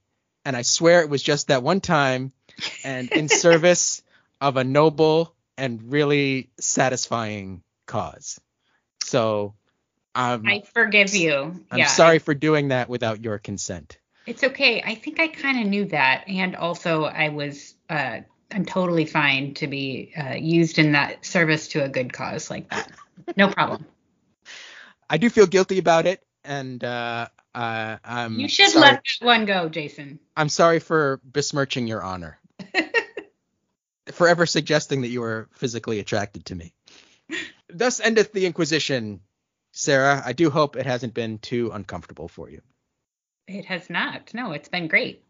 And 0.44 0.56
I 0.56 0.62
swear 0.62 1.00
it 1.00 1.10
was 1.10 1.22
just 1.22 1.48
that 1.48 1.62
one 1.62 1.80
time 1.80 2.32
and 2.84 3.10
in 3.10 3.28
service 3.44 4.02
of 4.40 4.56
a 4.56 4.64
noble 4.64 5.34
and 5.56 5.92
really 5.92 6.50
satisfying 6.60 7.62
cause. 7.86 8.40
So 9.02 9.54
um, 10.14 10.46
I 10.46 10.62
forgive 10.72 11.14
you. 11.14 11.64
I'm 11.70 11.78
yeah, 11.78 11.86
sorry 11.86 12.18
for 12.18 12.34
doing 12.34 12.68
that 12.68 12.88
without 12.88 13.22
your 13.22 13.38
consent. 13.38 13.98
It's 14.26 14.42
okay. 14.42 14.82
I 14.82 14.94
think 14.94 15.20
I 15.20 15.28
kind 15.28 15.60
of 15.60 15.66
knew 15.66 15.84
that, 15.86 16.24
and 16.28 16.56
also 16.56 17.04
I 17.04 17.28
was. 17.28 17.74
Uh, 17.88 18.20
I'm 18.50 18.64
totally 18.64 19.06
fine 19.06 19.54
to 19.54 19.66
be 19.66 20.12
uh, 20.16 20.34
used 20.34 20.78
in 20.78 20.92
that 20.92 21.24
service 21.24 21.68
to 21.68 21.82
a 21.84 21.88
good 21.88 22.12
cause 22.12 22.48
like 22.48 22.70
that. 22.70 22.92
No 23.36 23.48
problem. 23.48 23.84
I 25.10 25.18
do 25.18 25.30
feel 25.30 25.46
guilty 25.46 25.78
about 25.78 26.06
it, 26.06 26.24
and 26.44 26.82
uh, 26.82 27.28
uh, 27.54 27.96
I'm. 28.04 28.40
You 28.40 28.48
should 28.48 28.70
sorry. 28.70 28.82
let 28.82 29.02
that 29.20 29.24
one 29.24 29.44
go, 29.44 29.68
Jason. 29.68 30.18
I'm 30.36 30.48
sorry 30.48 30.80
for 30.80 31.20
besmirching 31.24 31.86
your 31.86 32.02
honor 32.02 32.38
forever 34.12 34.46
suggesting 34.46 35.02
that 35.02 35.08
you 35.08 35.20
were 35.20 35.48
physically 35.52 35.98
attracted 35.98 36.46
to 36.46 36.54
me. 36.54 36.72
Thus 37.68 38.00
endeth 38.00 38.32
the 38.32 38.46
Inquisition, 38.46 39.20
Sarah. 39.72 40.22
I 40.24 40.32
do 40.32 40.50
hope 40.50 40.76
it 40.76 40.86
hasn't 40.86 41.14
been 41.14 41.38
too 41.38 41.70
uncomfortable 41.72 42.28
for 42.28 42.48
you. 42.48 42.62
It 43.48 43.64
has 43.66 43.90
not. 43.90 44.32
No, 44.34 44.52
it's 44.52 44.68
been 44.68 44.88
great. 44.88 45.22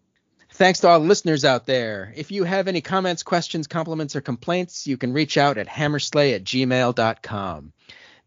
Thanks 0.52 0.80
to 0.80 0.88
all 0.88 1.00
listeners 1.00 1.44
out 1.44 1.66
there. 1.66 2.12
If 2.16 2.30
you 2.30 2.44
have 2.44 2.68
any 2.68 2.80
comments, 2.80 3.22
questions, 3.22 3.66
compliments, 3.66 4.16
or 4.16 4.20
complaints, 4.20 4.86
you 4.86 4.96
can 4.96 5.12
reach 5.12 5.36
out 5.36 5.58
at 5.58 5.66
hammersla 5.66 6.34
at 6.34 6.44
gmail.com. 6.44 7.72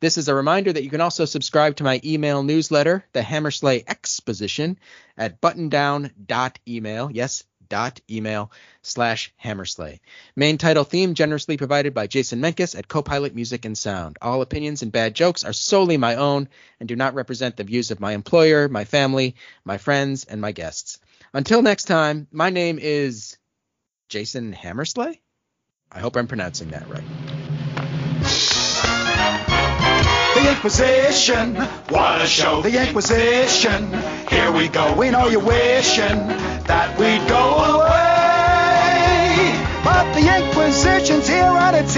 This 0.01 0.17
is 0.17 0.29
a 0.29 0.35
reminder 0.35 0.71
that 0.71 0.83
you 0.83 0.89
can 0.89 1.01
also 1.01 1.25
subscribe 1.25 1.75
to 1.77 1.83
my 1.83 1.99
email 2.05 2.41
newsletter, 2.41 3.03
the 3.11 3.21
Hammersla 3.21 3.83
Exposition, 3.85 4.79
at 5.17 5.41
buttondown.email. 5.41 7.11
Yes, 7.11 7.43
dot 7.69 8.01
email 8.09 8.51
slash 8.81 9.33
hammersla. 9.43 9.99
Main 10.35 10.57
title 10.57 10.83
theme 10.83 11.13
generously 11.13 11.57
provided 11.57 11.93
by 11.93 12.07
Jason 12.07 12.41
Menkes 12.41 12.77
at 12.77 12.87
Copilot 12.87 13.35
Music 13.35 13.65
and 13.65 13.77
Sound. 13.77 14.17
All 14.21 14.41
opinions 14.41 14.81
and 14.81 14.91
bad 14.91 15.13
jokes 15.15 15.43
are 15.43 15.53
solely 15.53 15.97
my 15.97 16.15
own 16.15 16.49
and 16.79 16.89
do 16.89 16.95
not 16.95 17.13
represent 17.13 17.55
the 17.55 17.63
views 17.63 17.91
of 17.91 17.99
my 17.99 18.13
employer, 18.13 18.67
my 18.67 18.85
family, 18.85 19.35
my 19.63 19.77
friends, 19.77 20.25
and 20.25 20.41
my 20.41 20.51
guests. 20.51 20.99
Until 21.33 21.61
next 21.61 21.85
time, 21.85 22.27
my 22.31 22.49
name 22.49 22.79
is 22.81 23.37
Jason 24.09 24.53
Hammersla. 24.53 25.17
I 25.91 25.99
hope 25.99 26.15
I'm 26.15 26.27
pronouncing 26.27 26.69
that 26.69 26.89
right. 26.89 27.03
The 30.49 30.55
Inquisition, 30.55 31.55
what 31.89 32.21
a 32.21 32.25
show. 32.25 32.63
The 32.63 32.81
Inquisition, 32.81 33.87
here 34.29 34.51
we 34.51 34.67
go. 34.67 34.95
We 34.95 35.11
know 35.11 35.27
you're 35.27 35.45
wishing 35.45 36.17
that 36.65 36.97
we'd 36.97 37.27
go 37.29 37.53
away. 37.75 39.53
But 39.83 40.11
the 40.15 40.25
Inquisition's 40.43 41.27
here 41.27 41.43
and 41.43 41.75
it's 41.75 41.95